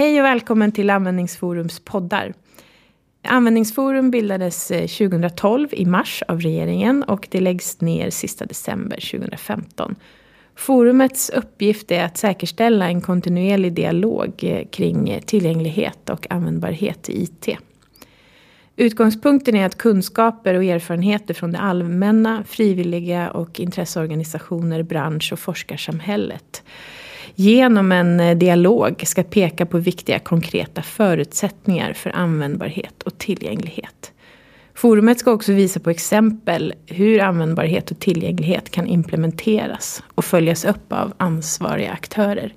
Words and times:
Hej 0.00 0.20
och 0.20 0.24
välkommen 0.24 0.72
till 0.72 0.90
Användningsforums 0.90 1.80
poddar. 1.80 2.34
Användningsforum 3.24 4.10
bildades 4.10 4.70
eh, 4.70 4.86
2012 4.86 5.68
i 5.72 5.86
mars 5.86 6.22
av 6.28 6.40
regeringen 6.40 7.02
och 7.02 7.28
det 7.30 7.40
läggs 7.40 7.80
ner 7.80 8.10
sista 8.10 8.46
december 8.46 9.10
2015. 9.10 9.96
Forumets 10.56 11.30
uppgift 11.30 11.90
är 11.90 12.04
att 12.04 12.16
säkerställa 12.16 12.88
en 12.88 13.00
kontinuerlig 13.00 13.72
dialog 13.72 14.32
eh, 14.42 14.68
kring 14.68 15.20
tillgänglighet 15.26 16.10
och 16.10 16.26
användbarhet 16.30 17.08
i 17.08 17.22
IT. 17.22 17.48
Utgångspunkten 18.76 19.56
är 19.56 19.66
att 19.66 19.78
kunskaper 19.78 20.54
och 20.54 20.64
erfarenheter 20.64 21.34
från 21.34 21.52
det 21.52 21.58
allmänna, 21.58 22.44
frivilliga 22.44 23.30
och 23.30 23.60
intresseorganisationer, 23.60 24.82
bransch 24.82 25.32
och 25.32 25.38
forskarsamhället 25.38 26.62
genom 27.40 27.92
en 27.92 28.20
eh, 28.20 28.36
dialog 28.36 29.02
ska 29.06 29.22
peka 29.22 29.66
på 29.66 29.78
viktiga 29.78 30.18
konkreta 30.18 30.82
förutsättningar 30.82 31.92
för 31.92 32.10
användbarhet 32.10 33.02
och 33.02 33.18
tillgänglighet. 33.18 34.12
Forumet 34.74 35.18
ska 35.18 35.32
också 35.32 35.52
visa 35.52 35.80
på 35.80 35.90
exempel 35.90 36.74
hur 36.86 37.20
användbarhet 37.20 37.90
och 37.90 37.98
tillgänglighet 37.98 38.70
kan 38.70 38.86
implementeras 38.86 40.02
och 40.14 40.24
följas 40.24 40.64
upp 40.64 40.92
av 40.92 41.12
ansvariga 41.16 41.92
aktörer. 41.92 42.54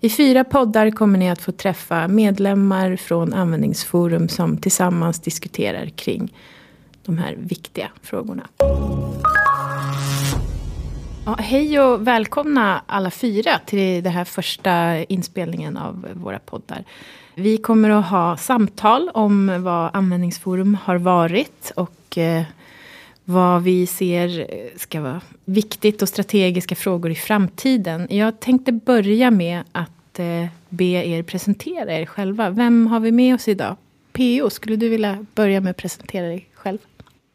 I 0.00 0.10
fyra 0.10 0.44
poddar 0.44 0.90
kommer 0.90 1.18
ni 1.18 1.30
att 1.30 1.42
få 1.42 1.52
träffa 1.52 2.08
medlemmar 2.08 2.96
från 2.96 3.34
Användningsforum 3.34 4.28
som 4.28 4.56
tillsammans 4.56 5.20
diskuterar 5.20 5.86
kring 5.86 6.34
de 7.04 7.18
här 7.18 7.36
viktiga 7.38 7.88
frågorna. 8.02 8.48
Ja, 11.30 11.36
hej 11.38 11.80
och 11.80 12.06
välkomna 12.06 12.82
alla 12.86 13.10
fyra 13.10 13.58
till 13.66 14.02
den 14.02 14.12
här 14.12 14.24
första 14.24 15.04
inspelningen 15.04 15.76
av 15.76 16.06
våra 16.14 16.38
poddar. 16.38 16.84
Vi 17.34 17.56
kommer 17.56 17.90
att 17.90 18.06
ha 18.06 18.36
samtal 18.36 19.10
om 19.14 19.62
vad 19.62 19.90
Användningsforum 19.96 20.78
har 20.84 20.96
varit 20.96 21.72
och 21.76 22.18
eh, 22.18 22.42
vad 23.24 23.62
vi 23.62 23.86
ser 23.86 24.46
ska 24.78 25.00
vara 25.00 25.20
viktigt 25.44 26.02
och 26.02 26.08
strategiska 26.08 26.74
frågor 26.74 27.10
i 27.10 27.14
framtiden. 27.14 28.06
Jag 28.10 28.40
tänkte 28.40 28.72
börja 28.72 29.30
med 29.30 29.62
att 29.72 30.18
eh, 30.18 30.46
be 30.68 30.84
er 30.84 31.22
presentera 31.22 31.92
er 31.92 32.06
själva. 32.06 32.50
Vem 32.50 32.86
har 32.86 33.00
vi 33.00 33.12
med 33.12 33.34
oss 33.34 33.48
idag? 33.48 33.76
PO, 34.12 34.50
skulle 34.50 34.76
du 34.76 34.88
vilja 34.88 35.26
börja 35.34 35.60
med 35.60 35.70
att 35.70 35.76
presentera 35.76 36.26
dig 36.26 36.48
själv? 36.54 36.78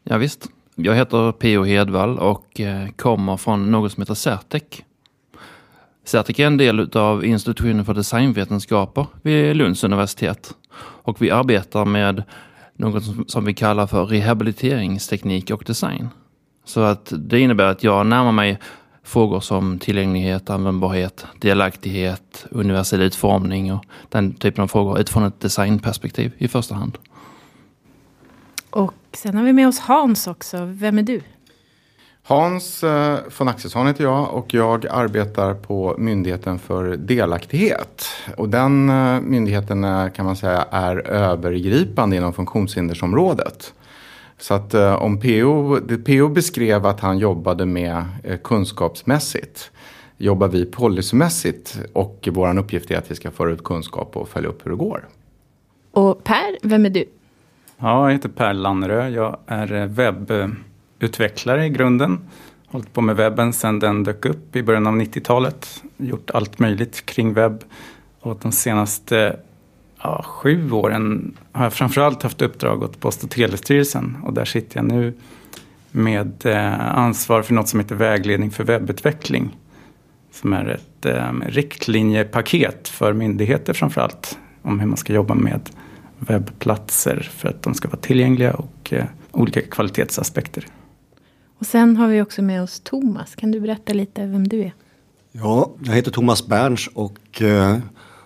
Ja, 0.04 0.18
visst. 0.18 0.50
Jag 0.76 0.96
heter 0.96 1.32
P.O. 1.32 1.64
Hedvall 1.64 2.20
och 2.20 2.60
eh, 2.60 2.90
kommer 2.90 3.38
från 3.38 3.72
något 3.72 3.92
som 3.92 4.02
heter 4.02 4.14
Certec. 4.14 4.64
Certec 6.06 6.40
är 6.40 6.48
en 6.48 6.58
del 6.58 6.90
av 6.98 7.26
institutionen 7.26 7.86
för 7.86 7.94
designvetenskaper 7.94 9.08
vid 9.22 9.56
Lunds 9.56 9.84
universitet. 9.84 10.54
Och 10.78 11.22
vi 11.22 11.32
arbetar 11.32 11.86
med 11.86 12.24
något 12.74 13.32
som 13.32 13.46
vi 13.46 13.54
kallar 13.54 13.88
för 13.88 14.06
rehabiliteringsteknik 14.06 15.52
och 15.52 15.64
design. 15.66 16.10
Så 16.66 16.82
att 16.82 17.14
det 17.18 17.40
innebär 17.40 17.66
att 17.66 17.84
jag 17.84 18.06
närmar 18.06 18.32
mig 18.32 18.60
frågor 19.04 19.40
som 19.40 19.80
tillgänglighet, 19.80 20.50
användbarhet, 20.50 21.26
delaktighet, 21.40 22.46
universell 22.52 23.02
utformning 23.02 23.74
och 23.74 23.86
den 24.10 24.34
typen 24.34 24.64
av 24.64 24.68
frågor 24.68 25.00
utifrån 25.00 25.24
ett 25.24 25.40
designperspektiv 25.40 26.32
i 26.38 26.48
första 26.48 26.76
hand. 26.76 26.98
Och 28.76 28.94
sen 29.14 29.38
har 29.38 29.44
vi 29.44 29.54
med 29.54 29.68
oss 29.68 29.80
Hans 29.80 30.28
också. 30.28 30.66
Vem 30.66 30.98
är 30.98 31.04
du? 31.04 31.22
Hans 32.24 32.84
eh, 32.84 33.20
von 33.38 33.48
Axelsson 33.48 33.88
heter 33.88 34.04
jag 34.04 34.34
och 34.34 34.54
jag 34.54 34.88
arbetar 34.88 35.54
på 35.54 35.96
Myndigheten 35.98 36.60
för 36.60 36.98
delaktighet. 36.98 38.06
Och 38.38 38.50
den 38.50 38.90
eh, 38.90 39.22
myndigheten 39.22 39.84
är, 39.84 40.10
kan 40.10 40.26
man 40.26 40.36
säga 40.36 40.68
är 40.72 41.08
övergripande 41.08 42.16
inom 42.16 42.34
funktionshindersområdet. 42.34 43.74
Så 44.38 44.54
att 44.54 44.74
eh, 44.74 44.96
om 44.96 45.20
PO, 45.20 45.80
PO 46.06 46.28
beskrev 46.28 46.86
att 46.86 47.00
han 47.00 47.18
jobbade 47.18 47.66
med 47.66 48.06
kunskapsmässigt 48.44 49.72
jobbar 50.18 50.48
vi 50.48 50.66
policymässigt 50.66 51.80
och 51.94 52.30
vår 52.32 52.60
uppgift 52.60 52.92
är 52.92 52.98
att 52.98 53.12
vi 53.12 53.16
ska 53.16 53.32
föra 53.32 53.52
ut 53.52 53.64
kunskap 53.64 54.18
och 54.18 54.30
följa 54.30 54.50
upp 54.50 54.66
hur 54.66 54.72
det 54.72 54.78
går. 54.78 55.08
Och 55.92 56.24
Per, 56.24 56.58
vem 56.62 56.86
är 56.86 56.90
du? 56.90 57.06
Ja, 57.78 58.06
jag 58.06 58.14
heter 58.14 58.30
Per 58.30 58.54
Lannerö. 58.54 59.10
Jag 59.10 59.38
är 59.48 59.74
eh, 59.74 59.86
webbutvecklare 59.86 61.66
i 61.66 61.70
grunden. 61.70 62.20
Hållit 62.68 62.94
på 62.94 63.02
med 63.02 63.16
webben 63.16 63.54
sedan 63.54 63.80
den 63.80 64.04
dök 64.04 64.26
upp 64.26 64.56
i 64.56 64.64
början 64.64 64.88
av 64.88 64.96
90-talet. 64.96 65.84
Gjort 65.98 66.30
allt 66.30 66.60
möjligt 66.60 67.06
kring 67.06 67.34
webb. 67.34 67.64
Och 68.20 68.40
de 68.42 68.52
senaste 68.52 69.40
ja, 70.02 70.24
sju 70.24 70.72
åren 70.72 71.38
har 71.52 71.64
jag 71.64 71.74
framförallt 71.74 72.24
haft 72.24 72.42
uppdrag 72.42 72.84
åt 72.84 73.00
Post 73.00 73.24
och 73.24 73.30
telestyrelsen. 73.30 74.18
Och 74.24 74.34
där 74.34 74.46
sitter 74.46 74.78
jag 74.78 74.86
nu 74.86 75.14
med 75.92 76.46
eh, 76.46 76.98
ansvar 76.98 77.42
för 77.42 77.54
något 77.54 77.68
som 77.68 77.80
heter 77.80 77.96
vägledning 77.96 78.52
för 78.52 78.64
webbutveckling. 78.64 79.58
Som 80.32 80.54
är 80.54 80.66
ett 80.66 81.06
eh, 81.06 81.32
riktlinjepaket 81.46 82.88
för 82.88 83.14
myndigheter 83.14 83.74
framförallt. 83.74 84.38
Om 84.62 84.80
hur 84.80 84.88
man 84.88 84.98
ska 84.98 85.14
jobba 85.14 85.34
med 85.34 85.70
webbplatser 86.20 87.30
för 87.34 87.50
att 87.50 87.64
de 87.64 87.74
ska 87.74 87.88
vara 87.88 87.98
tillgängliga 87.98 88.54
och 88.54 88.94
eh, 88.94 89.06
olika 89.32 89.62
kvalitetsaspekter. 89.62 90.68
Och 91.60 91.66
sen 91.66 91.98
har 91.98 92.08
vi 92.08 92.22
också 92.22 92.42
med 92.42 92.64
oss 92.64 92.80
Thomas. 92.80 93.36
Kan 93.36 93.52
du 93.52 93.60
berätta 93.60 93.94
lite 93.94 94.26
vem 94.26 94.48
du 94.48 94.62
är? 94.62 94.74
Ja, 95.32 95.72
jag 95.84 95.94
heter 95.94 96.12
Thomas 96.12 96.48
Berns 96.48 96.90
och 96.94 97.42
eh, 97.42 97.78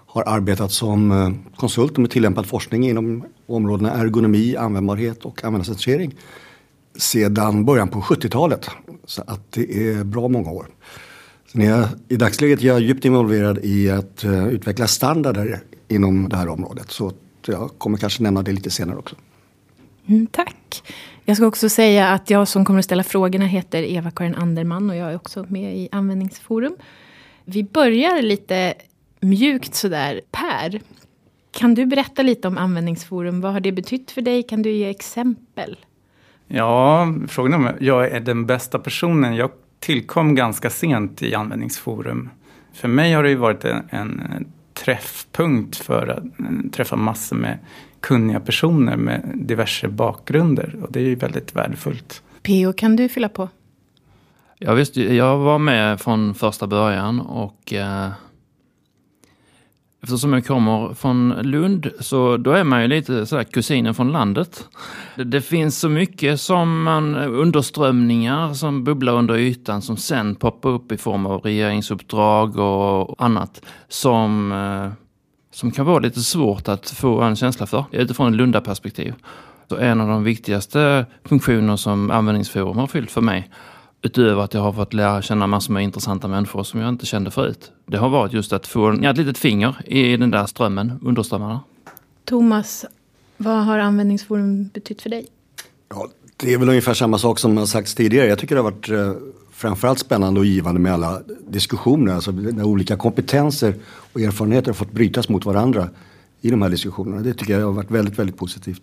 har 0.05 0.23
arbetat 0.27 0.71
som 0.71 1.11
eh, 1.11 1.31
konsult 1.55 1.97
med 1.97 2.11
tillämpad 2.11 2.45
forskning 2.45 2.89
inom 2.89 3.23
områdena 3.47 3.91
ergonomi, 3.91 4.55
användbarhet 4.55 5.25
och 5.25 5.43
användarcentrering 5.43 6.15
sedan 6.97 7.65
början 7.65 7.87
på 7.87 8.01
70-talet. 8.01 8.69
Så 9.05 9.23
att 9.27 9.51
det 9.51 9.89
är 9.89 10.03
bra 10.03 10.27
många 10.27 10.51
år. 10.51 10.67
Sen 11.51 11.61
är 11.61 11.69
jag, 11.69 11.87
I 12.07 12.15
dagsläget 12.15 12.61
är 12.61 12.67
jag 12.67 12.79
djupt 12.79 13.05
involverad 13.05 13.59
i 13.63 13.89
att 13.89 14.25
utveckla 14.25 14.87
standarder 14.87 15.59
inom 15.87 16.29
det 16.29 16.37
här 16.37 16.47
området. 16.47 16.91
Så 16.91 17.11
jag 17.51 17.71
kommer 17.77 17.97
kanske 17.97 18.23
nämna 18.23 18.41
det 18.41 18.51
lite 18.51 18.69
senare 18.69 18.97
också. 18.97 19.15
Mm, 20.07 20.27
tack. 20.27 20.83
Jag 21.25 21.37
ska 21.37 21.45
också 21.45 21.69
säga 21.69 22.09
att 22.09 22.29
jag 22.29 22.47
som 22.47 22.65
kommer 22.65 22.79
att 22.79 22.85
ställa 22.85 23.03
frågorna 23.03 23.45
heter 23.45 23.83
Eva-Karin 23.83 24.35
Anderman 24.35 24.89
och 24.89 24.95
jag 24.95 25.11
är 25.11 25.15
också 25.15 25.45
med 25.49 25.77
i 25.77 25.89
Användningsforum. 25.91 26.75
Vi 27.45 27.63
börjar 27.63 28.21
lite 28.21 28.73
mjukt 29.19 29.75
sådär. 29.75 30.21
Per, 30.31 30.81
kan 31.51 31.73
du 31.73 31.85
berätta 31.85 32.21
lite 32.21 32.47
om 32.47 32.57
Användningsforum? 32.57 33.41
Vad 33.41 33.53
har 33.53 33.59
det 33.59 33.71
betytt 33.71 34.11
för 34.11 34.21
dig? 34.21 34.43
Kan 34.43 34.61
du 34.61 34.71
ge 34.71 34.89
exempel? 34.89 35.77
Ja, 36.47 37.13
frågan 37.27 37.53
är 37.53 37.57
om 37.57 37.77
jag 37.79 38.11
är 38.11 38.19
den 38.19 38.45
bästa 38.45 38.79
personen. 38.79 39.35
Jag 39.35 39.51
tillkom 39.79 40.35
ganska 40.35 40.69
sent 40.69 41.21
i 41.23 41.35
Användningsforum. 41.35 42.29
För 42.73 42.87
mig 42.87 43.13
har 43.13 43.23
det 43.23 43.29
ju 43.29 43.35
varit 43.35 43.65
en, 43.65 43.89
en 43.89 44.47
träffpunkt 44.85 45.75
för 45.75 46.07
att 46.07 46.23
eh, 46.39 46.71
träffa 46.71 46.95
massor 46.95 47.35
med 47.35 47.57
kunniga 47.99 48.39
personer 48.39 48.97
med 48.97 49.31
diverse 49.35 49.87
bakgrunder. 49.87 50.75
Och 50.81 50.91
det 50.91 50.99
är 50.99 51.03
ju 51.03 51.15
väldigt 51.15 51.55
värdefullt. 51.55 52.23
P.O. 52.41 52.73
kan 52.73 52.95
du 52.95 53.09
fylla 53.09 53.29
på? 53.29 53.49
Ja, 54.57 54.73
visst, 54.73 54.97
jag 54.97 55.37
var 55.37 55.59
med 55.59 56.01
från 56.01 56.35
första 56.35 56.67
början 56.67 57.19
och 57.19 57.73
eh, 57.73 58.09
Eftersom 60.01 60.33
jag 60.33 60.45
kommer 60.45 60.93
från 60.93 61.29
Lund 61.29 61.91
så 61.99 62.37
då 62.37 62.51
är 62.51 62.63
man 62.63 62.81
ju 62.81 62.87
lite 62.87 63.25
sådär 63.25 63.43
kusinen 63.43 63.93
från 63.93 64.11
landet. 64.11 64.67
Det, 65.15 65.23
det, 65.23 65.41
finns 65.41 65.79
så 65.79 65.89
mycket 65.89 66.41
som 66.41 66.83
man, 66.83 67.15
underströmningar 67.15 68.53
som 68.53 68.83
bubblar 68.83 69.13
under 69.13 69.37
ytan 69.37 69.81
som 69.81 69.97
sen 69.97 70.35
poppar 70.35 70.69
upp 70.69 70.91
i 70.91 70.97
form 70.97 71.25
av 71.25 71.41
regeringsuppdrag 71.41 72.57
och 72.57 73.23
annat 73.23 73.61
som, 73.87 74.51
eh, 74.51 74.91
som 75.51 75.71
kan 75.71 75.85
vara 75.85 75.99
lite 75.99 76.19
svårt 76.19 76.67
att 76.67 76.89
få 76.89 77.21
en 77.21 77.35
känsla 77.35 77.65
för 77.65 77.85
utifrån 77.91 78.33
ett 78.33 78.37
Lundaperspektiv. 78.37 79.13
Så 79.69 79.77
en 79.77 80.01
av 80.01 80.07
de 80.07 80.23
viktigaste 80.23 81.05
funktioner 81.25 81.75
som 81.75 82.11
Användningsforum 82.11 82.77
har 82.77 82.87
fyllt 82.87 83.11
för 83.11 83.21
mig 83.21 83.49
Utöver 84.01 84.41
att 84.41 84.53
jag 84.53 84.61
har 84.61 84.73
fått 84.73 84.93
lära 84.93 85.21
känna 85.21 85.47
massor 85.47 85.73
med 85.73 85.83
intressanta 85.83 86.27
människor 86.27 86.63
som 86.63 86.79
jag 86.79 86.89
inte 86.89 87.05
kände 87.05 87.31
förut. 87.31 87.71
Det 87.85 87.97
har 87.97 88.09
varit 88.09 88.33
just 88.33 88.53
att 88.53 88.67
få 88.67 88.91
ett 88.91 89.17
litet 89.17 89.37
finger 89.37 89.75
i 89.85 90.17
den 90.17 90.31
där 90.31 90.45
strömmen, 90.45 90.99
underströmmarna. 91.01 91.59
Thomas, 92.25 92.85
vad 93.37 93.65
har 93.65 93.79
användningsforum 93.79 94.67
betytt 94.73 95.01
för 95.01 95.09
dig? 95.09 95.27
Ja, 95.89 96.07
det 96.37 96.53
är 96.53 96.57
väl 96.57 96.69
ungefär 96.69 96.93
samma 96.93 97.17
sak 97.17 97.39
som 97.39 97.57
har 97.57 97.65
sagts 97.65 97.95
tidigare. 97.95 98.27
Jag 98.27 98.39
tycker 98.39 98.55
det 98.55 98.61
har 98.61 98.71
varit 98.71 98.89
eh, 98.89 99.13
framförallt 99.51 99.99
spännande 99.99 100.39
och 100.39 100.45
givande 100.45 100.79
med 100.79 100.93
alla 100.93 101.21
diskussioner. 101.47 102.13
Alltså 102.13 102.31
när 102.31 102.63
olika 102.63 102.97
kompetenser 102.97 103.75
och 104.13 104.21
erfarenheter 104.21 104.67
har 104.67 104.73
fått 104.73 104.91
brytas 104.91 105.29
mot 105.29 105.45
varandra 105.45 105.89
i 106.41 106.49
de 106.49 106.61
här 106.61 106.69
diskussionerna. 106.69 107.21
Det 107.21 107.33
tycker 107.33 107.59
jag 107.59 107.65
har 107.65 107.73
varit 107.73 107.91
väldigt, 107.91 108.19
väldigt 108.19 108.37
positivt. 108.37 108.81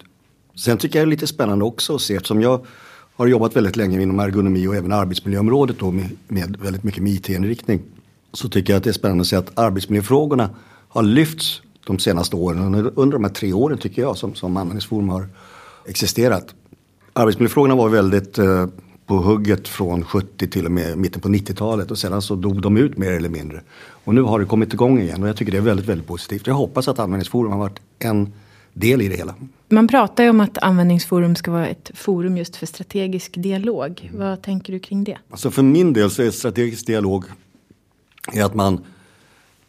Sen 0.55 0.79
tycker 0.79 0.99
jag 0.99 1.09
det 1.09 1.09
är 1.09 1.11
lite 1.11 1.27
spännande 1.27 1.65
också 1.65 1.95
att 1.95 2.01
se 2.01 2.15
eftersom 2.15 2.43
jag 2.43 2.67
har 3.17 3.27
jobbat 3.27 3.57
väldigt 3.57 3.77
länge 3.77 4.03
inom 4.03 4.21
ergonomi 4.21 4.67
och 4.67 4.77
även 4.77 4.93
arbetsmiljöområdet 4.93 5.79
då 5.79 5.91
med, 5.91 6.11
med 6.29 6.57
väldigt 6.63 6.85
mycket 6.85 7.03
med 7.03 7.13
IT-inriktning. 7.13 7.83
Så 8.33 8.49
tycker 8.49 8.73
jag 8.73 8.79
att 8.79 8.85
det 8.85 8.91
är 8.91 8.95
spännande 8.95 9.21
att 9.21 9.27
se 9.27 9.37
att 9.37 9.59
arbetsmiljöfrågorna 9.59 10.51
har 10.89 11.03
lyfts 11.03 11.63
de 11.87 11.99
senaste 11.99 12.37
åren. 12.37 12.75
Under 12.95 13.13
de 13.13 13.25
här 13.25 13.31
tre 13.31 13.53
åren 13.53 13.79
tycker 13.79 14.03
jag 14.03 14.17
som, 14.17 14.35
som 14.35 14.57
användningsforum 14.57 15.09
har 15.09 15.29
existerat. 15.87 16.55
Arbetsmiljöfrågorna 17.13 17.75
var 17.75 17.89
väldigt 17.89 18.39
eh, 18.39 18.67
på 19.07 19.17
hugget 19.17 19.69
från 19.69 20.05
70 20.05 20.49
till 20.49 20.67
och 20.67 20.73
med 20.73 20.99
mitten 20.99 21.21
på 21.21 21.29
90-talet 21.29 21.91
och 21.91 21.99
sedan 21.99 22.23
så 22.23 22.35
dog 22.35 22.63
de 22.63 22.77
ut 22.77 22.99
mer 22.99 23.13
eller 23.13 23.29
mindre. 23.29 23.61
Och 24.05 24.15
nu 24.15 24.23
har 24.23 24.41
det 24.41 24.47
kommit 24.47 24.73
igång 24.73 25.01
igen 25.01 25.23
och 25.23 25.29
jag 25.29 25.37
tycker 25.37 25.53
det 25.53 25.59
är 25.59 25.63
väldigt, 25.63 25.87
väldigt 25.87 26.07
positivt. 26.07 26.47
Jag 26.47 26.55
hoppas 26.55 26.89
att 26.89 26.99
användningsforum 26.99 27.53
har 27.53 27.59
varit 27.59 27.81
en 27.99 28.33
del 28.77 29.03
i 29.03 29.09
det 29.09 29.17
hela. 29.17 29.35
Man 29.69 29.89
pratar 29.89 30.25
ju 30.25 30.31
om 30.31 30.41
att 30.41 30.59
användningsforum 30.59 31.35
ska 31.35 31.51
vara 31.51 31.69
ett 31.69 31.91
forum 31.95 32.37
just 32.37 32.57
för 32.57 32.67
strategisk 32.67 33.35
dialog. 33.35 34.09
Mm. 34.09 34.29
Vad 34.29 34.43
tänker 34.43 34.73
du 34.73 34.79
kring 34.79 35.05
det? 35.05 35.19
Alltså 35.31 35.51
för 35.51 35.63
min 35.63 35.93
del 35.93 36.11
så 36.11 36.23
är 36.23 36.31
strategisk 36.31 36.87
dialog 36.87 37.25
är 38.33 38.45
att 38.45 38.55
man 38.55 38.85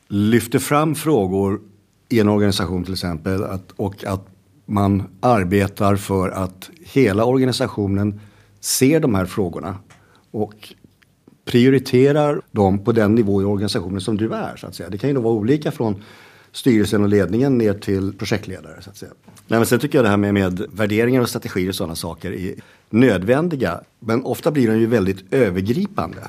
lyfter 0.08 0.60
fram 0.60 0.96
frågor 0.96 1.62
i 2.10 2.20
en 2.20 2.30
organisation 2.30 2.84
till 2.84 2.94
exempel 2.94 3.44
att, 3.44 3.72
och 3.72 4.04
att 4.04 4.28
man 4.66 5.04
arbetar 5.20 5.96
för 5.96 6.30
att 6.30 6.70
hela 6.86 7.26
organisationen 7.26 8.20
ser 8.60 9.00
de 9.00 9.16
här 9.16 9.26
frågorna 9.26 9.78
och 10.32 10.74
prioriterar 11.46 12.42
dem 12.52 12.80
på 12.80 12.92
den 12.92 13.16
nivå 13.16 13.42
i 13.42 13.46
organisationen 13.46 14.02
som 14.02 14.18
du 14.18 14.34
är. 14.34 14.56
Så 14.56 14.68
att 14.68 14.76
säga. 14.76 14.90
Det 14.90 14.98
kan 14.98 15.10
ju 15.10 15.16
då 15.16 15.22
vara 15.22 15.34
olika 15.34 15.72
från 15.72 16.04
styrelsen 16.58 17.04
och 17.04 17.10
ledningen 17.10 17.58
ner 17.58 17.74
till 17.74 18.14
projektledare. 18.14 18.82
Så 18.82 18.90
att 18.90 18.98
säga. 18.98 19.12
Nej, 19.48 19.60
men 19.60 19.66
sen 19.66 19.80
tycker 19.80 19.98
jag 19.98 20.06
det 20.06 20.10
här 20.10 20.18
med, 20.18 20.34
med 20.34 20.66
värderingar 20.72 21.22
och 21.22 21.30
strategier 21.30 21.70
och 21.70 21.76
sådana 21.76 21.96
saker 21.96 22.32
är 22.32 22.54
nödvändiga. 22.90 23.82
Men 24.00 24.24
ofta 24.24 24.52
blir 24.52 24.68
de 24.68 24.80
ju 24.80 24.86
väldigt 24.86 25.34
övergripande. 25.34 26.28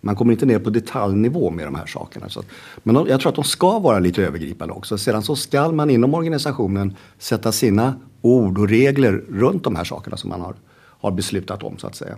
Man 0.00 0.16
kommer 0.16 0.32
inte 0.32 0.46
ner 0.46 0.58
på 0.58 0.70
detaljnivå 0.70 1.50
med 1.50 1.66
de 1.66 1.74
här 1.74 1.86
sakerna. 1.86 2.28
Så, 2.28 2.42
men 2.82 2.94
jag 2.94 3.20
tror 3.20 3.28
att 3.28 3.34
de 3.34 3.44
ska 3.44 3.78
vara 3.78 3.98
lite 3.98 4.26
övergripande 4.26 4.74
också. 4.74 4.98
Sedan 4.98 5.22
så 5.22 5.36
ska 5.36 5.72
man 5.72 5.90
inom 5.90 6.14
organisationen 6.14 6.96
sätta 7.18 7.52
sina 7.52 7.94
ord 8.20 8.58
och 8.58 8.68
regler 8.68 9.24
runt 9.28 9.64
de 9.64 9.76
här 9.76 9.84
sakerna 9.84 10.16
som 10.16 10.30
man 10.30 10.40
har, 10.40 10.54
har 10.76 11.10
beslutat 11.10 11.62
om 11.62 11.78
så 11.78 11.86
att 11.86 11.94
säga. 11.94 12.16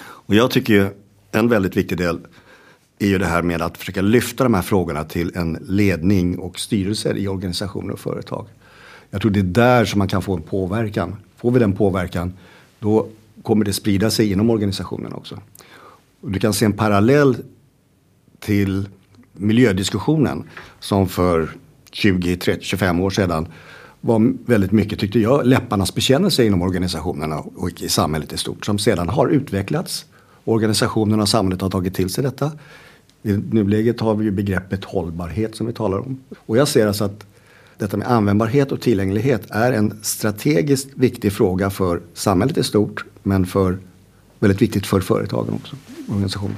Och 0.00 0.34
jag 0.34 0.50
tycker 0.50 0.74
ju 0.74 0.88
en 1.32 1.48
väldigt 1.48 1.76
viktig 1.76 1.98
del 1.98 2.18
är 2.98 3.06
ju 3.06 3.18
det 3.18 3.26
här 3.26 3.42
med 3.42 3.62
att 3.62 3.78
försöka 3.78 4.02
lyfta 4.02 4.44
de 4.44 4.54
här 4.54 4.62
frågorna 4.62 5.04
till 5.04 5.32
en 5.34 5.58
ledning 5.68 6.38
och 6.38 6.58
styrelser 6.58 7.16
i 7.16 7.28
organisationer 7.28 7.92
och 7.92 8.00
företag. 8.00 8.46
Jag 9.10 9.20
tror 9.20 9.30
det 9.30 9.40
är 9.40 9.44
där 9.44 9.84
som 9.84 9.98
man 9.98 10.08
kan 10.08 10.22
få 10.22 10.34
en 10.34 10.42
påverkan. 10.42 11.16
Får 11.36 11.50
vi 11.50 11.58
den 11.58 11.72
påverkan 11.72 12.32
då 12.78 13.08
kommer 13.42 13.64
det 13.64 13.72
sprida 13.72 14.10
sig 14.10 14.32
inom 14.32 14.50
organisationen 14.50 15.12
också. 15.12 15.40
Och 16.20 16.30
du 16.30 16.38
kan 16.38 16.52
se 16.52 16.64
en 16.64 16.72
parallell 16.72 17.36
till 18.40 18.88
miljödiskussionen 19.32 20.44
som 20.80 21.08
för 21.08 21.50
20, 21.92 22.36
30, 22.36 22.64
25 22.64 23.00
år 23.00 23.10
sedan 23.10 23.48
var 24.00 24.32
väldigt 24.46 24.72
mycket, 24.72 24.98
tyckte 24.98 25.18
jag, 25.18 25.46
läpparnas 25.46 25.94
bekännelse 25.94 26.44
inom 26.44 26.62
organisationerna 26.62 27.38
och 27.38 27.82
i 27.82 27.88
samhället 27.88 28.32
i 28.32 28.36
stort. 28.36 28.66
Som 28.66 28.78
sedan 28.78 29.08
har 29.08 29.28
utvecklats. 29.28 30.04
Organisationerna 30.44 31.22
och 31.22 31.28
samhället 31.28 31.60
har 31.60 31.70
tagit 31.70 31.94
till 31.94 32.10
sig 32.10 32.24
detta. 32.24 32.52
I 33.22 33.32
nuläget 33.32 34.00
har 34.00 34.14
vi 34.14 34.24
ju 34.24 34.30
begreppet 34.30 34.84
hållbarhet 34.84 35.56
som 35.56 35.66
vi 35.66 35.72
talar 35.72 35.98
om. 35.98 36.20
Och 36.46 36.56
jag 36.56 36.68
ser 36.68 36.86
alltså 36.86 37.04
att 37.04 37.26
detta 37.78 37.96
med 37.96 38.10
användbarhet 38.10 38.72
och 38.72 38.80
tillgänglighet 38.80 39.50
är 39.50 39.72
en 39.72 39.98
strategiskt 40.02 40.88
viktig 40.94 41.32
fråga 41.32 41.70
för 41.70 42.00
samhället 42.14 42.58
i 42.58 42.62
stort 42.62 43.04
men 43.22 43.46
för, 43.46 43.78
väldigt 44.38 44.62
viktigt 44.62 44.86
för 44.86 45.00
företagen 45.00 45.54
också, 45.54 45.76
organisationen. 46.08 46.56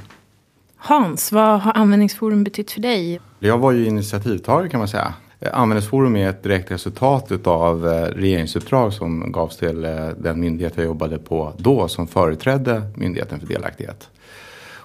Hans, 0.76 1.32
vad 1.32 1.60
har 1.60 1.72
Användningsforum 1.72 2.44
betytt 2.44 2.70
för 2.70 2.80
dig? 2.80 3.20
Jag 3.38 3.58
var 3.58 3.72
ju 3.72 3.86
initiativtagare 3.86 4.68
kan 4.68 4.78
man 4.78 4.88
säga. 4.88 5.14
Användningsforum 5.52 6.16
är 6.16 6.30
ett 6.30 6.42
direkt 6.42 6.70
resultat 6.70 7.46
av 7.46 7.88
eh, 7.88 7.92
regeringsuppdrag 7.92 8.92
som 8.92 9.32
gavs 9.32 9.56
till 9.56 9.84
eh, 9.84 10.08
den 10.18 10.40
myndighet 10.40 10.72
jag 10.76 10.84
jobbade 10.84 11.18
på 11.18 11.52
då 11.58 11.88
som 11.88 12.06
företrädde 12.06 12.82
Myndigheten 12.94 13.40
för 13.40 13.46
delaktighet. 13.46 14.08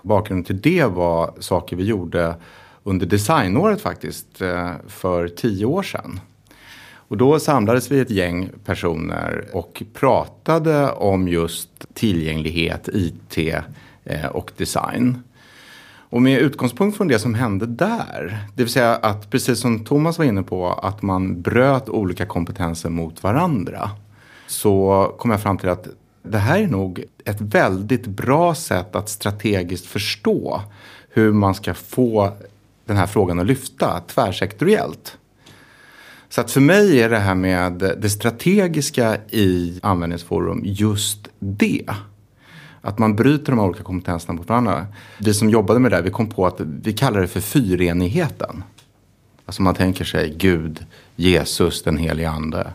Bakgrunden 0.06 0.44
till 0.44 0.62
det 0.62 0.86
var 0.86 1.34
saker 1.40 1.76
vi 1.76 1.84
gjorde 1.84 2.36
under 2.84 3.06
designåret 3.06 3.82
faktiskt 3.82 4.42
eh, 4.42 4.72
för 4.88 5.28
tio 5.28 5.66
år 5.66 5.84
sedan. 5.84 6.20
Och 7.08 7.18
då 7.18 7.40
samlades 7.40 7.92
vi 7.92 8.00
ett 8.00 8.10
gäng 8.10 8.50
personer 8.66 9.46
och 9.54 9.84
pratade 9.94 10.92
om 10.92 11.28
just 11.28 11.70
tillgänglighet, 11.94 12.90
IT 12.94 13.38
eh, 14.04 14.26
och 14.26 14.52
design. 14.58 15.24
Och 16.10 16.22
med 16.22 16.40
utgångspunkt 16.40 16.98
från 16.98 17.08
det 17.08 17.20
som 17.20 17.34
hände 17.34 17.66
där, 17.66 18.48
det 18.56 18.64
vill 18.64 18.72
säga 18.72 18.96
att 18.96 19.30
precis 19.30 19.60
som 19.60 19.86
Thomas 19.86 20.18
var 20.18 20.26
inne 20.26 20.44
på, 20.44 20.68
att 20.68 21.02
man 21.02 21.42
bröt 21.42 21.90
olika 21.90 22.26
kompetenser 22.26 22.90
mot 22.90 23.24
varandra. 23.24 23.90
Så 24.48 25.16
kom 25.20 25.32
jag 25.32 25.42
fram 25.42 25.58
till 25.58 25.70
att 25.70 25.88
det 26.28 26.38
här 26.38 26.60
är 26.60 26.68
nog 26.68 27.04
ett 27.26 27.42
väldigt 27.42 28.08
bra 28.08 28.56
sätt 28.56 28.96
att 28.96 29.10
strategiskt 29.10 29.86
förstå 29.86 30.62
hur 31.10 31.34
man 31.34 31.56
ska 31.56 31.74
få 31.74 32.34
den 32.86 32.98
här 32.98 33.08
frågan 33.08 33.40
att 33.40 33.46
lyfta 33.46 34.02
tvärsektoriellt. 34.08 35.18
Så 36.30 36.42
att 36.42 36.52
för 36.52 36.62
mig 36.62 37.02
är 37.02 37.10
det 37.10 37.20
här 37.20 37.36
med 37.36 37.74
det 37.74 38.10
strategiska 38.10 39.18
i 39.30 39.80
användningsforum 39.84 40.62
just 40.66 41.28
det. 41.40 41.90
Att 42.82 43.00
man 43.00 43.16
bryter 43.16 43.52
de 43.52 43.60
här 43.60 43.68
olika 43.68 43.84
kompetenserna 43.84 44.34
mot 44.34 44.50
varandra. 44.50 44.88
Vi 45.20 45.34
som 45.34 45.50
jobbade 45.50 45.80
med 45.80 45.92
det 45.92 45.96
här, 45.96 46.04
vi 46.04 46.10
kom 46.10 46.30
på 46.30 46.48
att 46.48 46.60
vi 46.60 46.94
kallar 46.94 47.22
det 47.22 47.28
för 47.28 47.40
fyrenigheten. 47.40 48.64
Alltså 49.46 49.62
man 49.62 49.76
tänker 49.76 50.06
sig 50.06 50.36
Gud, 50.38 50.86
Jesus, 51.16 51.84
den 51.84 51.98
helige 51.98 52.30
ande. 52.30 52.74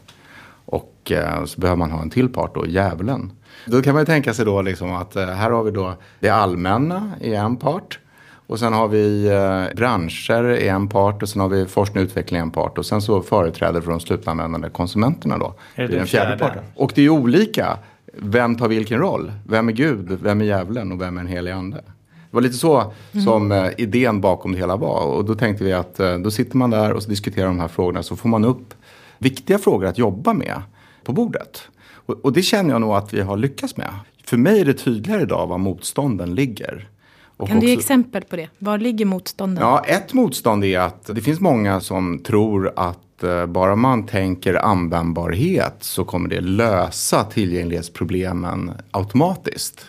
Och 0.71 1.13
eh, 1.13 1.45
så 1.45 1.61
behöver 1.61 1.79
man 1.79 1.91
ha 1.91 2.03
en 2.03 2.11
till 2.11 2.29
part 2.29 2.55
då, 2.55 2.67
djävulen. 2.67 3.33
Då 3.67 3.83
kan 3.83 3.95
man 3.95 4.03
ju 4.03 4.07
tänka 4.07 4.35
sig 4.35 4.45
då 4.45 4.63
liksom 4.63 4.93
att 4.93 5.17
eh, 5.17 5.27
här 5.27 5.51
har 5.51 5.63
vi 5.63 5.71
då 5.71 5.95
det 6.21 6.29
allmänna 6.29 7.13
i 7.21 7.35
en 7.35 7.57
part. 7.57 7.99
Och 8.47 8.59
sen 8.59 8.73
har 8.73 8.89
vi 8.89 9.27
eh, 9.27 9.77
branscher 9.77 10.51
i 10.51 10.69
en 10.69 10.89
part 10.89 11.23
och 11.23 11.29
sen 11.29 11.41
har 11.41 11.49
vi 11.49 11.67
forskning 11.67 12.03
och 12.03 12.07
utveckling 12.07 12.39
i 12.39 12.43
en 12.43 12.51
part. 12.51 12.79
Och 12.79 12.87
sen 12.87 13.03
så 13.03 13.23
företräder 13.23 13.81
för 13.81 13.91
de 13.91 14.01
slutanvändande 14.01 14.71
konsumenterna 14.71 15.39
då. 15.39 15.55
Är 15.75 15.89
det 15.89 15.97
den 15.97 16.07
fjärde, 16.07 16.39
parten. 16.39 16.63
Och 16.75 16.93
det 16.95 17.01
är 17.01 17.03
ju 17.03 17.11
olika. 17.11 17.79
Vem 18.15 18.57
tar 18.57 18.69
vilken 18.69 18.99
roll? 18.99 19.33
Vem 19.47 19.69
är 19.69 19.73
Gud? 19.73 20.19
Vem 20.23 20.41
är 20.41 20.45
djävulen? 20.45 20.93
Och 20.93 21.01
vem 21.01 21.17
är 21.17 21.21
en 21.21 21.27
helig 21.27 21.51
ande? 21.51 21.77
Det 21.77 22.37
var 22.37 22.41
lite 22.41 22.57
så 22.57 22.93
mm. 23.13 23.25
som 23.25 23.53
eh, 23.53 23.69
idén 23.79 24.21
bakom 24.21 24.53
det 24.53 24.59
hela 24.59 24.77
var. 24.77 25.05
Och 25.05 25.25
då 25.25 25.35
tänkte 25.35 25.65
vi 25.65 25.73
att 25.73 26.01
eh, 26.01 26.19
då 26.19 26.31
sitter 26.31 26.57
man 26.57 26.71
där 26.71 26.93
och 26.93 27.03
så 27.03 27.11
diskuterar 27.11 27.47
de 27.47 27.61
här 27.61 27.69
frågorna. 27.69 28.03
Så 28.03 28.17
får 28.17 28.29
man 28.29 28.45
upp 28.45 28.75
viktiga 29.21 29.59
frågor 29.59 29.87
att 29.87 29.99
jobba 29.99 30.33
med 30.33 30.63
på 31.05 31.13
bordet. 31.13 31.63
Och, 31.93 32.25
och 32.25 32.33
det 32.33 32.43
känner 32.43 32.71
jag 32.71 32.81
nog 32.81 32.95
att 32.95 33.15
vi 33.15 33.21
har 33.21 33.37
lyckats 33.37 33.77
med. 33.77 33.91
För 34.25 34.37
mig 34.37 34.61
är 34.61 34.65
det 34.65 34.75
tydligare 34.75 35.23
idag 35.23 35.47
var 35.47 35.59
motstånden 35.59 36.35
ligger. 36.35 36.89
Och 37.37 37.49
kan 37.49 37.61
du 37.61 37.67
ge 37.67 37.73
exempel 37.73 38.25
på 38.25 38.37
det? 38.37 38.49
Var 38.59 38.79
ligger 38.79 39.05
motstånden? 39.05 39.65
Ja, 39.65 39.85
ett 39.87 40.13
motstånd 40.13 40.65
är 40.65 40.79
att 40.79 41.11
det 41.15 41.21
finns 41.21 41.41
många 41.41 41.81
som 41.81 42.19
tror 42.19 42.73
att 42.77 43.23
eh, 43.23 43.47
bara 43.47 43.77
man 43.77 44.07
tänker 44.07 44.55
användbarhet 44.55 45.77
så 45.81 46.05
kommer 46.05 46.29
det 46.29 46.41
lösa 46.41 47.25
tillgänglighetsproblemen 47.25 48.73
automatiskt. 48.91 49.87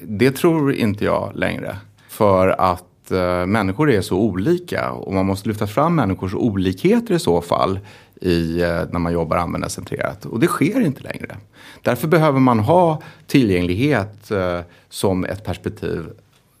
Det 0.00 0.30
tror 0.30 0.72
inte 0.74 1.04
jag 1.04 1.32
längre. 1.34 1.76
För 2.08 2.48
att 2.48 3.10
eh, 3.10 3.46
människor 3.46 3.90
är 3.90 4.00
så 4.00 4.18
olika 4.18 4.90
och 4.90 5.14
man 5.14 5.26
måste 5.26 5.48
lyfta 5.48 5.66
fram 5.66 5.94
människors 5.94 6.34
olikheter 6.34 7.14
i 7.14 7.18
så 7.18 7.40
fall 7.40 7.78
i, 8.20 8.60
eh, 8.60 8.82
när 8.90 8.98
man 8.98 9.12
jobbar 9.12 9.36
användarcentrerat. 9.36 10.26
Och 10.26 10.40
det 10.40 10.46
sker 10.46 10.80
inte 10.80 11.02
längre. 11.02 11.36
Därför 11.82 12.08
behöver 12.08 12.40
man 12.40 12.58
ha 12.58 13.02
tillgänglighet 13.26 14.30
eh, 14.30 14.60
som 14.88 15.24
ett 15.24 15.44
perspektiv 15.44 16.04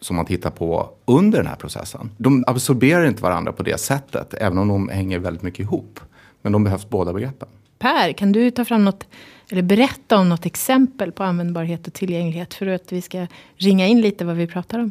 som 0.00 0.16
man 0.16 0.26
tittar 0.26 0.50
på 0.50 0.90
under 1.04 1.38
den 1.38 1.46
här 1.46 1.56
processen. 1.56 2.10
De 2.16 2.44
absorberar 2.46 3.06
inte 3.06 3.22
varandra 3.22 3.52
på 3.52 3.62
det 3.62 3.80
sättet, 3.80 4.34
även 4.34 4.58
om 4.58 4.68
de 4.68 4.88
hänger 4.88 5.18
väldigt 5.18 5.42
mycket 5.42 5.60
ihop. 5.60 6.00
Men 6.42 6.52
de 6.52 6.64
behövs 6.64 6.88
båda 6.88 7.12
begreppen. 7.12 7.48
Per, 7.78 8.12
kan 8.12 8.32
du 8.32 8.50
ta 8.50 8.64
fram 8.64 8.84
något, 8.84 9.06
eller 9.50 9.62
berätta 9.62 10.18
om 10.18 10.28
något 10.28 10.46
exempel 10.46 11.12
på 11.12 11.22
användbarhet 11.22 11.86
och 11.86 11.92
tillgänglighet 11.92 12.54
för 12.54 12.66
att 12.66 12.92
vi 12.92 13.02
ska 13.02 13.26
ringa 13.56 13.86
in 13.86 14.00
lite 14.00 14.24
vad 14.24 14.36
vi 14.36 14.46
pratar 14.46 14.78
om? 14.78 14.90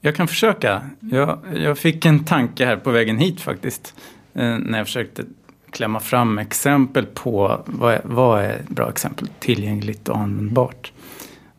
Jag 0.00 0.16
kan 0.16 0.28
försöka. 0.28 0.82
Jag, 1.00 1.38
jag 1.54 1.78
fick 1.78 2.06
en 2.06 2.24
tanke 2.24 2.66
här 2.66 2.76
på 2.76 2.90
vägen 2.90 3.18
hit 3.18 3.40
faktiskt. 3.40 3.94
Eh, 4.34 4.58
när 4.58 4.78
jag 4.78 4.86
försökte 4.86 5.24
klämma 5.70 6.00
fram 6.00 6.38
exempel 6.38 7.06
på 7.06 7.60
vad 7.64 7.94
är, 7.94 8.00
vad 8.04 8.40
är 8.40 8.62
bra 8.68 8.88
exempel, 8.88 9.28
tillgängligt 9.38 10.08
och 10.08 10.18
användbart. 10.18 10.92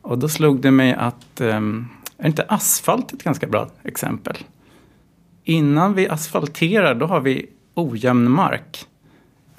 Och 0.02 0.18
då 0.18 0.30
slog 0.30 0.62
det 0.62 0.72
mig 0.72 0.94
att 0.94 1.42
um, 1.42 1.88
är 2.18 2.28
inte 2.28 2.44
asfalt 2.44 3.14
ett 3.14 3.24
ganska 3.24 3.48
bra 3.48 3.70
exempel? 3.84 4.38
Innan 5.44 5.94
vi 5.94 6.10
asfalterar 6.10 6.96
då 6.96 7.06
har 7.06 7.20
vi 7.22 7.46
ojämn 7.74 8.32
mark. 8.32 8.86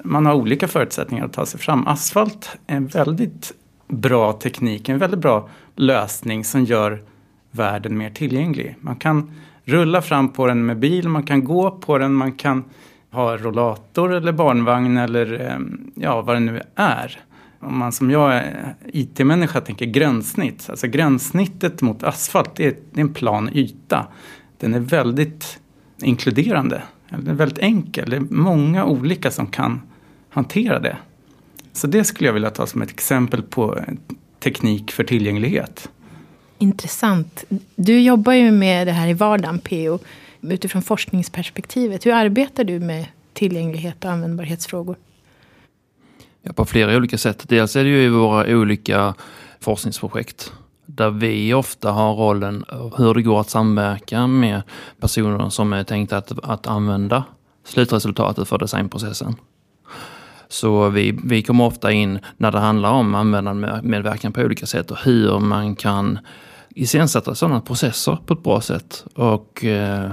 Man 0.03 0.25
har 0.25 0.33
olika 0.33 0.67
förutsättningar 0.67 1.25
att 1.25 1.33
ta 1.33 1.45
sig 1.45 1.59
fram. 1.59 1.87
Asfalt 1.87 2.57
är 2.67 2.75
en 2.75 2.87
väldigt 2.87 3.53
bra 3.87 4.33
teknik, 4.33 4.89
en 4.89 4.97
väldigt 4.97 5.19
bra 5.19 5.49
lösning 5.75 6.43
som 6.43 6.63
gör 6.63 7.03
världen 7.51 7.97
mer 7.97 8.09
tillgänglig. 8.09 8.75
Man 8.79 8.95
kan 8.95 9.31
rulla 9.63 10.01
fram 10.01 10.29
på 10.29 10.47
den 10.47 10.65
med 10.65 10.79
bil, 10.79 11.09
man 11.09 11.23
kan 11.23 11.43
gå 11.43 11.71
på 11.71 11.97
den, 11.97 12.13
man 12.13 12.31
kan 12.31 12.63
ha 13.11 13.37
rollator 13.37 14.13
eller 14.13 14.31
barnvagn 14.31 14.97
eller 14.97 15.41
ehm, 15.41 15.91
ja, 15.95 16.21
vad 16.21 16.35
det 16.35 16.39
nu 16.39 16.61
är. 16.75 17.19
Om 17.59 17.77
man 17.77 17.91
som 17.91 18.11
jag 18.11 18.35
är 18.35 18.75
IT-människa 18.93 19.61
tänker 19.61 19.85
gränssnitt. 19.85 20.69
Alltså 20.69 20.87
gränssnittet 20.87 21.81
mot 21.81 22.03
asfalt, 22.03 22.55
det 22.55 22.65
är, 22.65 22.75
det 22.91 22.99
är 22.99 23.05
en 23.05 23.13
plan 23.13 23.49
yta. 23.53 24.07
Den 24.57 24.73
är 24.73 24.79
väldigt 24.79 25.59
inkluderande. 26.01 26.81
Den 27.09 27.27
är 27.27 27.33
väldigt 27.33 27.59
enkel. 27.59 28.09
Det 28.09 28.15
är 28.15 28.25
många 28.29 28.85
olika 28.85 29.31
som 29.31 29.47
kan 29.47 29.81
hantera 30.29 30.79
det. 30.79 30.97
Så 31.73 31.87
det 31.87 32.03
skulle 32.03 32.27
jag 32.27 32.33
vilja 32.33 32.49
ta 32.49 32.67
som 32.67 32.81
ett 32.81 32.89
exempel 32.89 33.41
på 33.41 33.79
teknik 34.39 34.91
för 34.91 35.03
tillgänglighet. 35.03 35.89
Intressant. 36.57 37.43
Du 37.75 37.99
jobbar 37.99 38.33
ju 38.33 38.51
med 38.51 38.87
det 38.87 38.91
här 38.91 39.07
i 39.07 39.13
vardagen, 39.13 39.59
PO, 39.59 39.99
utifrån 40.41 40.81
forskningsperspektivet. 40.81 42.05
Hur 42.05 42.13
arbetar 42.13 42.63
du 42.63 42.79
med 42.79 43.05
tillgänglighet 43.33 44.05
och 44.05 44.11
användbarhetsfrågor? 44.11 44.95
Ja, 46.41 46.53
på 46.53 46.65
flera 46.65 46.97
olika 46.97 47.17
sätt. 47.17 47.43
Dels 47.47 47.75
är 47.75 47.83
det 47.83 47.89
ju 47.89 48.03
i 48.03 48.09
våra 48.09 48.55
olika 48.55 49.13
forskningsprojekt 49.59 50.53
där 50.85 51.09
vi 51.09 51.53
ofta 51.53 51.91
har 51.91 52.13
rollen 52.13 52.65
hur 52.97 53.13
det 53.13 53.21
går 53.21 53.41
att 53.41 53.49
samverka 53.49 54.27
med 54.27 54.61
personer 54.99 55.49
som 55.49 55.73
är 55.73 55.83
tänkta 55.83 56.17
att, 56.17 56.31
att 56.43 56.67
använda 56.67 57.23
slutresultatet 57.63 58.47
för 58.47 58.57
designprocessen. 58.57 59.35
Så 60.47 60.89
vi, 60.89 61.19
vi 61.23 61.43
kommer 61.43 61.63
ofta 61.63 61.91
in 61.91 62.19
när 62.37 62.51
det 62.51 62.59
handlar 62.59 62.91
om 62.91 63.15
användarmedverkan 63.15 64.33
på 64.33 64.41
olika 64.41 64.65
sätt 64.65 64.91
och 64.91 64.97
hur 64.97 65.39
man 65.39 65.75
kan 65.75 66.19
iscensätta 66.75 67.35
sådana 67.35 67.61
processer 67.61 68.17
på 68.25 68.33
ett 68.33 68.43
bra 68.43 68.61
sätt. 68.61 69.05
Och 69.15 69.65
eh, 69.65 70.11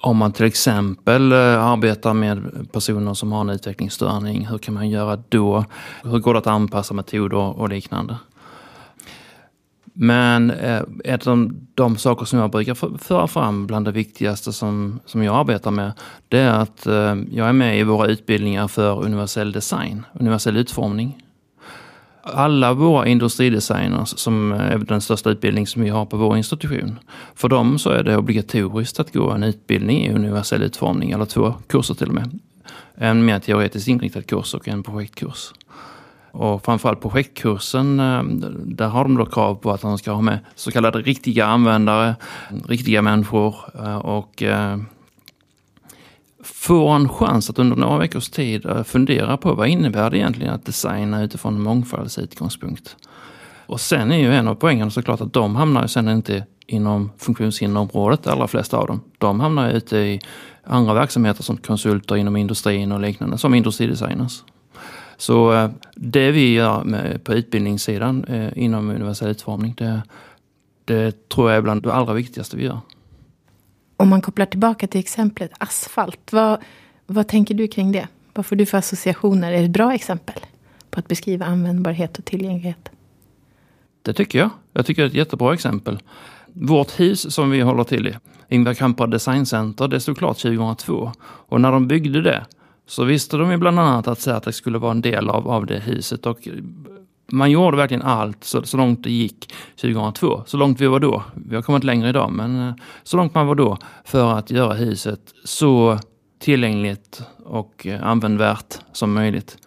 om 0.00 0.16
man 0.16 0.32
till 0.32 0.46
exempel 0.46 1.32
eh, 1.32 1.64
arbetar 1.64 2.14
med 2.14 2.68
personer 2.72 3.14
som 3.14 3.32
har 3.32 3.40
en 3.40 3.50
utvecklingsstörning, 3.50 4.46
hur 4.46 4.58
kan 4.58 4.74
man 4.74 4.90
göra 4.90 5.22
då? 5.28 5.64
Hur 6.02 6.18
går 6.18 6.34
det 6.34 6.38
att 6.38 6.46
anpassa 6.46 6.94
metoder 6.94 7.36
och 7.36 7.68
liknande? 7.68 8.16
Men 10.00 10.50
eh, 10.50 10.82
ett 11.04 11.26
av 11.26 11.52
de 11.74 11.96
saker 11.96 12.24
som 12.24 12.38
jag 12.38 12.50
brukar 12.50 12.98
föra 12.98 13.26
fram 13.26 13.66
bland 13.66 13.84
det 13.84 13.92
viktigaste 13.92 14.52
som, 14.52 15.00
som 15.04 15.22
jag 15.22 15.36
arbetar 15.36 15.70
med, 15.70 15.92
det 16.28 16.38
är 16.38 16.50
att 16.50 16.86
eh, 16.86 17.16
jag 17.30 17.48
är 17.48 17.52
med 17.52 17.78
i 17.78 17.82
våra 17.82 18.06
utbildningar 18.06 18.68
för 18.68 19.04
universell 19.04 19.52
design, 19.52 20.06
universell 20.12 20.56
utformning. 20.56 21.22
Alla 22.32 22.72
våra 22.72 23.06
industridesigners, 23.06 24.08
som 24.18 24.52
eh, 24.52 24.60
är 24.60 24.78
den 24.78 25.00
största 25.00 25.30
utbildning 25.30 25.66
som 25.66 25.82
vi 25.82 25.88
har 25.88 26.06
på 26.06 26.16
vår 26.16 26.36
institution, 26.36 26.98
för 27.34 27.48
dem 27.48 27.78
så 27.78 27.90
är 27.90 28.02
det 28.02 28.16
obligatoriskt 28.16 29.00
att 29.00 29.12
gå 29.12 29.30
en 29.30 29.42
utbildning 29.42 30.06
i 30.06 30.12
universell 30.12 30.62
utformning, 30.62 31.10
eller 31.10 31.24
två 31.24 31.54
kurser 31.66 31.94
till 31.94 32.08
och 32.08 32.14
med. 32.14 32.38
En 32.94 33.24
mer 33.24 33.38
teoretiskt 33.38 33.88
inriktad 33.88 34.22
kurs 34.22 34.54
och 34.54 34.68
en 34.68 34.82
projektkurs. 34.82 35.52
Och 36.30 36.64
framförallt 36.64 37.00
projektkursen, 37.00 38.00
eh, 38.00 38.22
där 38.64 38.88
har 38.88 39.04
de 39.04 39.16
då 39.16 39.26
krav 39.26 39.54
på 39.54 39.70
att 39.70 39.80
de 39.80 39.98
ska 39.98 40.12
ha 40.12 40.22
med 40.22 40.38
så 40.54 40.70
kallade 40.70 40.98
riktiga 40.98 41.46
användare, 41.46 42.16
riktiga 42.68 43.02
människor 43.02 43.54
eh, 43.74 43.96
och 43.96 44.42
får 46.54 46.94
en 46.94 47.08
chans 47.08 47.50
att 47.50 47.58
under 47.58 47.76
några 47.76 47.98
veckors 47.98 48.28
tid 48.28 48.66
eh, 48.66 48.82
fundera 48.82 49.36
på 49.36 49.54
vad 49.54 49.68
innebär 49.68 50.10
det 50.10 50.18
egentligen 50.18 50.54
att 50.54 50.66
designa 50.66 51.22
utifrån 51.22 51.54
en 51.54 51.62
mångfaldsutgångspunkt. 51.62 52.96
Och 53.66 53.80
sen 53.80 54.12
är 54.12 54.18
ju 54.18 54.34
en 54.34 54.48
av 54.48 54.54
poängerna 54.54 54.90
såklart 54.90 55.20
att 55.20 55.32
de 55.32 55.56
hamnar 55.56 55.82
ju 55.82 55.88
sen 55.88 56.08
inte 56.08 56.46
inom 56.66 57.10
funktionshinderområdet, 57.18 58.22
de 58.22 58.30
allra 58.30 58.48
flesta 58.48 58.76
av 58.76 58.86
dem. 58.86 59.00
De 59.18 59.40
hamnar 59.40 59.70
ju 59.70 59.76
ute 59.76 59.96
i 59.96 60.20
andra 60.64 60.94
verksamheter 60.94 61.42
som 61.42 61.56
konsulter 61.56 62.16
inom 62.16 62.36
industrin 62.36 62.92
och 62.92 63.00
liknande, 63.00 63.38
som 63.38 63.54
industridesigners. 63.54 64.42
Så 65.16 65.52
eh, 65.52 65.70
det 65.94 66.30
vi 66.30 66.54
gör 66.54 66.84
med, 66.84 67.24
på 67.24 67.34
utbildningssidan 67.34 68.24
eh, 68.24 68.64
inom 68.64 68.90
universell 68.90 69.28
utformning, 69.28 69.74
det, 69.76 70.02
det 70.84 71.28
tror 71.28 71.50
jag 71.50 71.58
är 71.58 71.62
bland 71.62 71.82
det 71.82 71.92
allra 71.92 72.12
viktigaste 72.12 72.56
vi 72.56 72.64
gör. 72.64 72.80
Om 74.00 74.08
man 74.08 74.20
kopplar 74.20 74.46
tillbaka 74.46 74.86
till 74.86 75.00
exemplet 75.00 75.50
asfalt, 75.58 76.32
vad, 76.32 76.62
vad 77.06 77.28
tänker 77.28 77.54
du 77.54 77.68
kring 77.68 77.92
det? 77.92 78.08
Vad 78.34 78.46
får 78.46 78.56
du 78.56 78.66
för 78.66 78.78
associationer? 78.78 79.52
Är 79.52 79.58
det 79.58 79.64
ett 79.64 79.70
bra 79.70 79.94
exempel 79.94 80.40
på 80.90 81.00
att 81.00 81.08
beskriva 81.08 81.46
användbarhet 81.46 82.18
och 82.18 82.24
tillgänglighet? 82.24 82.88
Det 84.02 84.12
tycker 84.12 84.38
jag. 84.38 84.50
Jag 84.72 84.86
tycker 84.86 85.02
det 85.02 85.06
är 85.06 85.08
ett 85.08 85.14
jättebra 85.14 85.54
exempel. 85.54 85.98
Vårt 86.46 87.00
hus 87.00 87.34
som 87.34 87.50
vi 87.50 87.60
håller 87.60 87.84
till 87.84 88.08
i, 88.08 88.14
Ingvar 88.48 88.74
Kamprad 88.74 89.10
Design 89.10 89.46
Center, 89.46 89.88
det 89.88 90.00
stod 90.00 90.18
klart 90.18 90.38
2002. 90.38 91.12
Och 91.20 91.60
när 91.60 91.72
de 91.72 91.88
byggde 91.88 92.22
det 92.22 92.46
så 92.86 93.04
visste 93.04 93.36
de 93.36 93.50
ju 93.50 93.56
bland 93.56 93.80
annat 93.80 94.08
att 94.08 94.20
Certex 94.20 94.56
skulle 94.56 94.78
vara 94.78 94.90
en 94.90 95.00
del 95.00 95.28
av, 95.28 95.48
av 95.48 95.66
det 95.66 95.78
huset. 95.78 96.26
Och 96.26 96.48
man 97.32 97.50
gjorde 97.50 97.76
verkligen 97.76 98.02
allt 98.02 98.44
så, 98.44 98.62
så 98.62 98.76
långt 98.76 99.04
det 99.04 99.10
gick 99.10 99.54
2002. 99.80 100.42
Så 100.46 100.56
långt 100.56 100.80
vi 100.80 100.86
var 100.86 101.00
då. 101.00 101.22
Vi 101.34 101.54
har 101.54 101.62
kommit 101.62 101.84
längre 101.84 102.08
idag, 102.08 102.32
men 102.32 102.68
eh, 102.68 102.74
så 103.02 103.16
långt 103.16 103.34
man 103.34 103.46
var 103.46 103.54
då 103.54 103.78
för 104.04 104.38
att 104.38 104.50
göra 104.50 104.74
huset 104.74 105.20
så 105.44 105.98
tillgängligt 106.38 107.22
och 107.44 107.86
eh, 107.86 108.06
användvärt 108.06 108.78
som 108.92 109.12
möjligt. 109.12 109.58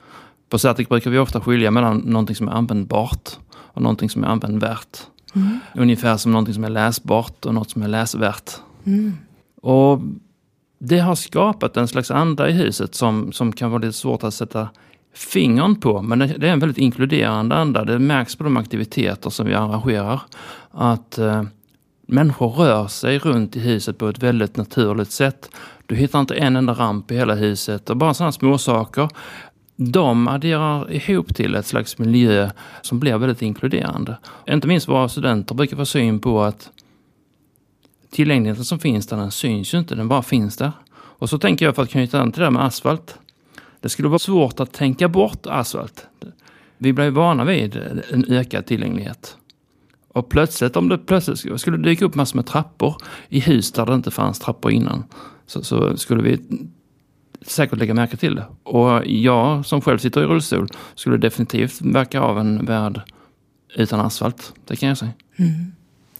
På 0.50 0.60
Certic 0.60 0.89
brukar 0.89 1.12
vi 1.12 1.18
ofta 1.18 1.41
skilja 1.41 1.72
mellan 1.72 1.98
någonting 1.98 2.36
som 2.36 2.48
är 2.48 2.51
användbart 2.51 3.30
och 3.53 3.82
någonting 3.82 4.10
som 4.10 4.24
är 4.24 4.27
användvärt. 4.27 4.98
Mm. 5.36 5.60
Ungefär 5.75 6.18
som 6.18 6.32
någonting 6.32 6.53
som 6.53 6.63
är 6.63 6.70
läsbart 6.70 7.46
och 7.46 7.53
något 7.53 7.70
som 7.70 7.82
är 7.82 7.88
läsvärt. 7.88 8.51
Mm. 8.86 9.18
Och 9.62 10.01
det 10.80 11.00
har 11.00 11.15
skapat 11.15 11.77
en 11.77 11.88
slags 11.88 12.12
anda 12.12 12.50
i 12.50 12.51
huset 12.51 12.96
som, 12.96 13.32
som 13.32 13.51
kan 13.51 13.72
vara 13.72 13.82
lite 13.82 13.94
svårt 13.94 14.24
att 14.24 14.34
sätta 14.34 14.70
fingern 15.13 15.75
på. 15.75 16.01
Men 16.01 16.20
det, 16.20 16.25
är 16.25 16.44
en 16.44 16.60
väldigt 16.60 16.77
inkluderande 16.77 17.56
anda. 17.56 17.86
Det 17.86 18.00
märks 18.00 18.36
på 18.36 18.44
de 18.44 18.58
aktiviteter 18.58 19.30
som 19.30 19.46
vi 19.46 19.53
arrangerar. 19.53 20.22
Att 20.72 21.18
eh, 21.18 21.44
människor 22.08 22.50
rör 22.50 22.88
sig 22.88 23.20
runt 23.20 23.56
i 23.56 23.60
huset 23.60 23.98
på 23.98 24.08
ett 24.08 24.24
väldigt 24.24 24.58
naturligt 24.58 25.12
sätt. 25.12 25.50
Du 25.86 25.96
hittar 25.96 26.20
inte 26.20 26.36
en 26.36 26.56
enda 26.56 26.74
ramp 26.74 27.12
i 27.12 27.15
hela 27.15 27.36
huset 27.36 27.89
och 27.89 27.98
bara 27.98 28.13
sådana 28.13 28.32
små 28.32 28.58
saker. 28.58 29.10
De 29.75 30.27
adderar 30.27 30.91
ihop 30.91 31.36
till 31.36 31.56
ett 31.56 31.65
slags 31.65 31.98
miljö 31.98 32.50
som 32.82 33.00
blir 33.00 33.18
väldigt 33.18 33.41
inkluderande. 33.41 34.18
Inte 34.50 34.68
minst 34.68 34.88
våra 34.88 35.10
studenter 35.10 35.56
brukar 35.56 35.77
få 35.77 35.86
syn 35.86 36.20
på 36.20 36.41
att 36.41 36.70
tillgängligheten 38.12 38.65
som 38.65 38.80
finns 38.80 39.08
där, 39.08 39.18
den 39.18 39.32
syns 39.32 39.74
ju 39.74 39.80
inte, 39.80 39.96
den 39.96 40.08
bara 40.08 40.22
finns 40.22 40.58
där. 40.58 40.72
Och 40.94 41.30
så 41.30 41.38
tänker 41.38 41.65
jag 41.65 41.75
för 41.75 41.84
att 41.84 41.89
knyta 41.89 42.22
an 42.22 42.32
till 42.32 42.39
det 42.39 42.46
där 42.46 42.51
med 42.51 42.65
asfalt. 42.65 43.18
Det 43.81 43.89
skulle 43.89 44.07
vara 44.07 44.19
svårt 44.19 44.59
att 44.59 44.73
tänka 44.73 45.07
bort 45.07 45.45
asfalt. 45.45 46.07
Vi 46.77 46.93
blir 46.93 47.09
vana 47.09 47.45
vid 47.45 47.75
en 48.11 48.25
ökad 48.27 48.65
tillgänglighet. 48.65 49.38
Och 50.07 50.29
plötsligt, 50.29 50.75
om 50.75 50.89
det 50.89 50.97
plötsligt 50.97 51.61
skulle 51.61 51.77
dyka 51.77 52.05
upp 52.05 52.15
massor 52.15 52.35
med 52.35 52.45
trappor 52.45 52.95
i 53.29 53.39
hus 53.39 53.71
där 53.71 53.85
det 53.85 53.93
inte 53.93 54.11
fanns 54.11 54.39
trappor 54.39 54.71
innan, 54.71 55.03
så, 55.45 55.63
så 55.63 55.97
skulle 55.97 56.23
vi 56.23 56.39
säkert 57.41 57.79
lägga 57.79 57.93
märke 57.93 58.17
till 58.17 58.35
det. 58.35 58.45
Och 58.63 59.05
jag 59.05 59.65
som 59.65 59.81
själv 59.81 59.97
sitter 59.97 60.21
i 60.21 60.25
rullstol 60.25 60.67
skulle 60.95 61.17
definitivt 61.17 61.81
verka 61.81 62.21
av 62.21 62.39
en 62.39 62.65
värld 62.65 63.01
utan 63.75 64.00
asfalt. 64.00 64.53
Det 64.65 64.75
kan 64.75 64.89
jag 64.89 64.97
säga. 64.97 65.11
Mm. 65.35 65.71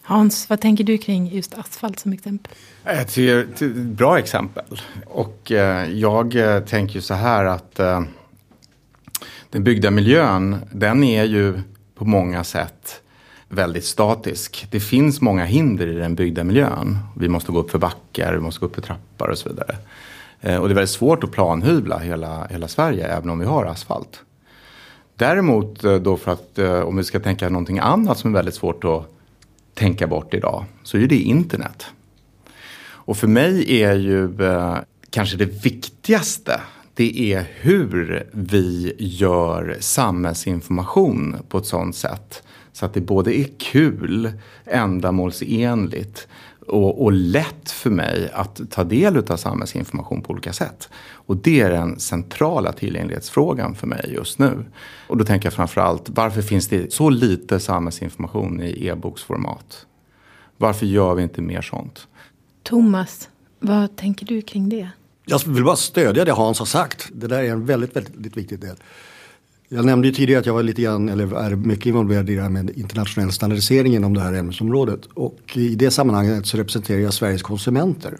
Hans, 0.04 0.50
vad 0.50 0.60
tänker 0.60 0.84
du 0.84 0.98
kring 0.98 1.26
just 1.26 1.58
asfalt 1.58 1.98
som 1.98 2.12
exempel? 2.12 2.52
Jag 2.84 3.08
tycker 3.08 3.34
det 3.36 3.64
är 3.64 3.70
ett 3.70 3.76
bra 3.76 4.18
exempel. 4.18 4.80
Och 5.06 5.52
eh, 5.52 5.90
jag 5.90 6.36
eh, 6.36 6.60
tänker 6.60 7.00
så 7.00 7.14
här 7.14 7.44
att 7.44 7.80
eh, 7.80 8.02
den 9.50 9.64
byggda 9.64 9.90
miljön, 9.90 10.56
den 10.72 11.04
är 11.04 11.24
ju 11.24 11.60
på 11.94 12.04
många 12.04 12.44
sätt 12.44 13.00
väldigt 13.48 13.84
statisk. 13.84 14.66
Det 14.70 14.80
finns 14.80 15.20
många 15.20 15.44
hinder 15.44 15.86
i 15.86 15.94
den 15.94 16.14
byggda 16.14 16.44
miljön. 16.44 16.98
Vi 17.16 17.28
måste 17.28 17.52
gå 17.52 17.58
upp 17.58 17.70
för 17.70 17.78
backar, 17.78 18.32
vi 18.34 18.40
måste 18.40 18.60
gå 18.60 18.66
upp 18.66 18.74
för 18.74 18.82
trappor 18.82 19.28
och 19.28 19.38
så 19.38 19.48
vidare. 19.48 19.76
Eh, 20.40 20.56
och 20.56 20.68
det 20.68 20.72
är 20.72 20.76
väldigt 20.76 20.90
svårt 20.90 21.24
att 21.24 21.32
planhyvla 21.32 21.98
hela, 21.98 22.46
hela 22.50 22.68
Sverige, 22.68 23.06
även 23.06 23.30
om 23.30 23.38
vi 23.38 23.46
har 23.46 23.64
asfalt. 23.64 24.20
Däremot 25.16 25.84
eh, 25.84 25.94
då 25.94 26.16
för 26.16 26.32
att 26.32 26.58
om 26.84 26.96
vi 26.96 27.04
ska 27.04 27.20
tänka 27.20 27.48
någonting 27.48 27.78
annat 27.78 28.18
som 28.18 28.30
är 28.30 28.34
väldigt 28.34 28.54
svårt 28.54 28.84
att 28.84 29.11
tänka 29.74 30.06
bort 30.06 30.34
idag 30.34 30.64
så 30.82 30.98
är 30.98 31.06
det 31.06 31.16
internet. 31.16 31.86
Och 33.04 33.16
för 33.16 33.28
mig 33.28 33.82
är 33.82 33.94
ju 33.94 34.42
eh, 34.44 34.78
kanske 35.10 35.36
det 35.36 35.64
viktigaste 35.64 36.60
det 36.94 37.32
är 37.32 37.46
hur 37.60 38.26
vi 38.32 38.94
gör 38.98 39.76
samhällsinformation 39.80 41.36
på 41.48 41.58
ett 41.58 41.66
sådant 41.66 41.96
sätt 41.96 42.42
så 42.72 42.86
att 42.86 42.94
det 42.94 43.00
både 43.00 43.38
är 43.38 43.46
kul, 43.58 44.32
ändamålsenligt 44.64 46.28
och, 46.72 47.02
och 47.02 47.12
lätt 47.12 47.70
för 47.70 47.90
mig 47.90 48.30
att 48.34 48.60
ta 48.70 48.84
del 48.84 49.16
av 49.16 49.36
samhällsinformation 49.36 50.22
på 50.22 50.32
olika 50.32 50.52
sätt. 50.52 50.88
Och 51.12 51.36
det 51.36 51.60
är 51.60 51.70
den 51.70 52.00
centrala 52.00 52.72
tillgänglighetsfrågan 52.72 53.74
för 53.74 53.86
mig 53.86 54.12
just 54.14 54.38
nu. 54.38 54.64
Och 55.08 55.16
då 55.16 55.24
tänker 55.24 55.46
jag 55.46 55.52
framförallt, 55.52 56.08
varför 56.08 56.42
finns 56.42 56.68
det 56.68 56.92
så 56.92 57.10
lite 57.10 57.60
samhällsinformation 57.60 58.60
i 58.60 58.86
e-boksformat? 58.86 59.86
Varför 60.56 60.86
gör 60.86 61.14
vi 61.14 61.22
inte 61.22 61.42
mer 61.42 61.62
sånt? 61.62 62.08
Thomas, 62.62 63.28
vad 63.60 63.96
tänker 63.96 64.26
du 64.26 64.42
kring 64.42 64.68
det? 64.68 64.90
Jag 65.26 65.40
vill 65.46 65.64
bara 65.64 65.76
stödja 65.76 66.24
det 66.24 66.32
Hans 66.32 66.58
har 66.58 66.66
sagt. 66.66 67.08
Det 67.12 67.26
där 67.26 67.42
är 67.42 67.50
en 67.50 67.66
väldigt, 67.66 67.96
väldigt 67.96 68.36
viktig 68.36 68.60
del. 68.60 68.76
Jag 69.74 69.84
nämnde 69.84 70.08
ju 70.08 70.14
tidigare 70.14 70.40
att 70.40 70.46
jag 70.46 70.54
var 70.54 70.62
lite 70.62 70.82
grann, 70.82 71.08
eller 71.08 71.36
är 71.36 71.56
mycket 71.56 71.86
involverad 71.86 72.30
i 72.30 72.34
det 72.34 72.42
här 72.42 72.48
med 72.48 72.70
internationell 72.70 73.32
standardisering 73.32 73.94
inom 73.94 74.14
det 74.14 74.20
här 74.20 74.32
ämnesområdet. 74.32 75.06
Och 75.14 75.56
i 75.56 75.74
det 75.74 75.90
sammanhanget 75.90 76.46
så 76.46 76.56
representerar 76.56 76.98
jag 76.98 77.14
Sveriges 77.14 77.42
konsumenter. 77.42 78.16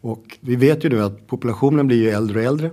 Och 0.00 0.38
vi 0.40 0.56
vet 0.56 0.84
ju 0.84 0.88
nu 0.88 1.02
att 1.02 1.26
populationen 1.26 1.86
blir 1.86 1.96
ju 1.96 2.10
äldre 2.10 2.38
och 2.40 2.46
äldre. 2.46 2.70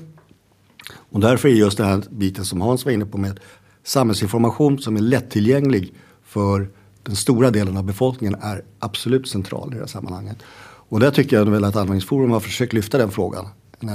Och 0.94 1.20
därför 1.20 1.50
är 1.50 1.54
just 1.54 1.78
den 1.78 1.88
här 1.88 2.04
biten 2.10 2.46
som 2.46 2.62
Hans 2.62 2.86
var 2.86 2.92
inne 2.92 3.06
på 3.06 3.18
med 3.18 3.40
samhällsinformation 3.84 4.80
som 4.80 4.96
är 4.96 5.02
lättillgänglig 5.02 5.94
för 6.24 6.70
den 7.04 7.16
stora 7.16 7.52
delen 7.52 7.78
av 7.78 7.84
befolkningen 7.84 8.36
är 8.42 8.64
absolut 8.80 9.28
central 9.28 9.70
i 9.72 9.74
det 9.74 9.80
här 9.80 9.88
sammanhanget. 9.88 10.38
Och 10.62 11.00
där 11.00 11.12
tycker 11.12 11.36
jag 11.36 11.46
väl 11.46 11.64
att 11.64 11.76
Användningsforum 11.76 12.32
har 12.32 12.40
försökt 12.40 12.74
lyfta 12.74 12.98
den 12.98 13.12
frågan. 13.12 13.48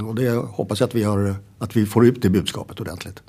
Och 0.07 0.15
det 0.15 0.31
hoppas 0.31 0.81
jag 0.81 0.87
att 0.87 0.95
vi, 0.95 1.03
har, 1.03 1.35
att 1.59 1.77
vi 1.77 1.87
får 1.87 2.07
ut 2.07 2.23
det 2.23 2.31
budskapet 2.31 2.81
ordentligt. 2.81 3.23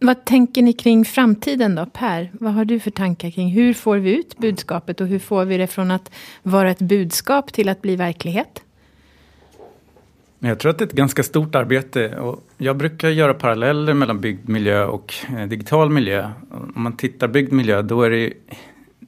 Vad 0.00 0.24
tänker 0.24 0.62
ni 0.62 0.72
kring 0.72 1.04
framtiden 1.04 1.74
då, 1.74 1.86
Per? 1.86 2.30
Vad 2.32 2.52
har 2.54 2.64
du 2.64 2.80
för 2.80 2.90
tankar 2.90 3.30
kring 3.30 3.50
hur 3.50 3.74
får 3.74 3.96
vi 3.96 4.16
ut 4.16 4.38
budskapet 4.38 5.00
och 5.00 5.06
hur 5.06 5.18
får 5.18 5.44
vi 5.44 5.56
det 5.56 5.66
från 5.66 5.90
att 5.90 6.10
vara 6.42 6.70
ett 6.70 6.78
budskap 6.78 7.52
till 7.52 7.68
att 7.68 7.82
bli 7.82 7.96
verklighet? 7.96 8.62
Jag 10.38 10.58
tror 10.58 10.70
att 10.70 10.78
det 10.78 10.84
är 10.84 10.86
ett 10.86 10.92
ganska 10.92 11.22
stort 11.22 11.54
arbete 11.54 12.18
och 12.18 12.44
jag 12.58 12.76
brukar 12.76 13.08
göra 13.08 13.34
paralleller 13.34 13.94
mellan 13.94 14.20
byggd 14.20 14.48
miljö 14.48 14.84
och 14.84 15.14
eh, 15.38 15.46
digital 15.46 15.90
miljö. 15.90 16.30
Om 16.50 16.82
man 16.82 16.96
tittar 16.96 17.28
byggd 17.28 17.52
miljö 17.52 17.82
då 17.82 18.02
är 18.02 18.10
det 18.10 18.32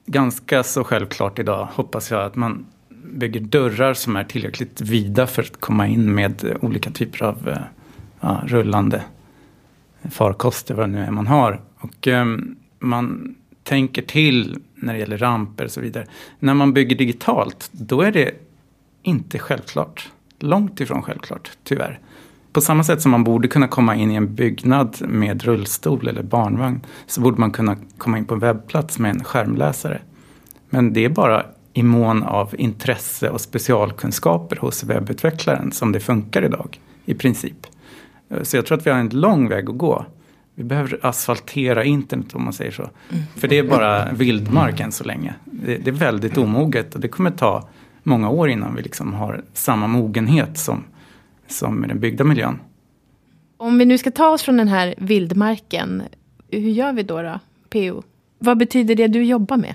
ganska 0.07 0.63
så 0.63 0.85
självklart 0.85 1.39
idag, 1.39 1.69
hoppas 1.73 2.11
jag, 2.11 2.25
att 2.25 2.37
man 2.37 2.67
bygger 3.05 3.41
dörrar 3.41 3.95
som 3.95 4.17
är 4.17 4.25
tillräckligt 4.25 4.81
vida 4.81 5.27
för 5.27 5.43
att 5.43 5.61
komma 5.61 5.87
in 5.87 6.15
med 6.15 6.57
olika 6.61 6.91
typer 6.91 7.25
av 7.25 7.49
eh, 7.49 7.59
ja, 8.21 8.43
rullande 8.47 9.03
farkoster, 10.11 10.75
vad 10.75 10.89
det 10.89 10.93
nu 10.93 11.05
är 11.05 11.11
man 11.11 11.27
har. 11.27 11.61
Och 11.77 12.07
um, 12.07 12.57
man 12.79 13.35
tänker 13.63 14.03
till 14.03 14.59
när 14.75 14.93
det 14.93 14.99
gäller 14.99 15.19
ramper 15.19 15.65
och 15.65 15.71
så 15.71 15.81
vidare. 15.81 16.07
När 16.39 16.55
man 16.55 16.73
bygger 16.73 16.97
digitalt, 16.97 17.69
då 17.73 18.03
är 18.03 18.13
det 18.13 18.31
inte 19.03 19.39
självklart. 19.39 20.09
Långt 20.39 20.81
ifrån 20.81 21.03
självklart, 21.03 21.51
tyvärr. 21.65 22.01
På 22.53 22.61
samma 22.61 22.85
sätt 22.85 23.03
som 23.03 23.11
man 23.11 23.25
borde 23.25 23.49
kunna 23.49 23.69
komma 23.69 23.97
in 23.97 24.11
i 24.11 24.15
en 24.15 24.35
byggnad 24.35 24.97
med 25.01 25.43
rullstol 25.43 26.09
eller 26.09 26.23
barnvagn 26.23 26.81
så 27.07 27.21
borde 27.21 27.41
man 27.41 27.51
kunna 27.51 27.77
komma 27.99 28.19
in 28.19 28.25
på 28.25 28.35
en 28.35 28.41
webbplats 28.41 28.99
med 28.99 29.11
en 29.11 29.25
skärmläsare. 29.25 30.01
Men 30.71 30.93
det 30.93 31.05
är 31.05 31.09
bara 31.09 31.47
i 31.73 31.83
mån 31.83 32.23
av 32.23 32.55
intresse 32.59 33.31
och 33.31 33.41
specialkunskaper 33.41 34.57
hos 34.57 34.85
webbutvecklaren 34.85 35.73
som 35.73 35.93
det 35.93 36.01
funkar 36.01 36.45
idag, 36.45 36.81
i 37.05 37.15
princip. 37.15 37.67
Så 38.43 38.57
jag 38.57 38.67
tror 38.67 38.79
att 38.79 38.87
vi 38.87 38.91
har 38.91 38.99
en 38.99 39.09
lång 39.09 39.49
väg 39.49 39.71
att 39.71 39.79
gå. 39.79 40.07
Vi 40.55 40.65
behöver 40.65 40.99
asfaltera 41.03 41.85
internet 41.85 42.35
om 42.35 42.45
man 42.45 42.53
säger 42.53 42.71
så. 42.71 42.83
Mm. 42.83 43.23
För 43.37 43.49
det 43.49 43.59
är 43.59 43.63
bara 43.63 44.13
vildmark 44.13 44.81
än 44.81 44.93
så 44.93 45.05
länge. 45.05 45.35
Det, 45.45 45.77
det, 45.77 45.91
är 45.91 45.95
väldigt 45.95 46.39
omoget 46.39 46.95
och 46.95 47.01
det 47.01 47.09
kommer 47.09 47.31
ta 47.31 47.69
många 48.03 48.31
år 48.31 48.51
innan 48.51 48.75
vi 48.75 48.83
liksom 48.83 49.15
har 49.15 49.43
samma 49.53 49.87
mogenhet 49.87 50.59
som, 50.59 50.85
som 51.49 51.85
i 51.85 51.89
den 51.89 52.01
byggda 52.01 52.25
miljön. 52.25 52.59
Om 53.57 53.79
vi 53.79 53.85
nu 53.85 53.99
ska 53.99 54.11
ta 54.11 54.29
oss 54.29 54.43
från 54.43 54.57
den 54.57 54.69
här 54.69 54.95
vildmarken, 54.99 56.03
hur 56.49 56.71
gör 56.71 56.93
vi 56.93 57.03
då, 57.03 57.23
då 57.23 57.41
PO? 57.71 58.03
Vad 58.39 58.59
betyder 58.59 58.95
det 58.95 59.07
du 59.07 59.25
jobbar 59.25 59.57
med? 59.57 59.75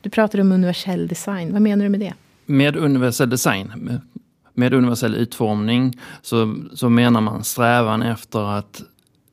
Du 0.00 0.10
pratar 0.10 0.40
om 0.40 0.52
universell 0.52 1.08
design, 1.08 1.52
vad 1.52 1.62
menar 1.62 1.84
du 1.84 1.88
med 1.88 2.00
det? 2.00 2.14
Med 2.46 2.76
universell 2.76 3.30
design 3.30 4.00
med 4.56 4.74
universell 4.74 5.14
utformning 5.14 5.92
så, 6.22 6.54
så 6.74 6.88
menar 6.88 7.20
man 7.20 7.44
strävan 7.44 8.02
efter 8.02 8.58
att 8.58 8.82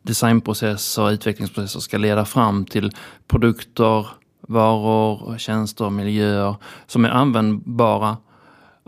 designprocesser 0.02 1.04
och 1.04 1.10
utvecklingsprocesser 1.10 1.80
ska 1.80 1.98
leda 1.98 2.26
fram 2.26 2.66
till 2.66 2.92
produkter, 3.28 4.08
varor, 4.48 5.38
tjänster, 5.38 5.90
miljöer 5.90 6.56
som 6.88 7.06
är 7.06 7.10
användbara 7.10 8.18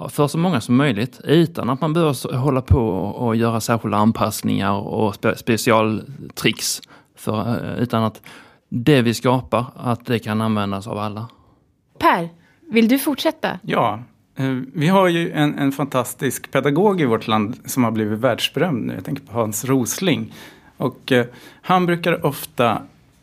för 0.10 0.28
så 0.28 0.38
många 0.38 0.62
som 0.62 0.76
möjligt 0.76 1.22
utan 1.24 1.70
att 1.70 1.82
man 1.82 1.94
behöver 1.94 2.38
hålla 2.38 2.62
på 2.62 2.90
och 2.98 3.36
göra 3.36 3.62
särskilda 3.62 3.98
anpassningar 3.98 4.74
och 4.74 5.16
spe 5.16 5.38
specialtricks. 5.38 6.82
För, 7.18 7.48
eh, 7.48 7.84
utan 7.84 8.04
att 8.04 8.22
det 8.70 9.02
vi 9.02 9.14
skapar, 9.14 9.66
att 9.76 10.06
det 10.06 10.20
kan 10.20 10.42
användas 10.42 10.88
av 10.88 10.98
alla. 10.98 11.28
Per, 12.00 12.30
vill 12.72 12.88
du 12.88 13.00
fortsätta? 13.00 13.60
Ja, 13.62 14.00
Eh, 14.36 14.56
vi 14.74 14.88
har 14.88 15.08
ju 15.08 15.32
en, 15.32 15.58
en, 15.60 15.72
fantastisk 15.72 16.52
pedagog 16.52 17.02
i 17.02 17.06
vårt 17.06 17.28
land 17.28 17.60
som 17.66 17.84
har 17.84 17.92
blivit 17.92 18.20
världsberömd 18.20 18.86
nu. 18.86 18.94
Jag 18.94 19.06
tänker 19.06 19.24
på 19.24 19.34
Hans 19.34 19.66
Rosling. 19.66 20.34
Och 20.78 21.12
eh, 21.12 21.26
han 21.62 21.86
brukar 21.86 22.26
ofta 22.26 22.82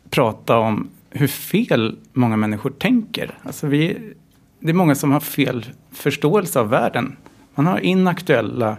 prata 0.09 0.57
om 0.57 0.89
hur 1.09 1.27
fel 1.27 1.97
många 2.13 2.37
människor 2.37 2.69
tänker. 2.69 3.37
Alltså 3.43 3.67
vi, 3.67 4.13
det 4.59 4.69
är 4.69 4.73
många 4.73 4.95
som 4.95 5.11
har 5.11 5.19
fel 5.19 5.65
förståelse 5.91 6.59
av 6.59 6.69
världen. 6.69 7.15
Man 7.55 7.67
har 7.67 7.79
inaktuella 7.79 8.77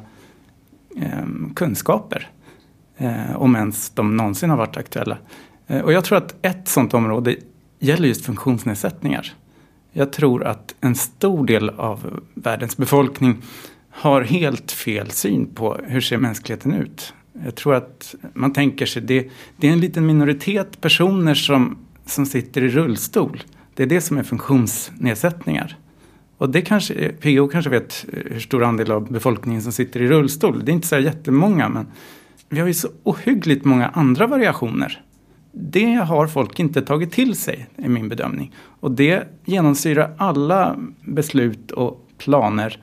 eh, 0.96 1.24
kunskaper. 1.54 2.30
Eh, 2.96 3.36
om 3.36 3.56
ens 3.56 3.90
de 3.90 4.16
någonsin 4.16 4.50
har 4.50 4.56
varit 4.56 4.76
aktuella. 4.76 5.16
Eh, 5.66 5.80
och 5.80 5.92
jag 5.92 6.04
tror 6.04 6.18
att 6.18 6.34
ett 6.42 6.68
sådant 6.68 6.94
område 6.94 7.36
gäller 7.78 8.08
just 8.08 8.24
funktionsnedsättningar. 8.24 9.32
Jag 9.96 10.12
tror 10.12 10.44
att 10.44 10.74
en 10.80 10.94
stor 10.94 11.46
del 11.46 11.68
av 11.70 12.20
världens 12.34 12.76
befolkning 12.76 13.42
har 13.90 14.22
helt 14.22 14.72
fel 14.72 15.10
syn 15.10 15.46
på 15.54 15.80
hur 15.84 16.00
ser 16.00 16.18
mänskligheten 16.18 16.74
ut. 16.74 17.14
Jag 17.44 17.54
tror 17.54 17.74
att 17.74 18.14
man 18.34 18.52
tänker 18.52 18.86
sig 18.86 19.02
det, 19.02 19.30
det 19.56 19.68
är 19.68 19.72
en 19.72 19.80
liten 19.80 20.06
minoritet 20.06 20.80
personer 20.80 21.34
som, 21.34 21.78
som 22.06 22.26
sitter 22.26 22.62
i 22.62 22.68
rullstol. 22.68 23.42
Det 23.74 23.82
är 23.82 23.86
det 23.86 24.00
som 24.00 24.18
är 24.18 24.22
funktionsnedsättningar. 24.22 25.76
Och 26.38 26.50
det 26.50 26.62
kanske, 26.62 27.08
PO 27.08 27.48
kanske 27.48 27.70
vet 27.70 28.06
hur 28.12 28.40
stor 28.40 28.64
andel 28.64 28.92
av 28.92 29.12
befolkningen 29.12 29.62
som 29.62 29.72
sitter 29.72 30.02
i 30.02 30.08
rullstol. 30.08 30.64
Det 30.64 30.72
är 30.72 30.74
inte 30.74 30.86
så 30.86 30.98
jättemånga 30.98 31.68
men 31.68 31.86
vi 32.48 32.60
har 32.60 32.66
ju 32.66 32.74
så 32.74 32.88
ohyggligt 33.02 33.64
många 33.64 33.88
andra 33.88 34.26
variationer 34.26 35.02
det 35.56 35.94
har 35.94 36.26
folk 36.26 36.60
inte 36.60 36.82
tagit 36.82 37.12
till 37.12 37.34
sig, 37.34 37.66
i 37.76 37.88
min 37.88 38.08
bedömning. 38.08 38.52
Och 38.80 38.90
det 38.90 39.28
genomsyrar 39.44 40.14
alla 40.18 40.76
beslut 41.00 41.70
och 41.70 42.08
planer 42.18 42.78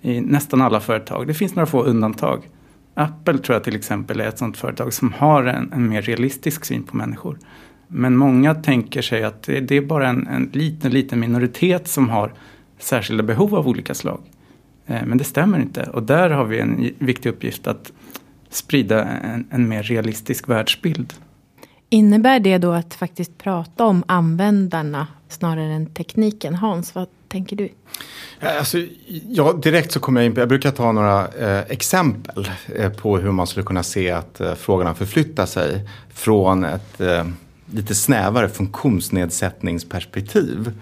i 0.00 0.20
nästan 0.20 0.60
alla 0.60 0.80
företag. 0.80 1.26
Det 1.26 1.34
finns 1.34 1.54
några 1.54 1.66
få 1.66 1.82
undantag. 1.82 2.48
Apple 2.94 3.38
tror 3.38 3.54
jag 3.54 3.64
till 3.64 3.76
exempel 3.76 4.20
är 4.20 4.28
ett 4.28 4.38
sådant 4.38 4.56
företag 4.56 4.92
som 4.92 5.12
har 5.12 5.44
en, 5.44 5.72
en 5.72 5.88
mer 5.88 6.02
realistisk 6.02 6.64
syn 6.64 6.82
på 6.82 6.96
människor. 6.96 7.38
Men 7.88 8.16
många 8.16 8.54
tänker 8.54 9.02
sig 9.02 9.24
att 9.24 9.42
det, 9.42 9.60
det 9.60 9.76
är 9.76 9.80
bara 9.80 10.08
en, 10.08 10.26
en, 10.26 10.50
liten, 10.52 10.92
liten 10.92 11.20
minoritet 11.20 11.88
som 11.88 12.08
har 12.08 12.32
särskilda 12.78 13.22
behov 13.22 13.54
av 13.54 13.68
olika 13.68 13.94
slag. 13.94 14.20
Eh, 14.86 15.06
men 15.06 15.18
det 15.18 15.24
stämmer 15.24 15.58
inte 15.58 15.82
och 15.82 16.02
där 16.02 16.30
har 16.30 16.44
vi 16.44 16.60
en 16.60 16.90
viktig 16.98 17.30
uppgift 17.30 17.66
att 17.66 17.92
sprida 18.48 19.04
en, 19.04 19.46
en 19.50 19.68
mer 19.68 19.82
realistisk 19.82 20.48
världsbild. 20.48 21.14
Innebär 21.92 22.40
det 22.40 22.58
då 22.58 22.72
att 22.72 22.94
faktiskt 22.94 23.38
prata 23.38 23.84
om 23.84 24.04
användarna 24.06 25.06
snarare 25.28 25.72
än 25.72 25.86
tekniken? 25.86 26.54
Hans, 26.54 26.94
vad 26.94 27.06
tänker 27.28 27.56
du? 27.56 27.68
Alltså, 28.40 28.78
ja, 29.28 29.52
direkt 29.52 29.92
så 29.92 30.00
kommer 30.00 30.20
jag 30.20 30.26
in 30.26 30.34
på, 30.34 30.40
jag 30.40 30.48
brukar 30.48 30.70
ta 30.70 30.92
några 30.92 31.28
eh, 31.28 31.64
exempel 31.68 32.50
eh, 32.76 32.92
på 32.92 33.18
hur 33.18 33.32
man 33.32 33.46
skulle 33.46 33.64
kunna 33.64 33.82
se 33.82 34.10
att 34.10 34.40
eh, 34.40 34.54
frågorna 34.54 34.94
förflyttar 34.94 35.46
sig 35.46 35.88
från 36.14 36.64
ett 36.64 37.00
eh, 37.00 37.24
lite 37.72 37.94
snävare 37.94 38.48
funktionsnedsättningsperspektiv 38.48 40.72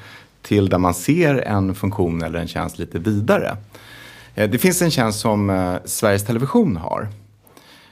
till 0.43 0.69
där 0.69 0.79
man 0.79 0.95
ser 0.95 1.35
en 1.35 1.75
funktion 1.75 2.23
eller 2.23 2.39
en 2.39 2.49
tjänst 2.49 2.79
lite 2.79 2.99
vidare. 2.99 3.57
Eh, 4.35 4.51
det 4.51 4.59
finns 4.59 4.83
en 4.83 4.91
tjänst 4.91 5.21
som 5.21 5.51
eh, 5.51 5.75
Sveriges 5.85 6.27
Television 6.27 6.77
har 6.77 7.09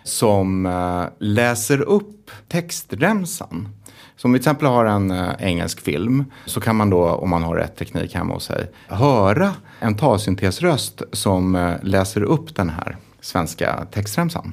som 0.06 0.66
eh, 0.66 1.04
läser 1.18 1.80
upp 1.80 2.30
textremsan. 2.48 3.68
Så 4.16 4.28
om 4.28 4.32
vi 4.32 4.38
till 4.38 4.42
exempel 4.42 4.68
har 4.68 4.84
en 4.84 5.10
eh, 5.10 5.30
engelsk 5.38 5.80
film 5.80 6.24
så 6.46 6.60
kan 6.60 6.76
man 6.76 6.90
då, 6.90 7.08
om 7.08 7.30
man 7.30 7.42
har 7.42 7.56
rätt 7.56 7.76
teknik 7.76 8.14
hemma 8.14 8.34
hos 8.34 8.44
sig, 8.44 8.70
höra 8.88 9.54
en 9.80 9.96
talsyntesröst 9.96 11.02
som 11.12 11.54
eh, 11.54 11.74
läser 11.82 12.22
upp 12.22 12.56
den 12.56 12.70
här 12.70 12.96
svenska 13.20 13.86
textremsan. 13.92 14.52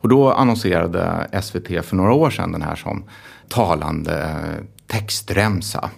Och 0.00 0.08
då 0.08 0.32
annonserade 0.32 1.28
SVT 1.42 1.84
för 1.84 1.96
några 1.96 2.12
år 2.12 2.30
sedan 2.30 2.52
den 2.52 2.62
här 2.62 2.76
som 2.76 3.04
talande 3.48 4.36
textremsa 4.86 5.90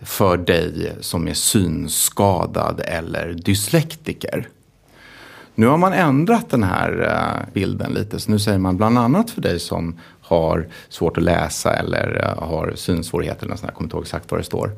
för 0.00 0.36
dig 0.36 0.96
som 1.00 1.28
är 1.28 1.34
synskadad 1.34 2.80
eller 2.84 3.32
dyslektiker. 3.32 4.48
Nu 5.54 5.66
har 5.66 5.76
man 5.76 5.92
ändrat 5.92 6.50
den 6.50 6.62
här 6.62 7.02
eh, 7.02 7.52
bilden 7.52 7.92
lite. 7.92 8.20
Så 8.20 8.30
nu 8.30 8.38
säger 8.38 8.58
man 8.58 8.76
bland 8.76 8.98
annat 8.98 9.30
för 9.30 9.40
dig 9.40 9.60
som 9.60 9.98
har 10.20 10.68
svårt 10.88 11.16
att 11.16 11.24
läsa 11.24 11.72
eller 11.72 12.24
eh, 12.24 12.48
har 12.48 12.72
synsvårigheter. 12.76 13.46
Eller 13.46 13.56
sånt, 13.56 13.68
jag 13.68 13.74
kommer 13.74 13.86
inte 13.86 13.96
ihåg 13.96 14.04
exakt 14.04 14.30
vad 14.30 14.40
det 14.40 14.44
står. 14.44 14.70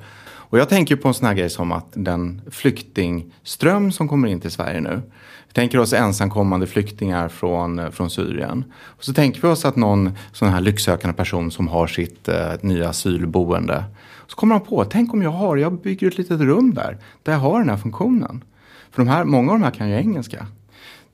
Och 0.49 0.59
jag 0.59 0.69
tänker 0.69 0.97
på 0.97 1.09
en 1.09 1.15
sån 1.15 1.27
här 1.27 1.35
grej 1.35 1.51
som 1.51 1.73
att 1.73 1.87
den 1.93 2.43
flyktingström 2.51 3.93
som 3.93 4.09
kommer 4.09 4.29
in 4.29 4.41
till 4.41 4.51
Sverige 4.51 4.81
nu. 4.81 5.03
Vi 5.49 5.53
tänker 5.53 5.79
oss 5.79 5.93
ensamkommande 5.93 6.67
flyktingar 6.67 7.29
från, 7.29 7.79
eh, 7.79 7.91
från 7.91 8.11
Syrien. 8.11 8.65
Och 8.85 9.05
så 9.05 9.13
tänker 9.13 9.43
vi 9.43 9.49
oss 9.49 9.65
att 9.65 9.77
någon 9.77 10.13
sån 10.33 10.49
här 10.49 10.61
lycksökande 10.61 11.17
person 11.17 11.51
som 11.51 11.69
har 11.69 11.87
sitt 11.87 12.29
eh, 12.29 12.53
nya 12.61 12.89
asylboende. 12.89 13.85
Så 14.27 14.37
kommer 14.37 14.55
han 14.55 14.65
på, 14.65 14.85
tänk 14.85 15.15
om 15.15 15.23
jag 15.23 15.31
har, 15.31 15.57
jag 15.57 15.81
bygger 15.81 16.07
ett 16.07 16.19
litet 16.19 16.41
rum 16.41 16.75
där. 16.75 16.99
Där 17.23 17.33
jag 17.33 17.41
har 17.41 17.59
den 17.59 17.69
här 17.69 17.77
funktionen. 17.77 18.45
För 18.91 19.05
de 19.05 19.09
här, 19.09 19.25
många 19.25 19.53
av 19.53 19.59
de 19.59 19.65
här 19.65 19.71
kan 19.71 19.89
ju 19.89 19.97
engelska. 19.97 20.47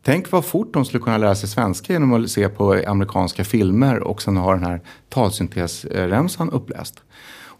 Tänk 0.04 0.30
vad 0.30 0.44
fort 0.44 0.72
de 0.72 0.84
skulle 0.84 1.02
kunna 1.02 1.18
lära 1.18 1.34
sig 1.34 1.48
svenska 1.48 1.92
genom 1.92 2.12
att 2.12 2.30
se 2.30 2.48
på 2.48 2.82
amerikanska 2.86 3.44
filmer 3.44 4.00
och 4.00 4.22
sen 4.22 4.36
ha 4.36 4.52
den 4.52 4.64
här 4.64 4.80
talsyntesremsan 5.08 6.50
uppläst. 6.50 7.02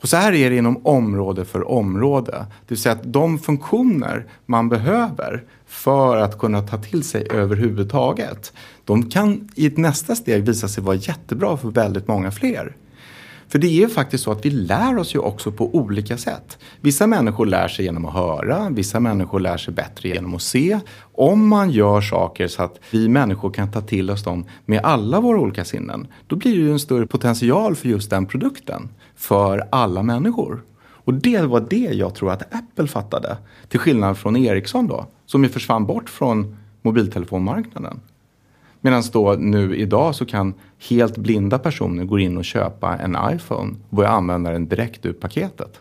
Och 0.03 0.09
så 0.09 0.17
här 0.17 0.33
är 0.33 0.51
det 0.51 0.57
inom 0.57 0.87
område 0.87 1.45
för 1.45 1.71
område. 1.71 2.33
Det 2.33 2.75
vill 2.75 2.79
säga 2.79 2.93
att 2.93 3.13
de 3.13 3.39
funktioner 3.39 4.27
man 4.47 4.69
behöver 4.69 5.45
för 5.67 6.17
att 6.17 6.39
kunna 6.39 6.63
ta 6.63 6.79
till 6.79 7.03
sig 7.03 7.27
överhuvudtaget. 7.31 8.53
De 8.85 9.11
kan 9.11 9.49
i 9.55 9.67
ett 9.67 9.77
nästa 9.77 10.15
steg 10.15 10.43
visa 10.43 10.69
sig 10.69 10.85
vara 10.85 10.97
jättebra 10.97 11.57
för 11.57 11.69
väldigt 11.69 12.09
många 12.09 12.31
fler. 12.31 12.77
För 13.53 13.59
det 13.59 13.67
är 13.67 13.81
ju 13.81 13.89
faktiskt 13.89 14.25
så 14.25 14.33
att 14.33 14.47
vi 14.47 14.51
lär 14.51 14.99
oss 14.99 15.15
ju 15.15 15.19
också 15.19 15.53
på 15.53 15.75
olika 15.75 16.17
sätt. 16.19 16.59
Vissa 16.81 17.07
människor 17.07 17.47
lär 17.47 17.69
sig 17.69 17.85
genom 17.85 18.07
att 18.07 18.15
höra, 18.15 18.71
vissa 18.71 19.01
människor 19.01 19.41
lär 19.41 19.57
sig 19.57 19.75
bättre 19.75 20.09
genom 20.09 20.35
att 20.35 20.43
se. 20.43 20.81
Om 21.13 21.49
man 21.49 21.71
gör 21.71 22.01
saker 22.01 22.49
så 22.49 22.63
att 22.63 22.81
vi 22.91 23.09
människor 23.09 23.51
kan 23.51 23.71
ta 23.71 23.81
till 23.81 24.11
oss 24.11 24.25
dem 24.25 24.45
med 24.65 24.81
alla 24.85 25.21
våra 25.21 25.41
olika 25.41 25.65
sinnen, 25.65 26.07
då 26.27 26.37
blir 26.37 26.53
det 26.53 26.63
ju 26.63 26.73
en 26.73 26.79
större 26.79 27.07
potential 27.07 27.77
för 27.77 27.89
just 27.89 28.11
den 28.11 28.27
produkten 28.27 28.89
för 29.17 29.69
alla 29.73 30.03
människor. 30.03 30.63
Och 30.83 31.15
det 31.15 31.41
var 31.41 31.67
det 31.71 31.91
jag 31.93 32.15
tror 32.15 32.33
att 32.33 32.55
Apple 32.55 32.87
fattade. 32.87 33.37
Till 33.69 33.81
skillnad 33.81 34.19
från 34.19 34.37
Ericsson 34.37 34.87
då, 34.87 35.07
som 35.27 35.45
ju 35.45 35.49
försvann 35.49 35.87
bort 35.87 36.11
från 36.11 36.57
mobiltelefonmarknaden. 36.83 38.01
Medan 38.85 39.03
då 39.13 39.33
nu 39.33 39.77
idag 39.77 40.15
så 40.15 40.27
kan 40.27 40.55
helt 40.89 41.17
blinda 41.17 41.59
personer 41.59 42.05
gå 42.05 42.19
in 42.19 42.37
och 42.37 42.45
köpa 42.45 42.97
en 42.97 43.17
iPhone 43.35 43.75
och 43.89 43.97
börja 43.97 44.11
använda 44.11 44.51
den 44.51 44.69
direkt 44.69 45.07
ur 45.07 45.13
paketet. 45.13 45.81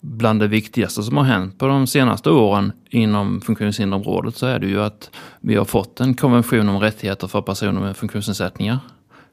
Bland 0.00 0.40
det 0.40 0.48
viktigaste 0.48 1.02
som 1.02 1.16
har 1.16 1.24
hänt 1.24 1.58
på 1.58 1.66
de 1.66 1.86
senaste 1.86 2.30
åren 2.30 2.72
inom 2.90 3.40
funktionshinderområdet 3.40 4.36
så 4.36 4.46
är 4.46 4.58
det 4.58 4.66
ju 4.66 4.80
att 4.80 5.10
vi 5.40 5.54
har 5.54 5.64
fått 5.64 6.00
en 6.00 6.14
konvention 6.14 6.68
om 6.68 6.80
rättigheter 6.80 7.26
för 7.26 7.42
personer 7.42 7.80
med 7.80 7.96
funktionsnedsättningar. 7.96 8.78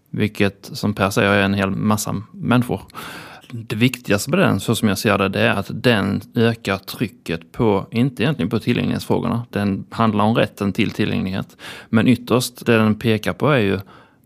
Vilket 0.10 0.70
som 0.74 0.94
Per 0.94 1.10
säger 1.10 1.32
är 1.32 1.44
en 1.44 1.54
hel 1.54 1.72
massa 1.72 2.16
människor. 2.32 2.82
Det 3.52 3.76
viktigaste 3.76 4.30
med 4.30 4.40
den, 4.40 4.60
så 4.60 4.76
som 4.76 4.88
jag 4.88 4.98
ser 4.98 5.18
det, 5.18 5.30
det 5.30 5.42
är 5.42 5.54
att 5.54 5.72
den 5.74 6.22
ökar 6.36 6.78
trycket 6.78 7.52
på, 7.52 7.86
inte 7.92 8.24
egentligen 8.24 8.50
på 8.50 8.60
tillgänglighetsfrågorna, 8.60 9.46
den 9.50 9.86
handlar 9.90 10.26
om 10.26 10.36
rätten 10.36 10.74
till 10.74 10.92
tillgänglighet. 10.92 11.58
Men 11.90 12.08
ytterst, 12.08 12.66
det 12.66 12.78
den 12.78 12.96
pekar 12.96 13.34
på 13.34 13.50
är 13.50 13.60
ju 13.60 13.80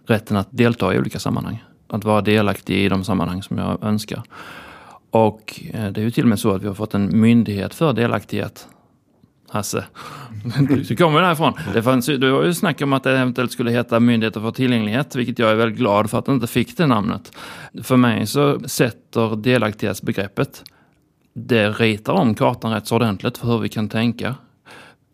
rätten 0.07 0.37
att 0.37 0.47
delta 0.51 0.93
i 0.93 0.99
olika 0.99 1.19
sammanhang. 1.19 1.63
Att 1.87 2.03
vara 2.03 2.21
delaktig 2.21 2.85
i 2.85 2.89
de 2.89 3.03
sammanhang 3.03 3.43
som 3.43 3.57
jag 3.57 3.83
önskar. 3.83 4.23
Och 5.09 5.61
eh, 5.73 5.91
det 5.91 6.01
är 6.01 6.05
ju 6.05 6.11
till 6.11 6.23
och 6.23 6.29
med 6.29 6.39
så 6.39 6.51
att 6.51 6.63
vi 6.63 6.67
har 6.67 6.73
fått 6.73 6.93
en 6.93 7.19
myndighet 7.19 7.73
för 7.73 7.93
delaktighet 7.93 8.67
Hasse. 9.53 9.85
Du 10.87 10.95
kommer 10.95 11.21
därifrån. 11.21 11.53
Det, 11.73 11.83
fanns, 11.83 12.05
det 12.05 12.31
var 12.31 12.43
ju 12.43 12.53
snack 12.53 12.81
om 12.81 12.93
att 12.93 13.03
det 13.03 13.11
eventuellt 13.11 13.51
skulle 13.51 13.71
heta 13.71 13.99
Myndigheten 13.99 14.41
för 14.41 14.51
tillgänglighet, 14.51 15.15
vilket 15.15 15.39
jag 15.39 15.51
är 15.51 15.55
väldigt 15.55 15.77
glad 15.77 16.09
för 16.09 16.19
att 16.19 16.25
det 16.25 16.31
inte 16.31 16.47
fick 16.47 16.77
det 16.77 16.87
namnet. 16.87 17.31
För 17.83 17.97
mig 17.97 18.27
så 18.27 18.59
sätter 18.65 19.35
delaktighetsbegreppet, 19.35 20.63
det 21.33 21.69
ritar 21.69 22.13
om 22.13 22.35
kartan 22.35 22.73
rätt 22.73 22.87
så 22.87 22.95
ordentligt 22.95 23.37
för 23.37 23.47
hur 23.47 23.59
vi 23.59 23.69
kan 23.69 23.89
tänka. 23.89 24.35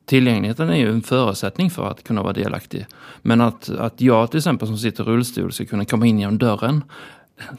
Tillgängligheten 0.06 0.70
är 0.70 0.78
ju 0.78 0.90
en 0.90 1.02
förutsättning 1.02 1.70
för 1.70 1.88
att 1.88 2.04
kunna 2.04 2.24
vara 2.24 2.34
delaktig. 2.34 2.86
Men 3.22 3.42
att, 3.42 3.70
att 3.70 4.02
jag 4.02 4.32
till 4.32 4.38
exempel 4.38 4.68
som 4.68 4.78
sitter 4.78 5.04
i 5.04 5.08
rullstol 5.08 5.52
ska 5.52 5.66
kunna 5.66 5.86
komma 5.86 6.06
in 6.06 6.20
genom 6.20 6.38
dörren, 6.38 6.84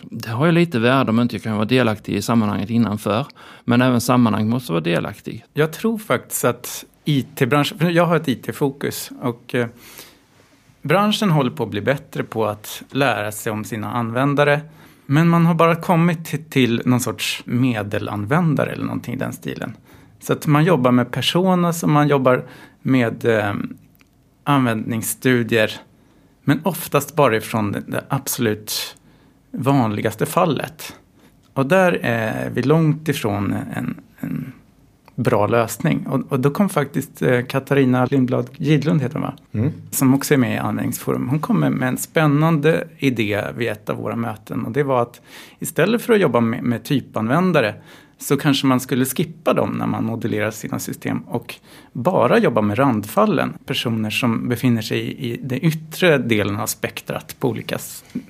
det 0.03 0.31
har 0.31 0.47
ju 0.47 0.53
lite 0.53 0.79
värde 0.79 1.11
om 1.11 1.21
inte 1.21 1.37
jag 1.37 1.43
kan 1.43 1.55
vara 1.55 1.65
delaktig 1.65 2.15
i 2.15 2.23
sammanhanget 2.23 2.71
innanför. 2.71 3.27
Men 3.65 3.83
även 3.83 4.01
sammanhang 4.01 4.49
måste 4.49 4.73
vara 4.73 4.81
delaktig. 4.81 5.45
Jag 5.53 5.73
tror 5.73 5.99
faktiskt 5.99 6.45
att 6.45 6.85
IT-branschen, 7.05 7.79
för 7.79 7.91
jag 7.91 8.07
har 8.07 8.17
ett 8.17 8.29
IT-fokus 8.29 9.11
och 9.21 9.55
eh, 9.55 9.67
branschen 10.83 11.31
håller 11.31 11.51
på 11.51 11.63
att 11.63 11.71
bli 11.71 11.81
bättre 11.81 12.25
på 12.25 12.47
att 12.47 12.83
lära 12.91 13.33
sig 13.33 13.53
om 13.53 13.65
sina 13.65 13.93
användare. 13.93 14.61
Men 15.07 15.29
man 15.29 15.47
har 15.47 15.55
bara 15.55 15.77
kommit 15.77 16.25
till, 16.25 16.45
till 16.45 16.83
någon 16.85 17.01
sorts 17.01 17.43
medelanvändare 17.45 18.73
eller 18.73 18.85
någonting 18.85 19.15
i 19.15 19.19
den 19.19 19.33
stilen. 19.33 19.77
Så 20.21 20.33
att 20.33 20.47
man 20.47 20.65
jobbar 20.65 20.91
med 20.91 21.11
personas 21.11 21.83
och 21.83 21.89
man 21.89 22.09
jobbar 22.09 22.45
med 22.83 23.25
eh, 23.25 23.55
användningsstudier. 24.45 25.73
Men 26.45 26.61
oftast 26.65 27.17
bara 27.17 27.37
ifrån 27.37 27.73
det, 27.73 27.81
det 27.87 28.05
absolut 28.09 28.97
vanligaste 29.51 30.27
fallet. 30.27 30.97
Och 31.53 31.67
där 31.67 31.99
är 32.03 32.51
vi 32.51 32.63
långt 32.63 33.09
ifrån 33.09 33.55
en, 33.75 34.01
en 34.21 34.53
bra 35.15 35.47
lösning. 35.47 36.07
Och, 36.07 36.33
och, 36.33 36.41
då 36.41 36.51
kom 36.51 36.69
faktiskt 36.69 37.23
eh, 37.23 37.43
Katarina 37.43 38.07
Lindblad 38.07 38.51
Gidlund, 38.57 39.03
heter 39.03 39.15
hon 39.15 39.23
va? 39.23 39.35
Mm. 39.53 39.73
Som 39.91 40.15
också 40.15 40.35
är 40.35 40.39
med 40.39 40.55
i 40.55 40.59
Användningsforum. 40.59 41.29
Hon 41.29 41.41
kom 41.41 41.61
med, 41.61 41.73
med 41.73 41.89
en 41.89 41.97
spännande 41.97 42.89
idé 42.99 43.45
vid 43.57 43.69
ett 43.69 43.91
av 43.91 43.97
våra 43.97 44.17
möten. 44.17 44.65
Och 44.67 44.73
det 44.73 44.83
var 44.83 45.03
att 45.03 45.21
istället 45.59 46.03
för 46.03 46.13
att 46.13 46.21
jobba 46.21 46.41
med, 46.41 46.63
med 46.63 46.85
typanvändare 46.85 47.75
så 48.21 48.37
kanske 48.37 48.67
man 48.67 48.81
skulle 48.81 49.05
skippa 49.05 49.55
dem 49.55 49.71
när 49.71 49.87
man 49.87 50.05
modellerar 50.05 50.51
sina 50.51 50.79
system 50.79 51.19
och 51.19 51.55
bara 51.93 52.39
jobba 52.39 52.61
med 52.61 52.79
randfallen. 52.79 53.59
Personer 53.67 54.11
som 54.11 54.49
befinner 54.49 54.83
sig 54.83 55.13
i 55.13 55.37
den 55.37 55.65
yttre 55.65 56.19
delen 56.19 56.61
av 56.61 56.67
spektrat 56.67 57.37
på 57.39 57.49
olika 57.49 57.79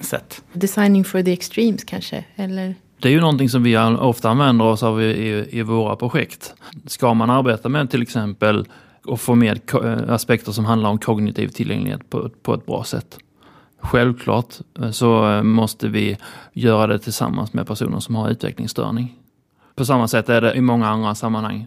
sätt. 0.01 0.43
Designing 0.53 1.05
for 1.05 1.23
the 1.23 1.33
extremes 1.33 1.85
kanske? 1.85 2.25
Eller? 2.37 2.75
Det 3.01 3.09
är 3.09 3.13
ju 3.13 3.21
någonting 3.21 3.49
som 3.49 3.63
vi 3.63 3.79
ofta 3.79 4.31
använder 4.31 4.65
oss 4.65 4.83
av 4.83 5.03
i, 5.03 5.05
i, 5.05 5.59
i 5.59 5.63
våra 5.63 5.97
projekt. 5.97 6.55
Ska 6.87 7.15
man 7.15 7.31
arbeta 7.31 7.69
med 7.69 7.91
till 7.91 8.03
exempel 8.03 8.69
och 9.05 9.21
få 9.21 9.35
med 9.35 9.61
aspekter 10.09 10.53
som 10.53 10.65
handlar 10.65 10.91
om 10.91 10.99
kognitiv 10.99 11.49
tillgänglighet 11.49 12.11
på, 12.11 12.31
på 12.43 12.55
ett 12.55 12.67
bra 12.67 12.85
sätt. 12.85 13.19
Självklart 13.83 14.55
så 14.93 15.41
måste 15.43 15.89
vi 15.89 16.17
göra 16.53 16.87
det 16.87 16.99
tillsammans 16.99 17.53
med 17.53 17.67
personer 17.67 18.01
som 18.01 18.15
har 18.15 18.31
utvecklingsstörning. 18.31 19.20
På 19.81 19.85
samma 19.85 20.09
sätt 20.09 20.29
är 20.29 20.41
det 20.41 20.55
i 20.55 20.61
många 20.61 20.89
andra 20.89 21.15
sammanhang. 21.15 21.67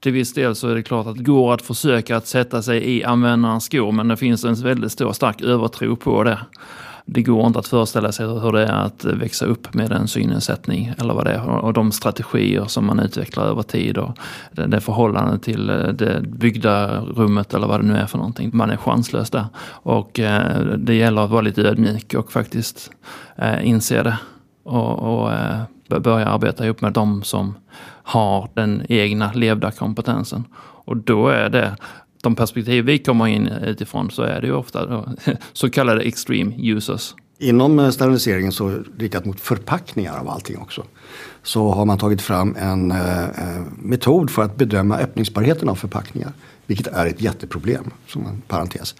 Till 0.00 0.12
viss 0.12 0.34
del 0.34 0.54
så 0.54 0.68
är 0.68 0.74
det 0.74 0.82
klart 0.82 1.06
att 1.06 1.16
det 1.16 1.22
går 1.22 1.54
att 1.54 1.62
försöka 1.62 2.16
att 2.16 2.26
sätta 2.26 2.62
sig 2.62 2.96
i 2.96 3.04
användarens 3.04 3.64
skor 3.64 3.92
men 3.92 4.08
det 4.08 4.16
finns 4.16 4.44
en 4.44 4.54
väldigt 4.54 4.92
stor 4.92 5.12
stark 5.12 5.42
övertro 5.42 5.96
på 5.96 6.24
det. 6.24 6.38
Det 7.04 7.22
går 7.22 7.46
inte 7.46 7.58
att 7.58 7.68
föreställa 7.68 8.12
sig 8.12 8.26
hur 8.26 8.52
det 8.52 8.66
är 8.66 8.72
att 8.72 9.04
växa 9.04 9.46
upp 9.46 9.74
med 9.74 9.92
en 9.92 10.08
synnedsättning 10.08 10.94
eller 10.98 11.14
vad 11.14 11.24
det 11.24 11.32
är. 11.32 11.48
Och 11.48 11.72
de 11.72 11.92
strategier 11.92 12.64
som 12.64 12.86
man 12.86 13.00
utvecklar 13.00 13.44
över 13.44 13.62
tid 13.62 13.98
och 13.98 14.18
det, 14.52 14.80
förhållande 14.80 15.38
till 15.38 15.70
eh, 15.70 15.76
det 15.76 16.20
byggda 16.22 17.00
rummet 17.00 17.54
eller 17.54 17.66
vad 17.66 17.80
det 17.80 17.86
nu 17.86 17.96
är 17.96 18.06
för 18.06 18.18
någonting. 18.18 18.50
Man 18.52 18.70
är 18.70 18.76
chanslös 18.76 19.30
där. 19.30 19.46
Och 19.66 20.20
eh, 20.20 20.66
det 20.76 20.94
gäller 20.94 21.22
att 21.22 21.30
vara 21.30 21.40
lite 21.40 21.62
ödmjuk 21.62 22.14
och 22.14 22.32
faktiskt 22.32 22.90
eh, 23.36 23.68
inse 23.68 24.02
det. 24.02 24.18
Och, 24.64 24.98
och 24.98 25.32
börja 26.00 26.26
arbeta 26.26 26.64
ihop 26.64 26.80
med 26.80 26.92
de 26.92 27.22
som 27.22 27.54
har 28.02 28.48
den 28.54 28.86
egna 28.88 29.32
levda 29.32 29.70
kompetensen. 29.70 30.44
Och 30.84 30.96
då 30.96 31.28
är 31.28 31.48
det 31.48 31.76
de 32.22 32.36
perspektiv 32.36 32.84
vi 32.84 32.98
kommer 32.98 33.26
in 33.26 33.46
utifrån 33.46 34.10
så 34.10 34.22
är 34.22 34.40
det 34.40 34.46
ju 34.46 34.54
ofta 34.54 34.86
då, 34.86 35.08
så 35.52 35.70
kallade 35.70 36.00
extreme 36.00 36.54
users. 36.58 37.14
Inom 37.38 37.92
standardiseringen 37.92 38.52
steriliseringen 38.52 38.52
så 38.52 38.98
riktat 38.98 39.24
mot 39.24 39.40
förpackningar 39.40 40.18
av 40.18 40.28
allting 40.28 40.58
också 40.58 40.84
så 41.42 41.70
har 41.70 41.84
man 41.84 41.98
tagit 41.98 42.22
fram 42.22 42.56
en 42.58 42.90
eh, 42.90 43.24
eh, 43.24 43.62
metod 43.78 44.30
för 44.30 44.42
att 44.42 44.56
bedöma 44.56 44.98
öppningsbarheten 44.98 45.68
av 45.68 45.74
förpackningar. 45.74 46.32
Vilket 46.66 46.86
är 46.86 47.06
ett 47.06 47.20
jätteproblem, 47.20 47.90
som 48.06 48.26
en 48.26 48.40
parentes. 48.40 48.94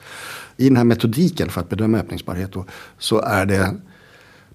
I 0.57 0.69
den 0.69 0.77
här 0.77 0.85
metodiken 0.85 1.49
för 1.49 1.61
att 1.61 1.69
bedöma 1.69 1.99
öppningsbarhet 1.99 2.53
då, 2.53 2.65
så 2.99 3.21
är 3.21 3.47
det 3.47 3.75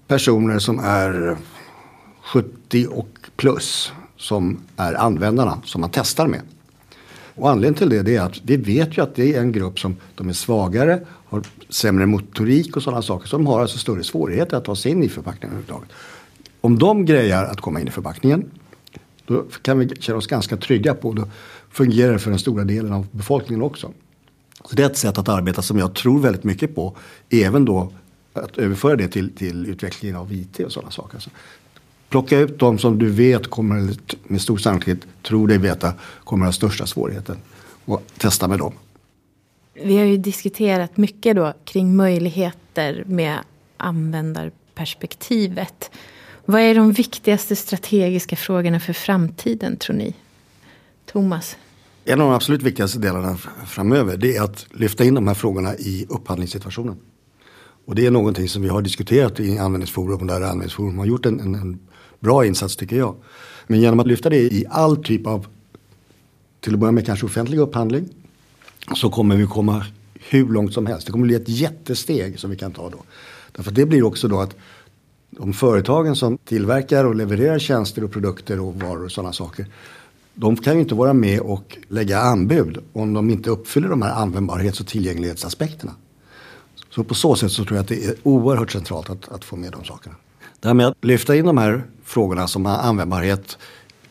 personer 0.06 0.58
som 0.58 0.78
är 0.78 1.36
70 2.32 2.86
och 2.86 3.08
plus 3.36 3.92
som 4.16 4.60
är 4.76 4.94
användarna 4.94 5.58
som 5.64 5.80
man 5.80 5.90
testar 5.92 6.26
med. 6.26 6.40
Och 7.34 7.50
anledningen 7.50 7.74
till 7.74 7.88
det, 7.88 8.02
det 8.02 8.16
är 8.16 8.22
att 8.22 8.40
vi 8.42 8.56
vet 8.56 8.98
ju 8.98 9.02
att 9.02 9.14
det 9.14 9.34
är 9.34 9.40
en 9.40 9.52
grupp 9.52 9.80
som 9.80 9.96
de 10.14 10.28
är 10.28 10.32
svagare, 10.32 11.00
har 11.06 11.42
sämre 11.68 12.06
motorik 12.06 12.76
och 12.76 12.82
sådana 12.82 13.02
saker. 13.02 13.28
Så 13.28 13.36
de 13.36 13.46
har 13.46 13.60
alltså 13.60 13.78
större 13.78 14.04
svårigheter 14.04 14.56
att 14.56 14.64
ta 14.64 14.76
sig 14.76 14.92
in 14.92 15.02
i 15.02 15.08
förpackningen 15.08 15.56
överhuvudtaget. 15.56 15.88
Om 16.60 16.78
de 16.78 17.04
grejar 17.04 17.44
att 17.44 17.60
komma 17.60 17.80
in 17.80 17.88
i 17.88 17.90
förpackningen 17.90 18.50
då 19.26 19.44
kan 19.62 19.78
vi 19.78 19.88
känna 19.88 20.18
oss 20.18 20.26
ganska 20.26 20.56
trygga 20.56 20.94
på. 20.94 21.12
Då 21.12 21.28
fungerar 21.70 22.12
det 22.12 22.18
för 22.18 22.30
den 22.30 22.38
stora 22.38 22.64
delen 22.64 22.92
av 22.92 23.06
befolkningen 23.10 23.62
också. 23.62 23.92
Så 24.64 24.76
det 24.76 24.82
är 24.82 24.86
ett 24.86 24.96
sätt 24.96 25.18
att 25.18 25.28
arbeta 25.28 25.62
som 25.62 25.78
jag 25.78 25.94
tror 25.94 26.20
väldigt 26.20 26.44
mycket 26.44 26.74
på. 26.74 26.96
Även 27.30 27.64
då 27.64 27.92
att 28.32 28.58
överföra 28.58 28.96
det 28.96 29.08
till, 29.08 29.34
till 29.34 29.66
utvecklingen 29.66 30.16
av 30.16 30.32
IT 30.32 30.60
och 30.60 30.72
sådana 30.72 30.90
saker. 30.90 31.24
Plocka 32.08 32.38
ut 32.38 32.58
de 32.58 32.78
som 32.78 32.98
du 32.98 33.10
vet 33.10 33.50
kommer, 33.50 33.94
med 34.22 34.40
stor 34.40 34.58
sannolikhet, 34.58 34.98
tror 35.22 35.48
dig 35.48 35.58
veta, 35.58 35.94
kommer 36.24 36.46
ha 36.46 36.52
största 36.52 36.86
svårigheten. 36.86 37.36
Och 37.84 38.02
testa 38.18 38.48
med 38.48 38.58
dem. 38.58 38.72
Vi 39.82 39.96
har 39.96 40.04
ju 40.04 40.16
diskuterat 40.16 40.96
mycket 40.96 41.36
då 41.36 41.52
kring 41.64 41.96
möjligheter 41.96 43.04
med 43.06 43.38
användarperspektivet. 43.76 45.90
Vad 46.44 46.60
är 46.60 46.74
de 46.74 46.92
viktigaste 46.92 47.56
strategiska 47.56 48.36
frågorna 48.36 48.80
för 48.80 48.92
framtiden 48.92 49.76
tror 49.76 49.96
ni? 49.96 50.14
Thomas? 51.06 51.56
En 52.04 52.20
av 52.20 52.28
de 52.28 52.34
absolut 52.34 52.62
viktigaste 52.62 52.98
delarna 52.98 53.36
framöver 53.66 54.16
det 54.16 54.36
är 54.36 54.42
att 54.42 54.66
lyfta 54.70 55.04
in 55.04 55.14
de 55.14 55.28
här 55.28 55.34
frågorna 55.34 55.74
i 55.74 56.06
upphandlingssituationen. 56.08 56.96
Och 57.84 57.94
det 57.94 58.06
är 58.06 58.10
någonting 58.10 58.48
som 58.48 58.62
vi 58.62 58.68
har 58.68 58.82
diskuterat 58.82 59.40
i 59.40 59.58
användningsforum 59.58 60.20
och 60.20 60.26
där 60.26 60.34
användningsforum 60.34 60.98
har 60.98 61.06
gjort 61.06 61.26
en, 61.26 61.40
en, 61.40 61.54
en 61.54 61.78
bra 62.20 62.46
insats 62.46 62.76
tycker 62.76 62.96
jag. 62.96 63.14
Men 63.66 63.80
genom 63.80 64.00
att 64.00 64.06
lyfta 64.06 64.30
det 64.30 64.36
i 64.36 64.64
all 64.70 65.04
typ 65.04 65.26
av, 65.26 65.46
till 66.60 66.74
att 66.74 66.80
börja 66.80 66.92
med 66.92 67.06
kanske 67.06 67.26
offentlig 67.26 67.58
upphandling, 67.58 68.08
så 68.94 69.10
kommer 69.10 69.36
vi 69.36 69.46
komma 69.46 69.86
hur 70.14 70.48
långt 70.48 70.74
som 70.74 70.86
helst. 70.86 71.06
Det 71.06 71.12
kommer 71.12 71.26
bli 71.26 71.34
ett 71.34 71.48
jättesteg 71.48 72.38
som 72.38 72.50
vi 72.50 72.56
kan 72.56 72.72
ta 72.72 72.90
då. 72.90 72.98
Därför 73.52 73.70
att 73.70 73.74
det 73.74 73.86
blir 73.86 74.02
också 74.02 74.28
då 74.28 74.40
att 74.40 74.56
de 75.30 75.52
företagen 75.52 76.16
som 76.16 76.38
tillverkar 76.38 77.04
och 77.04 77.14
levererar 77.14 77.58
tjänster 77.58 78.04
och 78.04 78.12
produkter 78.12 78.60
och 78.60 78.74
varor 78.74 79.04
och 79.04 79.12
sådana 79.12 79.32
saker. 79.32 79.66
De 80.34 80.56
kan 80.56 80.74
ju 80.74 80.80
inte 80.80 80.94
vara 80.94 81.12
med 81.12 81.40
och 81.40 81.78
lägga 81.88 82.20
anbud 82.20 82.78
om 82.92 83.14
de 83.14 83.30
inte 83.30 83.50
uppfyller 83.50 83.88
de 83.88 84.02
här 84.02 84.12
användbarhets 84.12 84.80
och 84.80 84.86
tillgänglighetsaspekterna. 84.86 85.92
Så 86.90 87.04
på 87.04 87.14
så 87.14 87.36
sätt 87.36 87.52
så 87.52 87.64
tror 87.64 87.76
jag 87.76 87.82
att 87.82 87.88
det 87.88 88.04
är 88.04 88.14
oerhört 88.22 88.70
centralt 88.70 89.10
att, 89.10 89.28
att 89.28 89.44
få 89.44 89.56
med 89.56 89.72
de 89.72 89.84
sakerna. 89.84 90.14
Det 90.60 90.68
här 90.68 90.74
med 90.74 90.86
att 90.86 91.04
lyfta 91.04 91.36
in 91.36 91.46
de 91.46 91.58
här 91.58 91.82
frågorna 92.08 92.48
som 92.48 92.66
användbarhet 92.66 93.58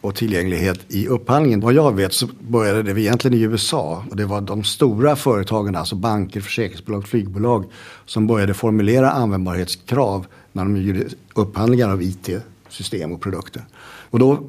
och 0.02 0.16
tillgänglighet 0.16 0.80
i 0.88 1.08
upphandlingen. 1.08 1.60
Vad 1.60 1.74
jag 1.74 1.96
vet 1.96 2.14
så 2.14 2.28
började 2.40 2.94
det 2.94 3.02
egentligen 3.02 3.38
i 3.38 3.42
USA 3.42 4.04
och 4.10 4.16
det 4.16 4.26
var 4.26 4.42
de 4.42 4.64
stora 4.64 5.16
företagen, 5.16 5.76
alltså 5.76 5.96
banker, 5.96 6.42
försäkringsbolag, 6.42 7.08
flygbolag 7.08 7.66
som 8.06 8.28
började 8.28 8.54
formulera 8.54 9.12
användbarhetskrav 9.12 10.26
när 10.52 10.64
de 10.64 10.78
gjorde 10.78 11.06
upphandlingar 11.34 11.90
av 11.90 12.02
IT-system 12.02 13.12
och 13.12 13.22
produkter. 13.22 13.62
Och 14.10 14.20
då 14.20 14.40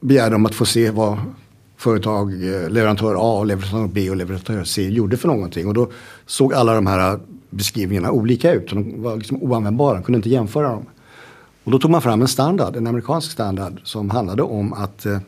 begärde 0.00 0.30
de 0.30 0.46
att 0.46 0.54
få 0.54 0.64
se 0.64 0.90
vad 0.90 1.18
företag, 1.76 2.32
eh, 2.32 2.70
leverantör 2.70 3.16
A, 3.18 3.44
leverantör 3.44 3.88
B 3.94 4.10
och 4.10 4.16
leverantör 4.16 4.64
C 4.64 4.88
gjorde 4.88 5.16
för 5.16 5.28
någonting. 5.28 5.66
Och 5.66 5.74
då 5.74 5.90
såg 6.26 6.54
alla 6.54 6.74
de 6.74 6.86
här 6.86 7.20
beskrivningarna 7.50 8.10
olika 8.10 8.52
ut. 8.52 8.70
De 8.70 9.02
var 9.02 9.16
liksom 9.16 9.42
oanvändbara, 9.42 9.94
de 9.94 10.02
kunde 10.02 10.16
inte 10.16 10.28
jämföra 10.28 10.68
dem. 10.68 10.86
Och 11.70 11.72
då 11.72 11.78
tog 11.78 11.90
man 11.90 12.02
fram 12.02 12.22
en 12.22 12.28
standard, 12.28 12.76
en 12.76 12.86
amerikansk 12.86 13.32
standard 13.32 13.80
som 13.84 14.10
handlade 14.10 14.42
om 14.42 14.72
att 14.72 15.06
eh, 15.06 15.18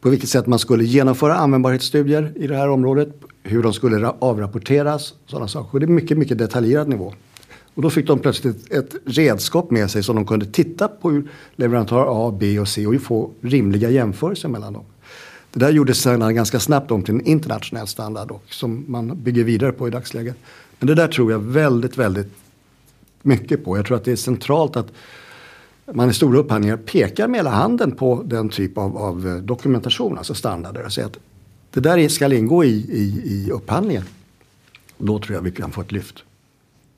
på 0.00 0.10
vilket 0.10 0.28
sätt 0.28 0.46
man 0.46 0.58
skulle 0.58 0.84
genomföra 0.84 1.34
användbarhetsstudier 1.34 2.32
i 2.36 2.46
det 2.46 2.56
här 2.56 2.68
området, 2.68 3.08
hur 3.42 3.62
de 3.62 3.72
skulle 3.72 4.08
avrapporteras, 4.18 5.14
sådana 5.26 5.48
saker. 5.48 5.74
Och 5.74 5.80
det 5.80 5.86
är 5.86 5.88
mycket, 5.88 6.18
mycket 6.18 6.38
detaljerad 6.38 6.88
nivå. 6.88 7.14
Och 7.74 7.82
då 7.82 7.90
fick 7.90 8.06
de 8.06 8.18
plötsligt 8.18 8.72
ett 8.72 8.94
redskap 9.04 9.70
med 9.70 9.90
sig 9.90 10.02
som 10.02 10.16
de 10.16 10.26
kunde 10.26 10.46
titta 10.46 10.88
på 10.88 11.10
hur 11.10 11.28
leverantör 11.56 12.28
A, 12.28 12.36
B 12.40 12.58
och 12.58 12.68
C 12.68 12.86
och 12.86 13.02
få 13.02 13.30
rimliga 13.40 13.90
jämförelser 13.90 14.48
mellan 14.48 14.72
dem. 14.72 14.84
Det 15.52 15.58
där 15.58 15.70
gjordes 15.70 15.98
sedan 15.98 16.34
ganska 16.34 16.60
snabbt 16.60 16.90
om 16.90 17.02
till 17.02 17.14
en 17.14 17.26
internationell 17.26 17.86
standard 17.86 18.30
och 18.30 18.44
som 18.50 18.84
man 18.88 19.22
bygger 19.22 19.44
vidare 19.44 19.72
på 19.72 19.88
i 19.88 19.90
dagsläget. 19.90 20.36
Men 20.78 20.86
det 20.86 20.94
där 20.94 21.08
tror 21.08 21.32
jag 21.32 21.38
väldigt, 21.38 21.98
väldigt 21.98 22.32
mycket 23.22 23.64
på. 23.64 23.76
Jag 23.76 23.86
tror 23.86 23.96
att 23.96 24.04
det 24.04 24.12
är 24.12 24.16
centralt 24.16 24.76
att 24.76 24.92
man 25.94 26.10
i 26.10 26.14
stora 26.14 26.38
upphandlingar 26.38 26.76
pekar 26.76 27.28
med 27.28 27.38
hela 27.38 27.50
handen 27.50 27.92
på 27.92 28.22
den 28.24 28.48
typ 28.48 28.78
av, 28.78 28.96
av 28.96 29.40
dokumentation, 29.42 30.18
alltså 30.18 30.34
standarder. 30.34 30.84
Och 30.84 30.92
säger 30.92 31.08
att 31.08 31.18
det 31.70 31.80
där 31.80 32.08
ska 32.08 32.34
ingå 32.34 32.64
i, 32.64 32.68
i, 32.68 33.22
i 33.24 33.50
upphandlingen. 33.50 34.04
Då 34.98 35.18
tror 35.18 35.36
jag 35.36 35.42
vi 35.42 35.50
kan 35.50 35.70
få 35.72 35.80
ett 35.80 35.92
lyft. 35.92 36.24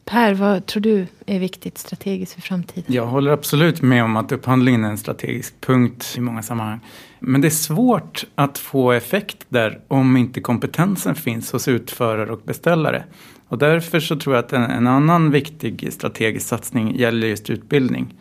Per, 0.04 0.34
vad 0.34 0.66
tror 0.66 0.80
du 0.80 1.06
är 1.26 1.38
viktigt 1.38 1.78
strategiskt 1.78 2.32
för 2.32 2.40
framtiden? 2.40 2.94
Jag 2.94 3.06
håller 3.06 3.30
absolut 3.30 3.82
med 3.82 4.04
om 4.04 4.16
att 4.16 4.32
upphandlingen 4.32 4.84
är 4.84 4.90
en 4.90 4.98
strategisk 4.98 5.54
punkt 5.60 6.14
i 6.16 6.20
många 6.20 6.42
sammanhang. 6.42 6.80
Men 7.20 7.40
det 7.40 7.48
är 7.48 7.50
svårt 7.50 8.26
att 8.34 8.58
få 8.58 8.92
effekt 8.92 9.46
där 9.48 9.80
om 9.88 10.16
inte 10.16 10.40
kompetensen 10.40 11.14
finns 11.14 11.52
hos 11.52 11.68
utförare 11.68 12.32
och 12.32 12.40
beställare. 12.44 13.04
Och 13.48 13.58
därför 13.58 14.00
så 14.00 14.16
tror 14.16 14.34
jag 14.34 14.44
att 14.44 14.52
en, 14.52 14.62
en 14.62 14.86
annan 14.86 15.30
viktig 15.30 15.92
strategisk 15.92 16.46
satsning 16.46 16.96
gäller 16.96 17.26
just 17.26 17.50
utbildning. 17.50 18.14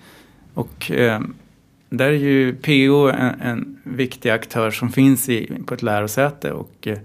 Och 0.54 0.92
eh, 0.92 1.22
där 1.89 2.08
är 2.08 2.12
ju 2.12 2.56
PO 2.56 3.10
en, 3.10 3.42
en, 3.42 3.78
viktig 3.84 4.30
aktör 4.30 4.72
som 4.72 4.92
finns 4.92 5.30
i, 5.30 5.62
på 5.66 5.74
ett 5.74 5.82
lärosäte. 5.82 6.52
Och 6.52 6.88
eh, 6.88 6.98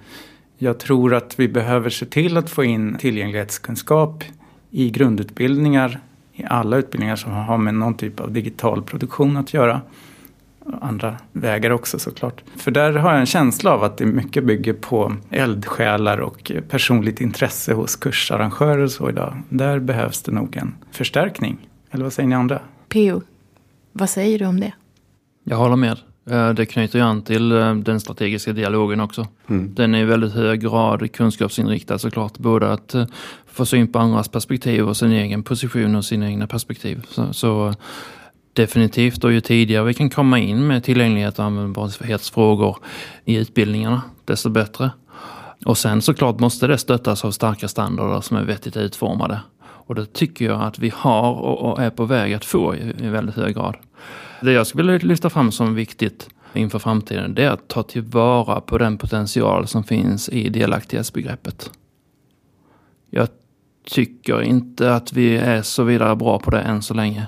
jag 0.58 0.78
tror 0.78 1.14
att 1.14 1.40
vi 1.40 1.48
behöver 1.48 1.90
se 1.90 2.06
till 2.06 2.36
att 2.36 2.50
få 2.50 2.64
in 2.64 2.96
tillgänglighetskunskap 2.98 4.24
i 4.70 4.90
grundutbildningar, 4.90 6.00
i 6.32 6.44
alla 6.44 6.76
utbildningar 6.76 7.16
som 7.16 7.32
har 7.32 7.58
med 7.58 7.74
någon 7.74 7.94
typ 7.94 8.20
av 8.20 8.32
digital 8.32 8.82
produktion 8.82 9.36
att 9.36 9.54
göra. 9.54 9.80
Andra 10.80 11.16
vägar 11.32 11.70
också 11.70 11.98
såklart. 11.98 12.42
För 12.56 12.70
där 12.70 12.92
har 12.92 13.10
jag 13.10 13.20
en 13.20 13.26
känsla 13.26 13.70
av 13.70 13.84
att 13.84 13.96
det 13.96 14.06
mycket 14.06 14.44
bygger 14.44 14.72
på 14.72 15.16
eldsjälar 15.30 16.18
och 16.18 16.52
personligt 16.68 17.20
intresse 17.20 17.74
hos 17.74 17.96
kursarrangörer 17.96 18.78
och 18.78 18.90
så 18.90 19.08
idag. 19.08 19.42
Där 19.48 19.78
behövs 19.78 20.22
det 20.22 20.32
nog 20.32 20.56
en 20.56 20.74
förstärkning. 20.90 21.68
Eller 21.90 22.04
vad 22.04 22.12
säger 22.12 22.28
ni 22.28 22.34
andra? 22.34 22.60
PO, 22.88 23.20
vad 23.92 24.10
säger 24.10 24.38
du 24.38 24.46
om 24.46 24.60
det? 24.60 24.72
Jag 25.44 25.56
håller 25.56 25.76
med. 25.76 25.98
Eh, 26.30 26.50
det 26.50 26.66
knyter 26.66 26.98
ju 26.98 27.04
an 27.04 27.22
till 27.22 27.52
eh, 27.52 27.74
den 27.74 28.00
strategiska 28.00 28.52
dialogen 28.52 29.00
också. 29.00 29.26
Mm. 29.48 29.74
Den 29.74 29.94
är 29.94 30.00
i 30.00 30.04
väldigt 30.04 30.32
hög 30.32 30.60
grad 30.60 31.12
kunskapsinriktad 31.12 31.98
såklart. 31.98 32.38
Både 32.38 32.72
att 32.72 32.94
eh, 32.94 33.06
få 33.46 33.66
syn 33.66 33.92
på 33.92 33.98
andras 33.98 34.28
perspektiv 34.28 34.88
och 34.88 34.96
sin 34.96 35.12
egen 35.12 35.42
position 35.42 35.94
och 35.94 36.04
sina 36.04 36.28
egna 36.28 36.46
perspektiv. 36.46 37.06
Så, 37.08 37.32
så 37.32 37.74
definitivt, 38.52 39.24
och 39.24 39.32
ju 39.32 39.40
tidigare 39.40 39.84
vi 39.84 39.94
kan 39.94 40.10
komma 40.10 40.38
in 40.38 40.66
med 40.66 40.84
tillgänglighet 40.84 41.38
och 41.38 41.44
användbarhetsfrågor 41.44 42.76
i 43.24 43.36
utbildningarna, 43.36 44.02
desto 44.24 44.50
bättre. 44.50 44.90
Och 45.64 45.78
sen 45.78 46.02
såklart 46.02 46.40
måste 46.40 46.66
det 46.66 46.78
stöttas 46.78 47.24
av 47.24 47.30
starka 47.30 47.68
standarder 47.68 48.20
som 48.20 48.36
är 48.36 48.44
vettigt 48.44 48.76
utformade. 48.76 49.40
Och 49.88 49.94
det 49.94 50.12
tycker 50.12 50.44
jag 50.44 50.62
att 50.62 50.78
vi 50.78 50.92
har 50.94 51.32
och 51.34 51.82
är 51.82 51.90
på 51.90 52.04
väg 52.04 52.34
att 52.34 52.44
få 52.44 52.76
i, 52.76 53.08
väldigt 53.08 53.34
hög 53.34 53.54
grad. 53.54 53.76
Det 54.40 54.52
jag 54.52 54.66
skulle 54.66 54.92
vilja 54.92 55.08
lyfta 55.08 55.30
fram 55.30 55.52
som 55.52 55.74
viktigt 55.74 56.28
inför 56.52 56.78
framtiden 56.78 57.34
det 57.34 57.44
är 57.44 57.50
att 57.50 57.68
ta 57.68 57.82
tillvara 57.82 58.60
på 58.60 58.78
den 58.78 58.98
potential 58.98 59.66
som 59.66 59.84
finns 59.84 60.28
i 60.28 60.48
delaktighetsbegreppet. 60.48 61.70
Jag 63.10 63.28
tycker 63.90 64.42
inte 64.42 64.94
att 64.94 65.12
vi 65.12 65.36
är 65.36 65.62
så 65.62 65.82
vidare 65.82 66.16
bra 66.16 66.38
på 66.38 66.50
det 66.50 66.60
än 66.60 66.82
så 66.82 66.94
länge. 66.94 67.26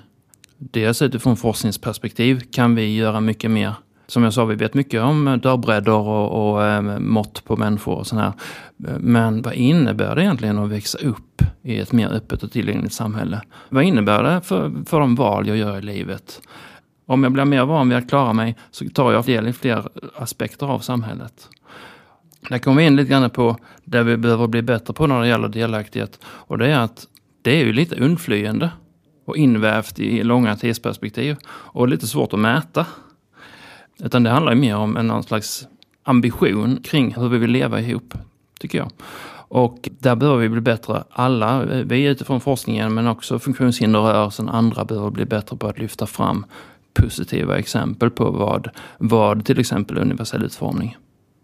Dels 0.59 1.03
utifrån 1.03 1.37
forskningsperspektiv 1.37 2.41
kan 2.53 2.75
vi 2.75 2.97
göra 2.97 3.21
mycket 3.21 3.51
mer. 3.51 3.75
Som 4.11 4.25
jag 4.25 4.33
sa, 4.33 4.45
vi 4.45 4.55
vet 4.55 4.75
mycket 4.75 5.03
om 5.03 5.29
eh, 5.29 5.37
dörrbredder 5.37 5.93
och, 5.93 6.53
och 6.53 6.65
eh, 6.65 6.83
mått 6.99 7.45
på 7.45 7.57
människor 7.57 7.95
och 7.95 8.07
sådär. 8.07 8.33
Men 8.99 9.43
vad 9.43 9.55
innebär 9.55 10.17
det 10.17 10.23
egentligen 10.23 10.59
att 10.59 10.71
växa 10.71 10.99
upp 10.99 11.43
i 11.63 11.79
ett 11.79 11.93
mer 11.93 12.09
öppet 12.09 12.43
och 12.43 12.53
tillgängligt 12.53 12.93
samhälle? 12.93 13.43
Vad 13.69 13.85
innebär 13.85 14.23
det 14.23 14.41
för, 14.41 14.73
för 14.87 15.01
de 15.01 15.15
val 15.15 15.49
jag 15.49 15.57
gör 15.57 15.79
i 15.79 15.83
livet? 15.83 16.41
Om 17.07 17.23
jag 17.23 17.33
blir 17.33 17.45
mer 17.45 17.65
van 17.65 17.89
vid 17.89 17.99
att 17.99 18.09
klara 18.09 18.33
mig 18.33 18.57
så 18.71 18.89
tar 18.89 19.13
jag 19.13 19.25
del 19.25 19.49
i 19.49 19.53
fler 19.53 19.89
aspekter 20.17 20.67
av 20.67 20.79
samhället. 20.79 21.49
Där 22.49 22.59
kommer 22.59 22.77
vi 22.77 22.87
in 22.87 22.97
lite 22.97 23.11
grann 23.11 23.31
på 23.31 23.57
det 23.85 24.03
vi 24.03 24.17
behöver 24.17 24.47
bli 24.47 24.63
bättre 24.63 24.95
på 24.95 25.07
när 25.07 25.21
det 25.21 25.29
gäller 25.29 25.49
delaktighet. 25.49 26.19
Och 26.25 26.59
det 26.59 26.67
är 26.67 26.79
att 26.79 27.07
det 27.43 27.61
är 27.61 27.65
ju 27.65 27.73
lite 27.73 27.97
undflyende 27.97 28.71
och 29.25 29.37
invävt 29.37 29.99
i 29.99 30.23
långa 30.23 30.57
tidsperspektiv 30.57 31.37
och 31.47 31.89
lite 31.89 32.07
svårt 32.07 32.33
att 32.33 32.39
mäta. 32.39 32.87
Utan 34.05 34.23
det 34.23 34.31
handlar 34.31 34.55
mer 34.55 34.77
om 34.77 34.97
en 34.97 35.07
någon 35.07 35.23
slags 35.23 35.67
ambition 36.03 36.79
kring 36.85 37.15
hur 37.15 37.29
vi 37.29 37.39
vill 37.39 37.51
leva 37.51 37.81
ihop, 37.81 38.15
tycker 38.61 38.79
jag. 38.79 38.91
Och 39.53 39.89
där 39.99 40.17
behöver 40.17 40.39
vi 40.39 40.49
bli 40.49 40.61
bättre, 40.61 41.05
alla, 41.11 41.65
vi 41.65 42.05
utifrån 42.05 42.41
forskningen 42.41 42.95
men 42.95 43.07
också 43.07 43.39
funktionshinderrörelsen, 43.39 44.49
andra 44.49 44.85
behöver 44.85 45.11
bli 45.11 45.25
bättre 45.25 45.57
på 45.57 45.67
att 45.67 45.79
lyfta 45.79 46.07
fram 46.07 46.47
positiva 46.95 47.59
exempel 47.59 48.11
på 48.11 48.31
vad, 48.31 48.69
vad 48.99 49.45
till 49.45 49.61
exempel 49.61 49.99
universell 49.99 50.45
utformning 50.45 50.97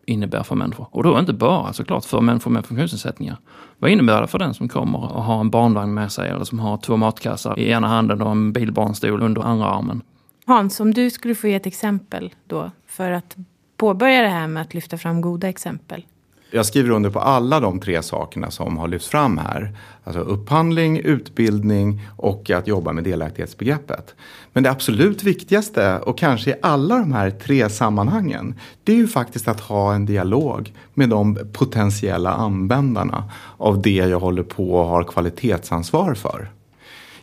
innebär 0.07 0.43
för 0.43 0.55
människor. 0.55 0.87
Och 0.91 1.03
då 1.03 1.19
inte 1.19 1.33
bara 1.33 1.73
såklart 1.73 2.05
för 2.05 2.21
människor 2.21 2.51
med 2.51 2.67
funktionsnedsättningar. 2.67 3.37
Vad 3.79 3.91
innebär 3.91 4.21
det 4.21 4.27
för 4.27 4.39
den 4.39 4.55
som 4.55 4.69
kommer 4.69 5.13
och 5.13 5.23
har 5.23 5.41
en 5.41 5.51
barnvagn 5.51 5.95
med 5.95 6.13
sig 6.13 6.31
eller 6.31 6.45
som 6.45 6.59
har 6.59 6.77
två 6.77 6.97
matkassar 6.97 7.59
i 7.59 7.71
ena 7.71 7.87
handen 7.87 8.23
och 8.23 8.31
en 8.31 8.53
bilbarnstol 8.53 9.23
under 9.23 9.43
andra 9.43 9.67
armen? 9.67 10.03
Hans, 10.49 10.81
om 10.81 10.95
du 10.95 11.11
skulle 11.11 11.35
få 11.35 11.49
ge 11.49 11.55
ett 11.55 11.67
exempel 11.67 12.35
då 12.47 12.71
för 12.87 13.11
att 13.11 13.37
påbörja 13.77 14.23
det 14.23 14.29
här 14.29 14.47
med 14.47 14.63
att 14.63 14.75
lyfta 14.75 14.99
fram 14.99 15.21
goda 15.21 15.49
exempel. 15.49 16.07
Jag 16.51 16.67
skriver 16.67 16.91
under 16.91 17.11
på 17.11 17.21
alla 17.21 17.61
de 17.61 17.81
tre 17.81 18.03
sakerna 18.03 18.51
som 18.51 18.79
har 18.79 18.89
lyfts 18.89 19.09
fram 19.09 19.39
här. 19.39 19.77
Alltså 20.05 20.21
upphandling, 20.21 20.99
utbildning 20.99 22.01
och 22.17 22.51
att 22.51 22.67
jobba 22.67 22.93
med 22.93 23.05
delaktighetsbegreppet. 23.05 24.15
Men 24.53 24.63
det 24.63 24.71
absolut 24.71 25.23
viktigaste 25.23 25.99
och 25.99 26.19
kanske 26.19 26.51
i 26.51 26.55
alla 26.63 26.99
de 26.99 27.13
här 27.13 27.31
tre 27.31 27.69
sammanhangen 27.69 28.55
det 28.85 28.93
är 28.93 28.97
ju 28.97 29.09
faktiskt 29.09 29.49
att 29.49 29.61
ha 29.61 29.95
en 29.95 30.07
dialog 30.07 30.73
med 30.95 31.09
de 31.09 31.39
potentiella 31.53 32.33
användarna 32.33 33.31
av 33.57 33.83
det 33.83 33.91
jag 33.91 34.21
håller 34.21 34.43
på 34.43 34.75
och 34.75 34.89
har 34.89 35.05
kvalitetsansvar 35.05 36.15
för. 36.15 36.51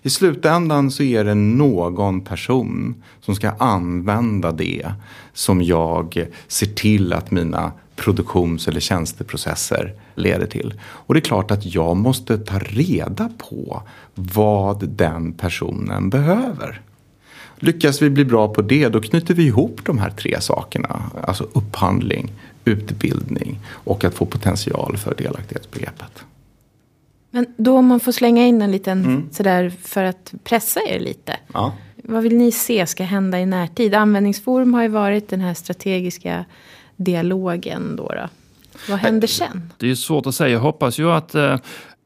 I 0.05 0.09
slutändan 0.09 0.91
så 0.91 1.03
är 1.03 1.23
det 1.23 1.33
någon 1.33 2.21
person 2.21 3.03
som 3.21 3.35
ska 3.35 3.51
använda 3.51 4.51
det 4.51 4.91
som 5.33 5.61
jag 5.61 6.27
ser 6.47 6.67
till 6.67 7.13
att 7.13 7.31
mina 7.31 7.71
produktions 7.95 8.67
eller 8.67 8.79
tjänsteprocesser 8.79 9.93
leder 10.15 10.45
till. 10.45 10.73
Och 10.83 11.13
det 11.13 11.19
är 11.19 11.21
klart 11.21 11.51
att 11.51 11.65
jag 11.75 11.97
måste 11.97 12.37
ta 12.37 12.59
reda 12.59 13.29
på 13.37 13.83
vad 14.15 14.89
den 14.89 15.33
personen 15.33 16.09
behöver. 16.09 16.81
Lyckas 17.55 18.01
vi 18.01 18.09
bli 18.09 18.25
bra 18.25 18.47
på 18.53 18.61
det, 18.61 18.89
då 18.89 19.01
knyter 19.01 19.33
vi 19.33 19.43
ihop 19.43 19.79
de 19.85 19.97
här 19.97 20.09
tre 20.09 20.41
sakerna. 20.41 21.01
Alltså 21.23 21.47
upphandling, 21.53 22.31
utbildning 22.65 23.59
och 23.69 24.03
att 24.03 24.13
få 24.13 24.25
potential 24.25 24.97
för 24.97 25.15
delaktighetsbegreppet. 25.15 26.23
Men 27.35 27.45
då 27.57 27.77
om 27.77 27.87
man 27.87 27.99
får 27.99 28.11
slänga 28.11 28.45
in 28.45 28.61
en 28.61 28.71
liten 28.71 29.03
mm. 29.05 29.29
sådär 29.31 29.73
för 29.81 30.03
att 30.03 30.33
pressa 30.43 30.81
er 30.81 30.99
lite. 30.99 31.35
Ja. 31.53 31.73
Vad 31.95 32.23
vill 32.23 32.37
ni 32.37 32.51
se 32.51 32.87
ska 32.87 33.03
hända 33.03 33.39
i 33.39 33.45
närtid? 33.45 33.95
Användningsforum 33.95 34.73
har 34.73 34.81
ju 34.81 34.87
varit 34.87 35.29
den 35.29 35.41
här 35.41 35.53
strategiska 35.53 36.45
dialogen 36.95 37.95
då. 37.95 38.07
då. 38.07 38.29
Vad 38.89 38.99
händer 38.99 39.27
sen? 39.27 39.73
Det 39.77 39.91
är 39.91 39.95
svårt 39.95 40.25
att 40.25 40.35
säga. 40.35 40.49
Jag 40.49 40.59
hoppas 40.59 40.99
ju 40.99 41.11
att, 41.11 41.35
eh, 41.35 41.57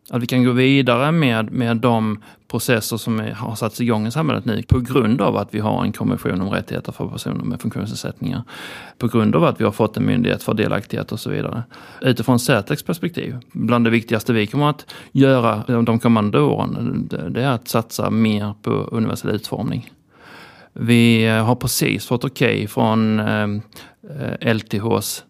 att 0.10 0.24
vi 0.24 0.28
kan 0.28 0.44
gå 0.44 0.52
vidare 0.52 1.12
med, 1.12 1.52
med 1.52 1.78
de 1.78 2.24
processer 2.48 2.98
som 2.98 3.20
är, 3.20 3.32
har 3.32 3.56
satts 3.56 3.82
igång 3.82 4.08
i 4.08 4.12
samhället 4.12 4.46
nu 4.46 4.64
på 4.64 4.80
grund 4.80 5.22
av 5.22 5.38
att 5.38 5.54
vi 5.54 5.60
har 5.60 5.84
en 5.84 5.92
konvention 5.92 6.42
om 6.42 6.50
rättigheter 6.50 6.92
för 6.92 7.08
personer 7.08 7.44
med 7.44 7.62
funktionsnedsättningar. 7.62 8.44
På 8.98 9.08
grund 9.08 9.36
av 9.36 9.44
att 9.44 9.60
vi 9.60 9.66
har 9.66 9.72
fått 9.72 9.98
en 9.98 10.06
myndighet 10.06 10.44
för 10.44 10.54
delaktighet 10.54 11.12
och 11.12 11.20
så 11.20 11.30
vidare. 11.30 11.64
Utifrån 12.02 12.40
Sätex 12.40 12.84
perspektiv, 12.84 13.38
bland 13.52 13.86
det 13.86 13.90
viktigaste 13.90 14.34
vi 14.34 14.48
kommer 14.48 14.70
att 14.70 14.86
göra 15.12 15.82
de 15.82 16.00
kommande 16.00 16.40
åren, 16.40 17.08
det 17.30 17.44
är 17.44 17.52
att 17.52 17.68
satsa 17.68 18.10
mer 18.10 18.54
på 18.62 18.72
universell 18.72 19.32
utformning. 19.32 19.92
Vi 20.74 21.26
har 21.28 21.56
precis 21.56 22.06
fått 22.06 22.24
okej 22.24 22.56
okay 22.56 22.68
från 22.68 23.20
eh, 23.20 23.48
eh, 24.42 24.54
LTHs 24.54 25.24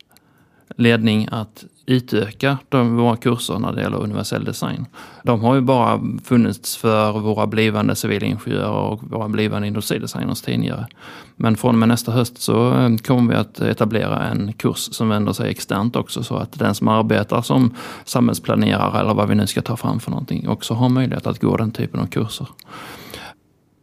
ledning 0.76 1.28
att 1.32 1.66
utöka 1.90 2.58
de, 2.70 2.98
våra 2.98 3.16
kurser 3.16 3.60
när 3.60 3.72
det 3.72 3.82
gäller 3.82 3.98
universell 3.98 4.44
design. 4.44 4.86
De 5.24 5.42
har 5.42 5.56
ju 5.56 5.62
bara 5.62 6.02
funnits 6.24 6.78
för 6.78 7.12
våra 7.12 7.48
blivande 7.48 7.96
civilingenjörer 7.96 8.70
och 8.70 9.04
våra 9.04 9.30
blivande 9.30 9.68
industridesigners 9.68 10.42
tidigare. 10.42 10.88
Men 11.36 11.58
från 11.58 11.76
och 11.76 11.80
med 11.80 11.88
nästa 11.88 12.12
höst 12.12 12.42
så 12.42 12.74
eh, 12.74 12.96
kommer 12.98 13.34
vi 13.34 13.40
att 13.40 13.60
etablera 13.60 14.24
en 14.24 14.54
kurs 14.54 14.90
som 14.92 15.10
vänder 15.10 15.34
sig 15.34 15.50
externt 15.50 15.96
också 15.96 16.24
så 16.24 16.36
att 16.36 16.60
den 16.60 16.76
som 16.76 16.88
arbetar 16.88 17.42
som 17.42 17.76
samhällsplanerare 18.06 19.00
eller 19.00 19.14
vad 19.14 19.30
vi 19.30 19.36
nu 19.36 19.48
ska 19.48 19.62
ta 19.62 19.78
fram 19.78 20.00
för 20.00 20.12
någonting 20.12 20.50
också 20.50 20.74
har 20.74 20.90
möjlighet 20.90 21.28
att 21.28 21.40
gå 21.40 21.58
den 21.58 21.72
typen 21.72 22.00
av 22.00 22.06
kurser. 22.06 22.48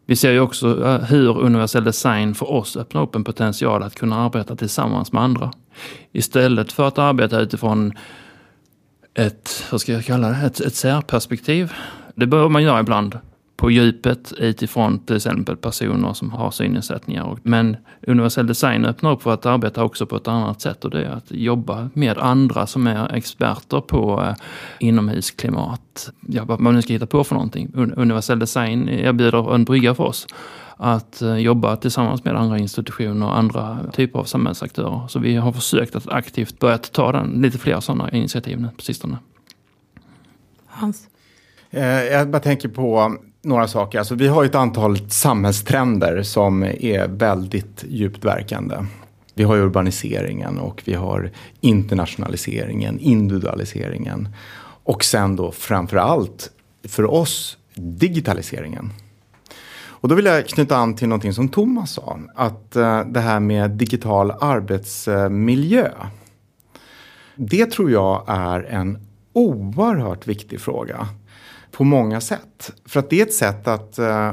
Vi 0.07 0.17
ser 0.17 0.33
ju 0.33 0.41
också 0.41 0.85
eh, 0.85 1.01
hur 1.01 1.39
universell 1.39 1.85
design 1.85 2.35
för 2.35 2.51
oss 2.51 2.77
öppnar 2.77 3.03
upp 3.03 3.15
en 3.15 3.25
potential 3.25 3.83
att 3.83 3.95
kunna 3.95 4.17
arbeta 4.17 4.57
tillsammans 4.57 5.13
med 5.13 5.23
andra. 5.23 5.51
Istället 6.13 6.73
för 6.73 6.89
att 6.89 6.99
arbeta 6.99 7.41
utifrån 7.41 7.93
ett, 9.15 9.65
vad 9.71 9.81
ska 9.81 9.93
jag 9.93 10.05
kalla 10.05 10.29
det, 10.29 10.37
ett, 10.37 10.61
ett 10.61 10.75
särperspektiv. 10.75 11.73
Det 12.15 12.27
bör 12.27 12.49
man 12.49 12.63
göra 12.63 12.81
ibland 12.81 13.19
på 13.57 13.71
djupet 13.71 14.33
utifrån 14.39 14.99
till 14.99 15.17
exempel 15.17 15.57
personer 15.57 16.13
som 16.13 16.31
har 16.31 16.51
synnedsättningar. 16.51 17.37
Men 17.43 17.77
universell 18.07 18.47
design 18.47 18.85
öppnar 18.85 19.13
upp 19.13 19.23
för 19.23 19.35
att 19.35 19.47
arbeta 19.47 19.85
också 19.85 20.07
på 20.07 20.17
ett 20.17 20.29
annat 20.29 20.61
sätt 20.61 20.85
och 20.85 20.91
det 20.91 21.05
är 21.05 21.11
att 21.11 21.31
jobba 21.31 21.91
med 21.95 22.19
andra 22.19 22.67
som 22.67 22.87
är 22.87 23.15
experter 23.15 23.81
på 23.81 24.23
eh, 24.23 24.35
inomhusklimat. 24.79 26.11
Ja, 26.29 26.45
vad 26.45 26.61
man 26.61 26.75
nu 26.75 26.83
ska 26.83 26.93
hitta 26.93 27.07
på 27.07 27.25
för 27.25 27.35
någonting. 27.35 27.73
Universell 27.75 28.39
design 28.39 28.89
erbjuder 28.89 29.55
en 29.55 29.65
brygga 29.65 29.95
för 29.95 30.05
oss 30.05 30.27
att 30.77 31.23
eh, 31.23 31.37
jobba 31.37 31.77
tillsammans 31.77 32.25
med 32.25 32.37
andra 32.37 32.59
institutioner 32.59 33.27
och 33.27 33.39
andra 33.39 33.79
typer 33.93 34.19
av 34.19 34.25
samhällsaktörer. 34.25 35.09
Så 35.09 35.19
vi 35.19 35.37
har 35.37 35.53
försökt 35.53 35.97
att 35.97 36.09
aktivt 36.09 36.59
börja 36.59 36.79
ta 36.79 37.13
den, 37.13 37.29
lite 37.29 37.59
fler 37.59 37.81
sådana 37.81 38.11
initiativ 38.11 38.61
nu 38.61 38.69
på 38.77 38.83
sistone. 38.83 39.19
Hans? 40.67 41.09
Eh, 41.71 41.85
jag 41.85 42.29
bara 42.29 42.43
tänker 42.43 42.69
på 42.69 43.17
några 43.43 43.69
saker. 43.69 43.99
Alltså, 43.99 44.15
vi 44.15 44.29
har 44.29 44.45
ett 44.45 44.55
antal 44.55 45.11
samhällstrender 45.11 46.23
som 46.23 46.63
är 46.63 47.09
väldigt 47.09 47.85
djupt 47.89 48.25
verkande. 48.25 48.77
Vi 49.35 49.45
har 49.45 49.57
urbaniseringen 49.57 50.59
och 50.59 50.83
vi 50.85 50.95
har 50.95 51.31
internationaliseringen, 51.61 52.99
individualiseringen. 52.99 54.29
Och 54.85 55.05
sen 55.05 55.37
då 55.37 55.53
framför 55.53 55.97
allt 55.97 56.51
för 56.89 57.11
oss 57.11 57.59
digitaliseringen. 57.75 58.93
Och 60.05 60.09
då 60.09 60.15
vill 60.15 60.25
jag 60.25 60.47
knyta 60.47 60.77
an 60.77 60.97
till 60.97 61.09
någonting 61.09 61.33
som 61.33 61.49
Thomas 61.49 61.93
sa. 61.93 62.19
Att 62.35 62.77
eh, 62.77 63.05
det 63.05 63.21
här 63.21 63.41
med 63.41 63.71
digital 63.71 64.31
arbetsmiljö. 64.41 65.91
Det 67.37 67.67
tror 67.67 67.91
jag 67.91 68.25
är 68.27 68.63
en 68.63 68.99
oerhört 69.33 70.27
viktig 70.27 70.61
fråga 70.61 71.09
på 71.71 71.85
många 71.85 72.21
sätt. 72.21 72.73
För 72.85 73.01
att 73.01 73.11
det 73.11 73.21
är 73.21 73.27
ett 73.27 73.35
sätt 73.35 73.69
att 73.69 73.99
eh, 73.99 74.33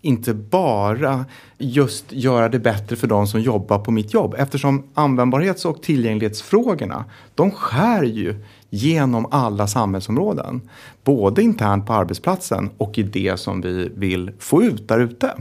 inte 0.00 0.34
bara 0.34 1.24
just 1.58 2.12
göra 2.12 2.48
det 2.48 2.58
bättre 2.58 2.96
för 2.96 3.06
de 3.06 3.26
som 3.26 3.40
jobbar 3.40 3.78
på 3.78 3.90
mitt 3.90 4.14
jobb. 4.14 4.34
Eftersom 4.38 4.90
användbarhets 4.94 5.64
och 5.64 5.82
tillgänglighetsfrågorna, 5.82 7.04
de 7.34 7.50
skär 7.50 8.02
ju 8.02 8.44
genom 8.74 9.26
alla 9.30 9.66
samhällsområden. 9.66 10.60
Både 11.04 11.42
internt 11.42 11.86
på 11.86 11.92
arbetsplatsen 11.92 12.70
och 12.78 12.98
i 12.98 13.02
det 13.02 13.40
som 13.40 13.60
vi 13.60 13.90
vill 13.96 14.30
få 14.38 14.62
ut 14.62 14.88
där 14.88 15.00
ute. 15.00 15.32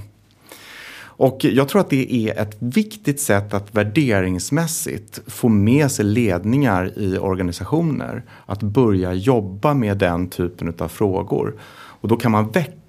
Och 1.03 1.45
jag 1.45 1.69
tror 1.69 1.81
att 1.81 1.89
det 1.89 2.13
är 2.13 2.41
ett 2.41 2.55
viktigt 2.59 3.19
sätt 3.19 3.53
att 3.53 3.75
värderingsmässigt 3.75 5.21
få 5.27 5.49
med 5.49 5.91
sig 5.91 6.05
ledningar 6.05 6.99
i 6.99 7.17
organisationer 7.17 8.23
att 8.45 8.63
börja 8.63 9.13
jobba 9.13 9.73
med 9.73 9.97
den 9.97 10.29
typen 10.29 10.73
av 10.79 10.87
frågor. 10.87 11.55
Och 11.71 12.07
då 12.07 12.15
kan 12.15 12.31
man 12.31 12.51
väcka 12.51 12.80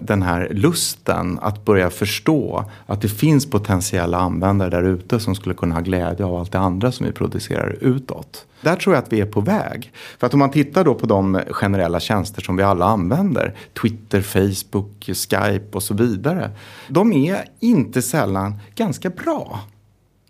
den 0.00 0.22
här 0.22 0.48
lusten 0.50 1.38
att 1.42 1.64
börja 1.64 1.90
förstå 1.90 2.64
att 2.86 3.02
det 3.02 3.08
finns 3.08 3.50
potentiella 3.50 4.18
användare 4.18 4.70
där 4.70 4.82
ute 4.82 5.20
som 5.20 5.34
skulle 5.34 5.54
kunna 5.54 5.74
ha 5.74 5.82
glädje 5.82 6.26
av 6.26 6.36
allt 6.36 6.52
det 6.52 6.58
andra 6.58 6.92
som 6.92 7.06
vi 7.06 7.12
producerar 7.12 7.76
utåt. 7.80 8.46
Där 8.60 8.76
tror 8.76 8.94
jag 8.94 9.02
att 9.02 9.12
vi 9.12 9.20
är 9.20 9.26
på 9.26 9.40
väg. 9.40 9.92
För 10.18 10.26
att 10.26 10.32
om 10.32 10.38
man 10.38 10.50
tittar 10.50 10.84
då 10.84 10.94
på 10.94 11.06
de 11.06 11.40
generella 11.50 12.00
tjänster 12.00 12.42
som 12.42 12.56
vi 12.56 12.62
alla 12.62 12.84
använder, 12.84 13.54
Twitter, 13.82 14.20
Facebook, 14.20 15.04
Skype 15.04 15.68
och 15.72 15.82
så 15.82 15.94
vidare. 15.94 16.50
De 16.88 17.12
är 17.12 17.44
inte 17.60 18.02
sällan 18.02 18.54
ganska 18.74 19.10
bra. 19.10 19.60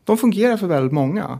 De 0.04 0.18
fungerar 0.18 0.56
för 0.56 0.66
väldigt 0.66 0.92
många. 0.92 1.38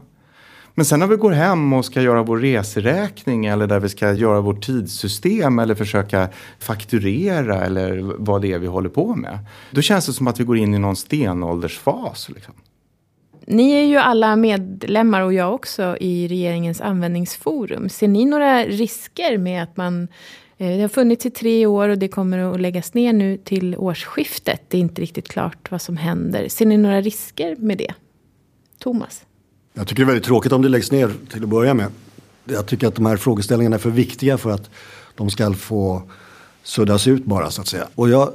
Men 0.77 0.85
sen 0.85 0.99
när 0.99 1.07
vi 1.07 1.15
går 1.15 1.31
hem 1.31 1.73
och 1.73 1.85
ska 1.85 2.01
göra 2.01 2.23
vår 2.23 2.37
reseräkning 2.37 3.45
eller 3.45 3.67
där 3.67 3.79
vi 3.79 3.89
ska 3.89 4.13
göra 4.13 4.41
vårt 4.41 4.65
tidssystem 4.65 5.59
eller 5.59 5.75
försöka 5.75 6.29
fakturera 6.59 7.65
eller 7.65 8.13
vad 8.17 8.41
det 8.41 8.53
är 8.53 8.59
vi 8.59 8.67
håller 8.67 8.89
på 8.89 9.15
med. 9.15 9.39
Då 9.71 9.81
känns 9.81 10.05
det 10.05 10.13
som 10.13 10.27
att 10.27 10.39
vi 10.39 10.43
går 10.43 10.57
in 10.57 10.73
i 10.73 10.79
någon 10.79 10.95
stenåldersfas. 10.95 12.29
Liksom. 12.29 12.53
Ni 13.45 13.71
är 13.71 13.83
ju 13.83 13.97
alla 13.97 14.35
medlemmar 14.35 15.21
och 15.21 15.33
jag 15.33 15.53
också 15.53 15.97
i 15.99 16.27
regeringens 16.27 16.81
användningsforum. 16.81 17.89
Ser 17.89 18.07
ni 18.07 18.25
några 18.25 18.63
risker 18.63 19.37
med 19.37 19.63
att 19.63 19.77
man 19.77 20.07
eh, 20.57 20.67
det 20.67 20.81
har 20.81 20.87
funnits 20.87 21.25
i 21.25 21.29
tre 21.29 21.65
år 21.65 21.89
och 21.89 21.97
det 21.97 22.07
kommer 22.07 22.53
att 22.53 22.61
läggas 22.61 22.93
ner 22.93 23.13
nu 23.13 23.37
till 23.37 23.77
årsskiftet. 23.77 24.61
Det 24.67 24.77
är 24.77 24.81
inte 24.81 25.01
riktigt 25.01 25.27
klart 25.27 25.71
vad 25.71 25.81
som 25.81 25.97
händer. 25.97 26.47
Ser 26.47 26.65
ni 26.65 26.77
några 26.77 27.01
risker 27.01 27.55
med 27.55 27.77
det? 27.77 27.93
Thomas? 28.79 29.23
Jag 29.77 29.87
tycker 29.87 30.01
det 30.01 30.03
är 30.03 30.05
väldigt 30.05 30.25
tråkigt 30.25 30.51
om 30.51 30.61
det 30.61 30.69
läggs 30.69 30.91
ner 30.91 31.13
till 31.31 31.43
att 31.43 31.49
börja 31.49 31.73
med. 31.73 31.91
Jag 32.45 32.65
tycker 32.65 32.87
att 32.87 32.95
de 32.95 33.05
här 33.05 33.17
frågeställningarna 33.17 33.75
är 33.75 33.79
för 33.79 33.89
viktiga 33.89 34.37
för 34.37 34.51
att 34.51 34.69
de 35.15 35.29
ska 35.29 35.53
få 35.53 36.01
suddas 36.63 37.07
ut 37.07 37.25
bara 37.25 37.51
så 37.51 37.61
att 37.61 37.67
säga. 37.67 37.87
Och 37.95 38.09
jag 38.09 38.33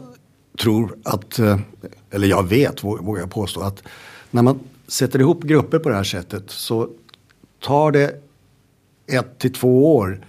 tror 0.58 0.96
att, 1.02 1.38
eh, 1.38 1.58
eller 2.10 2.28
jag 2.28 2.48
vet 2.48 2.84
vågar 2.84 3.20
jag 3.20 3.30
påstå, 3.30 3.60
att 3.60 3.82
när 4.30 4.42
man 4.42 4.60
sätter 4.86 5.20
ihop 5.20 5.42
grupper 5.42 5.78
på 5.78 5.88
det 5.88 5.94
här 5.94 6.04
sättet 6.04 6.50
så 6.50 6.88
tar 7.60 7.92
det 7.92 8.22
ett 9.06 9.38
till 9.38 9.52
två 9.52 9.96
år 9.96 10.24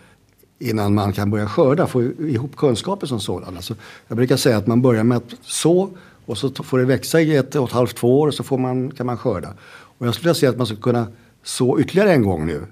innan 0.59 0.93
man 0.93 1.14
kan 1.14 1.32
börja 1.32 1.47
skörda, 1.47 1.88
få 1.88 2.03
ihop 2.03 2.55
kunskaper 2.55 3.07
som 3.07 3.20
sådana. 3.20 3.57
Alltså, 3.57 3.76
jag 4.07 4.18
brukar 4.18 4.38
säga 4.38 4.57
att 4.57 4.68
man 4.68 4.82
börjar 4.82 5.03
med 5.03 5.18
att 5.18 5.34
så 5.41 5.89
och 6.26 6.38
så 6.38 6.49
får 6.49 6.78
det 6.78 6.86
växa 6.86 7.22
i 7.22 7.36
ett 7.36 7.55
och 7.55 7.68
ett 7.68 7.74
halvt, 7.74 7.95
två 7.95 8.20
år 8.20 8.28
och 8.28 8.34
så 8.34 8.43
får 8.43 8.57
man, 8.57 8.91
kan 8.91 9.05
man 9.05 9.18
skörda. 9.18 9.53
Och 9.98 10.08
jag 10.08 10.16
skulle 10.16 10.36
säga 10.36 10.50
att 10.50 10.58
man 10.58 10.66
skulle 10.66 10.82
kunna 10.82 11.08
så 11.44 11.80
ytterligare 11.80 12.14
en 12.14 12.24
gång 12.24 12.46
nu 12.46 12.66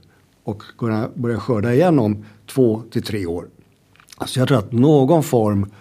och 0.43 0.63
kunna 0.78 1.09
börja 1.13 1.39
skörda 1.39 1.74
igen 1.74 1.99
om 1.99 2.26
två 2.47 2.84
till 2.91 3.03
tre 3.03 3.26
år. 3.26 3.47
Så 4.26 4.39
jag 4.39 4.47
tror 4.47 4.57
att 4.57 4.72
någon 4.72 5.24
form 5.24 5.72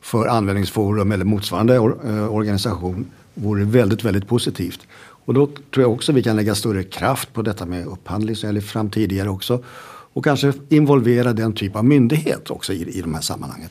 för 0.00 0.26
användningsforum 0.26 1.12
eller 1.12 1.24
motsvarande 1.24 1.74
eh, 1.74 2.34
organisation 2.34 3.06
vore 3.34 3.64
väldigt, 3.64 4.04
väldigt 4.04 4.28
positivt. 4.28 4.80
Och 5.28 5.34
då 5.34 5.46
tror 5.46 5.82
jag 5.84 5.92
också 5.92 6.12
vi 6.12 6.22
kan 6.22 6.36
lägga 6.36 6.54
större 6.54 6.82
kraft 6.82 7.32
på 7.32 7.42
detta 7.42 7.66
med 7.66 7.86
upphandling 7.86 8.36
som 8.36 8.46
jag 8.46 8.54
lyft 8.54 8.70
fram 8.70 8.90
tidigare 8.90 9.30
också. 9.30 9.64
Och 10.12 10.24
kanske 10.24 10.52
involvera 10.68 11.32
den 11.32 11.52
typ 11.52 11.76
av 11.76 11.84
myndighet 11.84 12.50
också 12.50 12.72
i, 12.72 12.98
i 12.98 13.00
de 13.00 13.14
här 13.14 13.20
sammanhangen. 13.20 13.68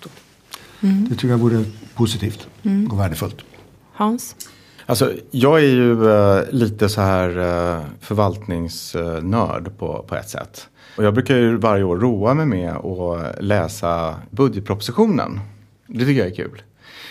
Mm. 0.81 1.09
Det 1.09 1.15
tycker 1.15 1.27
jag 1.27 1.37
vore 1.37 1.63
positivt 1.95 2.47
mm. 2.63 2.91
och 2.91 2.99
värdefullt. 2.99 3.37
Hans? 3.93 4.35
Alltså, 4.89 5.13
jag 5.31 5.59
är 5.59 5.67
ju 5.67 5.91
uh, 5.91 6.41
lite 6.51 6.89
så 6.89 7.01
här 7.01 7.37
uh, 7.37 7.83
förvaltningsnörd 7.99 9.77
på, 9.77 10.05
på 10.07 10.15
ett 10.15 10.29
sätt. 10.29 10.67
Och 10.97 11.03
jag 11.03 11.13
brukar 11.13 11.35
ju 11.35 11.57
varje 11.57 11.83
år 11.83 11.97
roa 11.97 12.33
mig 12.33 12.45
med 12.45 12.75
att 12.75 13.43
läsa 13.43 14.15
budgetpropositionen. 14.29 15.39
Det 15.87 16.05
tycker 16.05 16.19
jag 16.21 16.31
är 16.31 16.35
kul. 16.35 16.61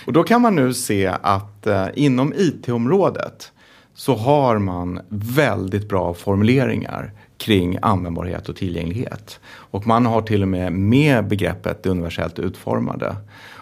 Och 0.06 0.12
då 0.12 0.22
kan 0.22 0.42
man 0.42 0.54
nu 0.54 0.74
se 0.74 1.06
att 1.22 1.66
uh, 1.66 1.86
inom 1.94 2.32
IT-området 2.36 3.52
så 3.94 4.14
har 4.14 4.58
man 4.58 5.00
väldigt 5.08 5.88
bra 5.88 6.14
formuleringar 6.14 7.12
kring 7.38 7.78
användbarhet 7.82 8.48
och 8.48 8.56
tillgänglighet. 8.56 9.40
Och 9.46 9.86
man 9.86 10.06
har 10.06 10.22
till 10.22 10.42
och 10.42 10.48
med 10.48 10.72
med 10.72 11.28
begreppet 11.28 11.86
universellt 11.86 12.38
utformade. 12.38 13.16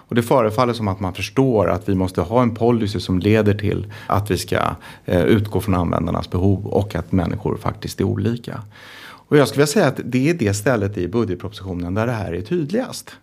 Och 0.09 0.15
det 0.15 0.23
förefaller 0.23 0.73
som 0.73 0.89
att 0.89 1.01
man 1.01 1.15
förstår 1.15 1.71
att 1.71 1.89
vi 1.89 1.95
måste 1.95 2.21
ha 2.21 2.43
en 2.43 2.55
policy 2.55 3.01
som 3.01 3.19
leder 3.19 3.55
till 3.55 3.93
att 4.07 4.31
vi 4.31 4.39
ska 4.39 4.59
eh, 5.05 5.23
utgå 5.23 5.61
från 5.61 5.75
användarnas 5.75 6.31
behov 6.31 6.67
och 6.67 6.95
att 6.95 7.13
människor 7.13 7.57
faktiskt 7.57 8.01
är 8.01 8.05
olika. 8.05 8.63
Och 9.03 9.37
jag 9.37 9.49
skulle 9.49 9.59
vilja 9.59 9.73
säga 9.73 9.87
att 9.87 10.01
det 10.05 10.31
är 10.31 10.35
det 10.35 10.55
stället 10.55 10.99
i 10.99 11.09
budgetpropositionen 11.09 11.95
där 11.95 12.07
det 12.07 12.13
här 12.13 12.33
är 12.33 12.41
tydligast. 12.41 13.17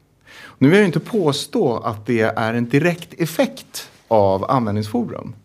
Nu 0.57 0.69
vill 0.69 0.79
jag 0.79 0.87
inte 0.87 0.99
påstå 0.99 1.77
att 1.77 2.05
det 2.05 2.21
är 2.21 2.53
en 2.53 2.69
direkt 2.69 3.21
effekt 3.21 3.89
av 4.07 4.51
användningsforum. 4.51 5.35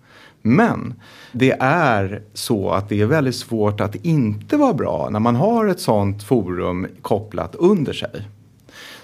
Men 0.43 0.95
det 1.33 1.57
är 1.61 2.23
så 2.35 2.71
att 2.71 2.89
det 2.89 3.01
är 3.01 3.07
väldigt 3.07 3.37
svårt 3.37 3.81
att 3.81 3.95
inte 3.95 4.57
vara 4.57 4.75
bra 4.75 5.09
när 5.11 5.21
man 5.21 5.37
har 5.37 5.67
ett 5.67 5.81
sånt 5.81 6.23
forum 6.23 6.87
kopplat 7.03 7.55
under 7.55 7.93
sig. 7.93 8.29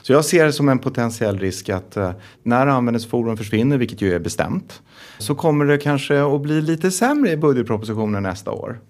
Så 0.02 0.12
jag 0.12 0.24
ser 0.24 0.44
det 0.44 0.52
som 0.52 0.68
en 0.68 0.78
potentiell 0.78 1.38
risk 1.38 1.68
att 1.68 1.96
eh, 1.96 2.10
när 2.42 2.66
användningsforum 2.66 3.36
försvinner, 3.36 3.78
vilket 3.78 4.00
ju 4.00 4.14
är 4.14 4.18
bestämt, 4.18 4.82
så 5.18 5.34
kommer 5.34 5.64
det 5.64 5.78
kanske 5.78 6.22
att 6.34 6.40
bli 6.40 6.60
lite 6.60 6.90
sämre 6.90 7.30
i 7.30 7.36
budgetpropositionen 7.36 8.22
nästa 8.22 8.50
år. 8.50 8.80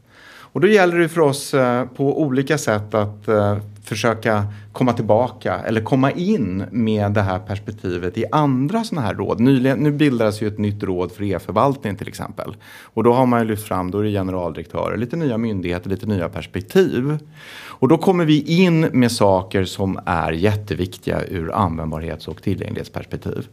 Och 0.53 0.61
då 0.61 0.69
gäller 0.69 0.99
det 0.99 1.09
för 1.09 1.21
oss 1.21 1.55
eh, 1.55 1.85
på 1.87 2.23
olika 2.23 2.59
sätt 2.59 2.95
att 2.95 3.29
eh, 3.29 3.59
försöka 3.85 4.45
komma 4.73 4.93
tillbaka 4.93 5.59
eller 5.59 5.81
komma 5.81 6.11
in 6.11 6.65
med 6.71 7.13
det 7.13 7.23
här 7.23 7.39
perspektivet 7.39 8.19
i 8.19 8.25
andra 8.33 8.85
sådana 8.85 9.07
här 9.07 9.15
råd. 9.15 9.41
Nyligen, 9.41 9.79
nu 9.79 9.93
bildades 9.93 10.43
ju 10.43 10.49
ett 10.49 10.59
nytt 10.59 10.83
råd 10.83 11.13
för 11.13 11.25
e-förvaltning 11.25 11.97
till 11.97 12.09
exempel. 12.09 12.57
Och 12.83 13.05
då 13.05 13.13
har 13.13 13.27
man 13.27 13.41
ju 13.41 13.47
lyft 13.47 13.69
fram, 13.69 13.91
då 13.91 13.99
är 13.99 14.05
det 14.05 14.11
generaldirektörer, 14.11 14.97
lite 14.97 15.17
nya 15.17 15.39
myndigheter, 15.39 15.91
lite 15.91 16.07
nya 16.07 16.29
perspektiv. 16.29 17.19
Och 17.67 17.89
då 17.89 17.99
kommer 17.99 18.25
vi 18.25 18.43
in 18.43 18.81
med 18.81 19.13
saker 19.13 19.65
som 19.65 20.01
är 20.07 20.33
jätteviktiga 20.33 21.25
ur 21.25 21.53
användbarhets 21.53 22.29
och 22.29 22.43
tillgänglighetsperspektiv. 22.43 23.49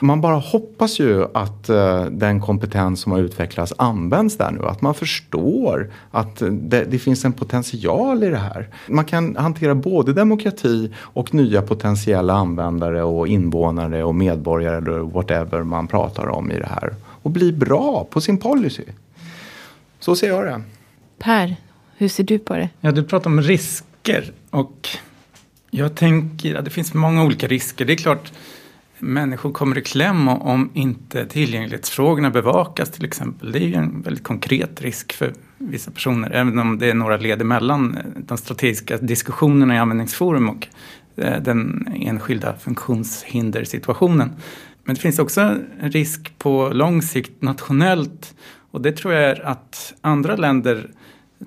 Man 0.00 0.20
bara 0.20 0.36
hoppas 0.36 1.00
ju 1.00 1.26
att 1.34 1.70
uh, 1.70 2.04
den 2.04 2.40
kompetens 2.40 3.00
som 3.00 3.12
har 3.12 3.18
utvecklats 3.18 3.72
används 3.78 4.36
där 4.36 4.50
nu. 4.50 4.66
Att 4.66 4.82
man 4.82 4.94
förstår 4.94 5.90
att 6.10 6.42
det, 6.50 6.84
det, 6.84 6.98
finns 6.98 7.24
en 7.24 7.32
potential 7.32 8.24
i 8.24 8.28
det 8.28 8.36
här. 8.36 8.68
Man 8.88 9.04
kan 9.04 9.36
hantera 9.36 9.74
både 9.74 10.12
demokrati 10.12 10.92
och 10.98 11.34
nya 11.34 11.62
potentiella 11.62 12.34
användare 12.34 13.02
och 13.02 13.28
invånare 13.28 14.04
och 14.04 14.14
medborgare 14.14 14.76
eller 14.76 14.98
whatever 14.98 15.62
man 15.62 15.86
pratar 15.86 16.28
om 16.28 16.50
i 16.50 16.58
det 16.58 16.68
här. 16.70 16.94
Och 17.22 17.30
bli 17.30 17.52
bra 17.52 18.06
på 18.10 18.20
sin 18.20 18.38
policy. 18.38 18.84
Så 20.00 20.16
ser 20.16 20.28
jag 20.28 20.44
det. 20.44 20.62
Per, 21.18 21.56
hur 21.96 22.08
ser 22.08 22.24
du 22.24 22.38
på 22.38 22.54
det? 22.54 22.68
Ja, 22.80 22.92
du 22.92 23.02
pratar 23.02 23.30
om 23.30 23.42
risker 23.42 24.32
och 24.50 24.88
jag 25.70 25.94
tänker 25.94 26.54
att 26.54 26.64
det 26.64 26.70
finns 26.70 26.94
många 26.94 27.24
olika 27.24 27.46
risker. 27.46 27.84
Det 27.84 27.92
är 27.92 27.96
klart 27.96 28.32
människor 28.98 29.52
kommer 29.52 29.78
i 29.78 29.82
kläm 29.82 30.28
om 30.28 30.70
inte 30.74 31.26
tillgänglighetsfrågorna 31.26 32.30
bevakas 32.30 32.90
till 32.90 33.04
exempel. 33.04 33.52
Det 33.52 33.58
är 33.58 33.66
ju 33.68 33.74
en 33.74 34.02
väldigt 34.02 34.24
konkret 34.24 34.80
risk 34.80 35.12
för 35.12 35.32
vissa 35.58 35.90
personer, 35.90 36.30
även 36.30 36.58
om 36.58 36.78
det 36.78 36.90
är 36.90 36.94
några 36.94 37.16
led 37.16 37.40
emellan 37.40 37.98
de 38.16 38.38
strategiska 38.38 38.96
diskussionerna 38.96 39.74
i 39.74 39.78
användningsforum 39.78 40.48
och 40.48 40.66
eh, 41.16 41.42
den 41.42 41.88
enskilda 41.94 42.56
funktionshindersituationen. 42.56 44.32
Men 44.84 44.94
det 44.94 45.00
finns 45.00 45.18
också 45.18 45.40
en 45.40 45.90
risk 45.90 46.38
på 46.38 46.68
lång 46.68 47.02
sikt 47.02 47.42
nationellt 47.42 48.34
och 48.70 48.80
det 48.80 48.92
tror 48.92 49.14
jag 49.14 49.22
är 49.22 49.46
att 49.46 49.94
andra 50.00 50.36
länder 50.36 50.90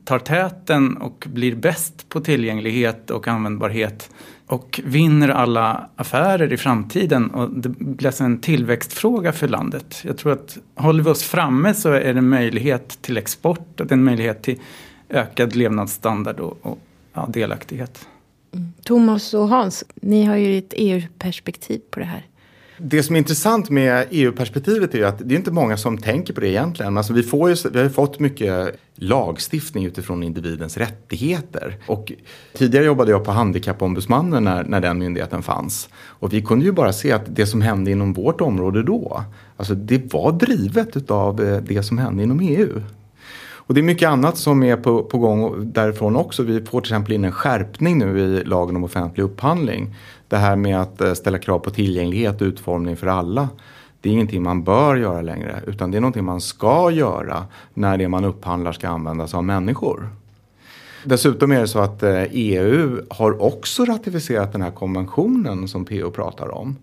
tar 0.04 0.20
täten 0.20 0.98
och 0.98 1.28
blir 1.30 1.56
bäst 1.56 2.10
på 2.10 2.20
tillgänglighet 2.20 3.12
och 3.12 3.28
användbarhet 3.28 4.10
och 4.48 4.82
vinner 4.84 5.30
alla 5.30 5.90
affärer 5.96 6.54
i 6.54 6.58
framtiden. 6.58 7.30
Och 7.32 7.50
det 7.50 7.70
blir 7.70 8.08
alltså 8.08 8.24
en 8.24 8.40
tillväxtfråga 8.40 9.32
för 9.32 9.48
landet. 9.48 10.02
Jag 10.04 10.18
tror 10.18 10.32
att 10.34 10.58
håller 10.76 11.04
vi 11.04 11.10
oss 11.10 11.24
framme 11.24 11.74
så 11.74 11.92
är 11.92 12.14
det 12.14 12.20
en 12.20 12.30
möjlighet 12.30 13.02
till 13.02 13.18
export 13.18 13.80
och 13.80 13.88
det 13.88 13.92
är 13.92 13.98
en 13.98 14.04
möjlighet 14.04 14.42
till 14.42 14.60
ökad 15.10 15.56
levnadsstandard 15.56 16.40
och, 16.40 16.58
och 16.62 16.80
ja, 17.14 17.28
delaktighet. 17.30 18.08
Mm. 18.52 18.74
Thomas 18.84 19.34
och 19.34 19.48
Hans, 19.48 19.84
ni 19.96 20.26
har 20.26 20.36
ju 20.36 20.58
ett 20.58 20.74
EU-perspektiv 20.78 21.82
på 21.92 22.00
det 22.00 22.06
här. 22.06 22.26
Det 22.80 23.04
som 23.04 23.16
är 23.16 23.20
intressant 23.20 23.70
med 23.70 24.08
EU-perspektivet 24.10 24.94
är 24.94 24.98
ju 24.98 25.06
att 25.06 25.20
det 25.20 25.36
är 25.36 25.38
inte 25.38 25.52
många 25.52 25.78
som 25.78 25.98
tänker 25.98 26.34
på 26.34 26.42
det 26.42 26.48
egentligen. 26.48 26.98
Alltså 26.98 27.14
vi, 27.14 27.24
får 27.24 27.50
ju, 27.50 27.56
vi 27.72 27.78
har 27.78 27.86
ju 27.86 27.90
fått 27.90 28.20
mycket 28.20 28.80
lagstiftning 28.96 29.86
utifrån 29.86 30.24
individens 30.24 30.78
rättigheter. 30.78 31.78
Och 31.88 32.12
tidigare 32.54 32.86
jobbade 32.86 33.12
jag 33.12 33.26
på 33.26 33.32
Handikappombudsmannen 33.32 34.44
när, 34.44 34.64
när 34.64 34.82
den 34.82 35.00
myndigheten 35.00 35.44
fanns. 35.44 35.90
Och 35.96 36.34
vi 36.34 36.42
kunde 36.42 36.66
ju 36.66 36.72
bara 36.72 36.94
se 36.94 37.12
att 37.12 37.36
det 37.36 37.46
som 37.46 37.62
hände 37.62 37.92
inom 37.92 38.14
vårt 38.14 38.42
område 38.42 38.84
då, 38.84 39.24
alltså 39.58 39.76
det 39.76 40.14
var 40.14 40.32
drivet 40.32 41.12
av 41.12 41.44
eh, 41.44 41.62
det 41.62 41.84
som 41.84 41.98
hände 41.98 42.24
inom 42.24 42.40
EU. 42.40 42.82
Och 43.68 43.74
det 43.74 43.82
är 43.82 43.84
mycket 43.84 44.10
annat 44.10 44.38
som 44.38 44.64
är 44.64 44.78
på, 44.78 45.04
på 45.04 45.18
gång 45.18 45.72
därifrån 45.72 46.16
också. 46.16 46.44
Vi 46.44 46.66
får 46.66 46.82
till 46.82 46.92
exempel 46.92 47.14
in 47.14 47.26
en 47.26 47.32
skärpning 47.32 47.98
nu 47.98 48.20
i 48.20 48.44
lagen 48.44 48.76
om 48.76 48.84
offentlig 48.84 49.24
upphandling. 49.24 49.96
Det 50.28 50.38
här 50.38 50.56
med 50.56 50.82
att 50.82 51.02
eh, 51.02 51.14
ställa 51.14 51.38
krav 51.38 51.60
på 51.60 51.70
tillgänglighet 51.70 52.42
och 52.42 52.46
utformning 52.46 52.98
för 52.98 53.08
alla. 53.08 53.50
Det 54.02 54.10
är 54.10 54.14
ingenting 54.14 54.44
man 54.44 54.64
bör 54.64 54.96
göra 54.96 55.22
längre 55.22 55.62
utan 55.68 55.92
det 55.92 55.98
är 55.98 56.02
någonting 56.02 56.26
man 56.26 56.42
ska 56.42 56.92
göra 56.92 57.46
när 57.74 57.98
det 57.98 58.08
man 58.08 58.26
upphandlar 58.26 58.72
ska 58.72 58.90
användas 58.90 59.34
av 59.34 59.44
människor. 59.44 60.10
Dessutom 61.04 61.52
är 61.52 61.60
det 61.60 61.68
så 61.68 61.80
att 61.80 62.04
eh, 62.04 62.24
EU 62.32 63.02
har 63.10 63.42
också 63.42 63.86
ratificerat 63.86 64.52
den 64.52 64.62
här 64.62 64.72
konventionen 64.72 65.68
som 65.68 65.86
PO 65.86 66.12
pratar 66.12 66.56
om. 66.56 66.76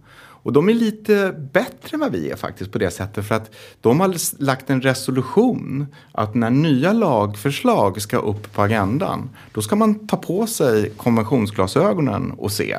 Och 0.45 0.53
de 0.53 0.69
är 0.69 0.75
lite 0.75 1.35
bättre 1.53 1.95
än 1.95 2.01
vad 2.01 2.13
vi 2.13 2.31
är 2.31 2.37
faktiskt 2.37 2.73
på 2.73 2.79
det 2.79 2.91
sättet 2.91 3.27
för 3.27 3.35
att 3.35 3.51
de 3.81 4.01
har 4.01 4.43
lagt 4.43 4.71
en 4.71 4.81
resolution 4.81 5.87
att 6.13 6.35
när 6.35 6.51
nya 6.51 6.93
lagförslag 6.93 8.03
ska 8.03 8.17
upp 8.17 8.53
på 8.53 8.63
agendan 8.63 9.31
då 9.53 9.63
ska 9.63 9.77
man 9.77 10.07
ta 10.07 10.17
på 10.17 10.47
sig 10.47 10.91
konventionsglasögonen 10.97 12.31
och 12.31 12.53
se. 12.53 12.79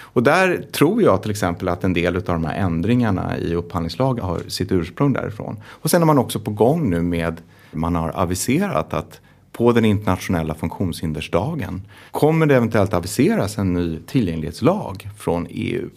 Och 0.00 0.22
där 0.22 0.66
tror 0.72 1.02
jag 1.02 1.22
till 1.22 1.30
exempel 1.30 1.68
att 1.68 1.84
en 1.84 1.92
del 1.92 2.16
av 2.16 2.22
de 2.22 2.44
här 2.44 2.54
ändringarna 2.54 3.38
i 3.38 3.54
upphandlingslagen 3.54 4.24
har 4.24 4.40
sitt 4.48 4.72
ursprung 4.72 5.12
därifrån. 5.12 5.56
Och 5.64 5.90
sen 5.90 6.02
är 6.02 6.06
man 6.06 6.18
också 6.18 6.40
på 6.40 6.50
gång 6.50 6.90
nu 6.90 7.02
med, 7.02 7.40
man 7.70 7.94
har 7.94 8.12
aviserat 8.14 8.94
att 8.94 9.20
på 9.52 9.72
den 9.72 9.84
internationella 9.84 10.54
funktionshindersdagen 10.54 11.82
kommer 12.10 12.46
det 12.46 12.56
eventuellt 12.56 12.94
aviseras 12.94 13.58
en 13.58 13.72
ny 13.72 13.98
tillgänglighetslag 14.06 15.08
från 15.18 15.46
EU. 15.50 15.90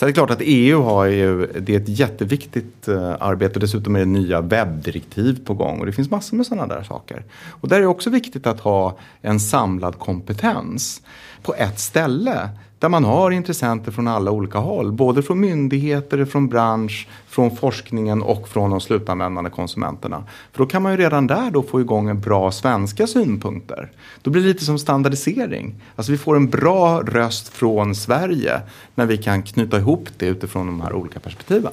Så 0.00 0.06
det 0.06 0.10
är 0.10 0.14
klart 0.14 0.30
att 0.30 0.40
EU 0.40 0.82
har 0.82 1.04
ju, 1.04 1.46
det 1.46 1.74
är 1.74 1.80
ett 1.80 1.88
jätteviktigt 1.88 2.88
eh, 2.88 3.16
arbete 3.20 3.54
och 3.54 3.60
Dessutom 3.60 3.96
är 3.96 3.98
det 3.98 4.06
nya 4.06 4.40
webbdirektiv 4.40 5.44
på 5.44 5.54
gång 5.54 5.80
och 5.80 5.86
det 5.86 5.92
finns 5.92 6.10
massor 6.10 6.36
med 6.36 6.46
sådana 6.46 6.74
där 6.74 6.82
saker. 6.82 7.24
Och 7.50 7.68
där 7.68 7.76
är 7.76 7.80
det 7.80 7.86
också 7.86 8.10
viktigt 8.10 8.46
att 8.46 8.60
ha 8.60 8.98
en 9.20 9.40
samlad 9.40 9.98
kompetens 9.98 11.02
på 11.42 11.54
ett 11.54 11.78
ställe 11.78 12.48
där 12.80 12.88
man 12.88 13.04
har 13.04 13.30
intressenter 13.30 13.92
från 13.92 14.08
alla 14.08 14.30
olika 14.30 14.58
håll. 14.58 14.92
Både 14.92 15.22
från 15.22 15.40
myndigheter, 15.40 16.24
från 16.24 16.48
bransch, 16.48 17.08
från 17.26 17.56
forskningen 17.56 18.22
och 18.22 18.48
från 18.48 18.70
de 18.70 18.80
slutanvändande 18.80 19.50
konsumenterna. 19.50 20.24
För 20.52 20.58
då 20.58 20.66
kan 20.66 20.82
man 20.82 20.92
ju 20.92 20.98
redan 20.98 21.26
där 21.26 21.50
då 21.50 21.62
få 21.62 21.80
igång 21.80 22.08
en 22.08 22.20
bra 22.20 22.52
svenska 22.52 23.06
synpunkter. 23.06 23.90
Då 24.22 24.30
blir 24.30 24.42
det 24.42 24.48
lite 24.48 24.64
som 24.64 24.78
standardisering. 24.78 25.74
Alltså 25.96 26.12
vi 26.12 26.18
får 26.18 26.36
en 26.36 26.50
bra 26.50 27.00
röst 27.00 27.48
från 27.48 27.94
Sverige 27.94 28.60
när 28.94 29.06
vi 29.06 29.18
kan 29.18 29.42
knyta 29.42 29.78
ihop 29.78 30.08
det 30.16 30.26
utifrån 30.26 30.66
de 30.66 30.80
här 30.80 30.92
olika 30.92 31.20
perspektiven. 31.20 31.72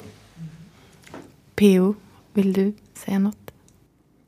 PO, 1.56 1.94
vill 2.32 2.52
du 2.52 2.72
säga 2.94 3.18
något? 3.18 3.47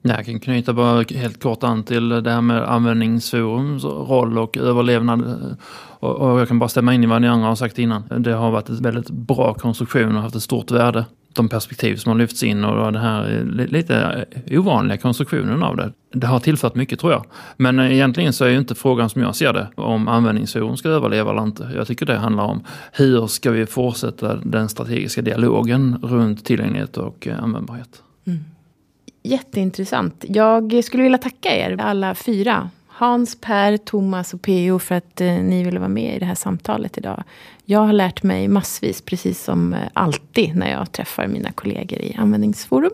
Jag 0.02 0.26
kan 0.26 0.40
knyta 0.40 0.72
bara 0.72 1.02
helt 1.02 1.42
kort 1.42 1.64
an 1.64 1.84
till 1.84 2.08
det 2.08 2.30
här 2.30 2.40
med 2.40 2.62
användningsforums 2.62 3.84
roll 3.84 4.38
och 4.38 4.56
överlevnad. 4.56 5.56
Och 6.00 6.40
jag 6.40 6.48
kan 6.48 6.58
bara 6.58 6.68
stämma 6.68 6.94
in 6.94 7.04
i 7.04 7.06
vad 7.06 7.22
ni 7.22 7.28
andra 7.28 7.48
har 7.48 7.54
sagt 7.54 7.78
innan. 7.78 8.02
Det 8.18 8.32
har 8.32 8.50
varit 8.50 8.68
en 8.68 8.82
väldigt 8.82 9.10
bra 9.10 9.54
konstruktion 9.54 10.16
och 10.16 10.22
haft 10.22 10.36
ett 10.36 10.42
stort 10.42 10.70
värde. 10.70 11.04
De 11.32 11.48
perspektiv 11.48 11.96
som 11.96 12.12
har 12.12 12.18
lyfts 12.18 12.42
in 12.42 12.64
och 12.64 12.92
den 12.92 13.02
här 13.02 13.44
lite 13.68 14.24
ovanliga 14.50 14.98
konstruktionen 14.98 15.62
av 15.62 15.76
det. 15.76 15.92
Det 16.12 16.26
har 16.26 16.40
tillfört 16.40 16.74
mycket 16.74 17.00
tror 17.00 17.12
jag. 17.12 17.24
Men 17.56 17.80
egentligen 17.80 18.32
så 18.32 18.44
är 18.44 18.48
ju 18.48 18.58
inte 18.58 18.74
frågan 18.74 19.10
som 19.10 19.22
jag 19.22 19.36
ser 19.36 19.52
det 19.52 19.68
om 19.74 20.08
användningsforum 20.08 20.76
ska 20.76 20.88
överleva 20.88 21.30
eller 21.30 21.42
inte. 21.42 21.70
Jag 21.76 21.86
tycker 21.86 22.06
det 22.06 22.16
handlar 22.16 22.44
om 22.44 22.64
hur 22.92 23.26
ska 23.26 23.50
vi 23.50 23.66
fortsätta 23.66 24.36
den 24.36 24.68
strategiska 24.68 25.22
dialogen 25.22 25.98
runt 26.02 26.44
tillgänglighet 26.44 26.96
och 26.96 27.26
eh, 27.26 27.42
användbarhet. 27.42 28.02
Mm. 28.26 28.44
Jätteintressant. 29.22 30.24
Jag 30.28 30.84
skulle 30.84 31.02
vilja 31.02 31.18
tacka 31.18 31.56
er 31.56 31.76
alla 31.80 32.14
fyra. 32.14 32.70
Hans, 32.86 33.40
Per, 33.40 33.76
Thomas 33.76 34.34
och 34.34 34.42
Peo 34.42 34.78
för 34.78 34.94
att 34.94 35.20
eh, 35.20 35.32
ni 35.32 35.64
ville 35.64 35.78
vara 35.78 35.88
med 35.88 36.16
i 36.16 36.18
det 36.18 36.26
här 36.26 36.34
samtalet 36.34 36.98
idag. 36.98 37.24
Jag 37.64 37.80
har 37.80 37.92
lärt 37.92 38.22
mig 38.22 38.48
massvis, 38.48 39.02
precis 39.02 39.44
som 39.44 39.74
eh, 39.74 39.80
alltid 39.92 40.56
när 40.56 40.70
jag 40.70 40.92
träffar 40.92 41.26
mina 41.26 41.52
kollegor 41.52 41.98
i 41.98 42.16
användningsforum. 42.18 42.92